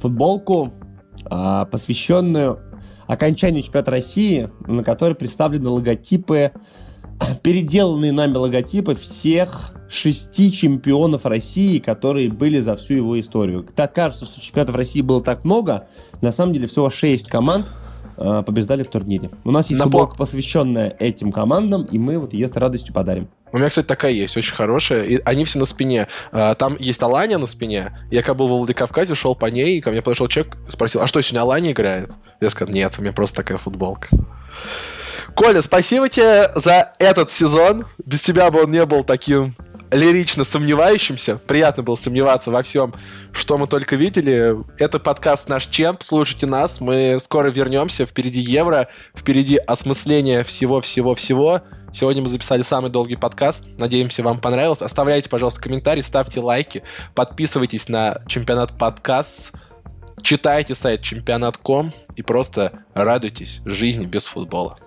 Футболку, 0.00 0.72
а, 1.26 1.66
посвященную 1.66 2.58
окончанию 3.10 3.62
чемпионата 3.62 3.90
России, 3.90 4.50
на 4.66 4.84
которой 4.84 5.14
представлены 5.14 5.68
логотипы, 5.68 6.52
переделанные 7.42 8.12
нами 8.12 8.36
логотипы 8.36 8.94
всех 8.94 9.74
шести 9.88 10.52
чемпионов 10.52 11.26
России, 11.26 11.80
которые 11.80 12.30
были 12.30 12.60
за 12.60 12.76
всю 12.76 12.94
его 12.94 13.18
историю. 13.18 13.66
Так 13.74 13.94
кажется, 13.94 14.26
что 14.26 14.40
чемпионатов 14.40 14.76
России 14.76 15.00
было 15.00 15.20
так 15.20 15.44
много, 15.44 15.88
на 16.22 16.30
самом 16.30 16.52
деле 16.52 16.68
всего 16.68 16.88
шесть 16.88 17.26
команд 17.26 17.66
э, 18.16 18.44
побеждали 18.46 18.84
в 18.84 18.88
турнире. 18.88 19.30
У 19.42 19.50
нас 19.50 19.70
есть 19.70 19.82
футболка, 19.82 20.16
посвященная 20.16 20.94
этим 21.00 21.32
командам, 21.32 21.82
и 21.86 21.98
мы 21.98 22.18
вот 22.18 22.32
ее 22.32 22.48
с 22.48 22.54
радостью 22.54 22.94
подарим. 22.94 23.28
У 23.52 23.58
меня, 23.58 23.68
кстати, 23.68 23.86
такая 23.86 24.12
есть, 24.12 24.36
очень 24.36 24.54
хорошая. 24.54 25.04
И 25.04 25.20
они 25.24 25.44
все 25.44 25.58
на 25.58 25.64
спине. 25.64 26.08
А, 26.32 26.54
там 26.54 26.76
есть 26.78 27.02
Алания 27.02 27.38
на 27.38 27.46
спине. 27.46 27.98
Я 28.10 28.22
когда 28.22 28.34
был 28.34 28.48
в 28.48 28.50
Владикавказе, 28.58 29.14
шел 29.14 29.34
по 29.34 29.46
ней, 29.46 29.78
и 29.78 29.80
ко 29.80 29.90
мне 29.90 30.02
подошел 30.02 30.28
человек, 30.28 30.56
спросил, 30.68 31.02
а 31.02 31.06
что, 31.06 31.20
сегодня 31.20 31.42
Алания 31.42 31.72
играет? 31.72 32.12
Я 32.40 32.50
сказал, 32.50 32.72
нет, 32.72 32.94
у 32.98 33.02
меня 33.02 33.12
просто 33.12 33.36
такая 33.36 33.58
футболка. 33.58 34.08
Коля, 35.34 35.62
спасибо 35.62 36.08
тебе 36.08 36.50
за 36.54 36.92
этот 36.98 37.30
сезон. 37.30 37.86
Без 38.04 38.20
тебя 38.20 38.50
бы 38.50 38.64
он 38.64 38.70
не 38.70 38.84
был 38.84 39.04
таким 39.04 39.54
лирично 39.92 40.44
сомневающимся. 40.44 41.36
Приятно 41.36 41.82
было 41.82 41.96
сомневаться 41.96 42.50
во 42.50 42.62
всем, 42.62 42.94
что 43.32 43.58
мы 43.58 43.66
только 43.66 43.96
видели. 43.96 44.56
Это 44.78 44.98
подкаст 44.98 45.48
«Наш 45.48 45.66
Чемп». 45.66 46.02
Слушайте 46.02 46.46
нас. 46.46 46.80
Мы 46.80 47.18
скоро 47.20 47.50
вернемся. 47.50 48.06
Впереди 48.06 48.40
Евро. 48.40 48.88
Впереди 49.16 49.56
осмысление 49.56 50.44
всего-всего-всего. 50.44 51.62
Сегодня 51.92 52.22
мы 52.22 52.28
записали 52.28 52.62
самый 52.62 52.90
долгий 52.90 53.16
подкаст. 53.16 53.64
Надеемся, 53.78 54.22
вам 54.22 54.40
понравилось. 54.40 54.80
Оставляйте, 54.80 55.28
пожалуйста, 55.28 55.60
комментарии, 55.60 56.02
ставьте 56.02 56.40
лайки, 56.40 56.82
подписывайтесь 57.14 57.88
на 57.88 58.20
чемпионат 58.28 58.78
подкаст, 58.78 59.52
читайте 60.22 60.74
сайт 60.74 61.02
чемпионат.ком 61.02 61.92
и 62.14 62.22
просто 62.22 62.84
радуйтесь 62.94 63.60
жизни 63.64 64.06
без 64.06 64.26
футбола. 64.26 64.78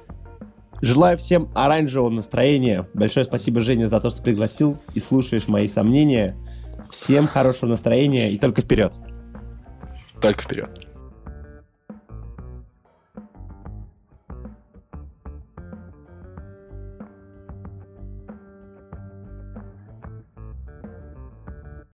Желаю 0.82 1.18
всем 1.18 1.50
оранжевого 1.56 2.10
настроения. 2.10 2.88
Большое 2.94 3.26
спасибо, 3.26 3.62
Женя, 3.62 3.88
за 3.88 4.00
то, 4.00 4.10
что 4.10 4.22
пригласил 4.22 4.78
и 4.94 5.00
слушаешь 5.00 5.48
мои 5.48 5.68
сомнения. 5.68 6.36
Всем 6.92 7.28
хорошего 7.28 7.70
настроения 7.70 8.32
и 8.32 8.38
только 8.38 8.62
вперед. 8.62 8.94
Только 10.22 10.44
вперед. 10.44 10.83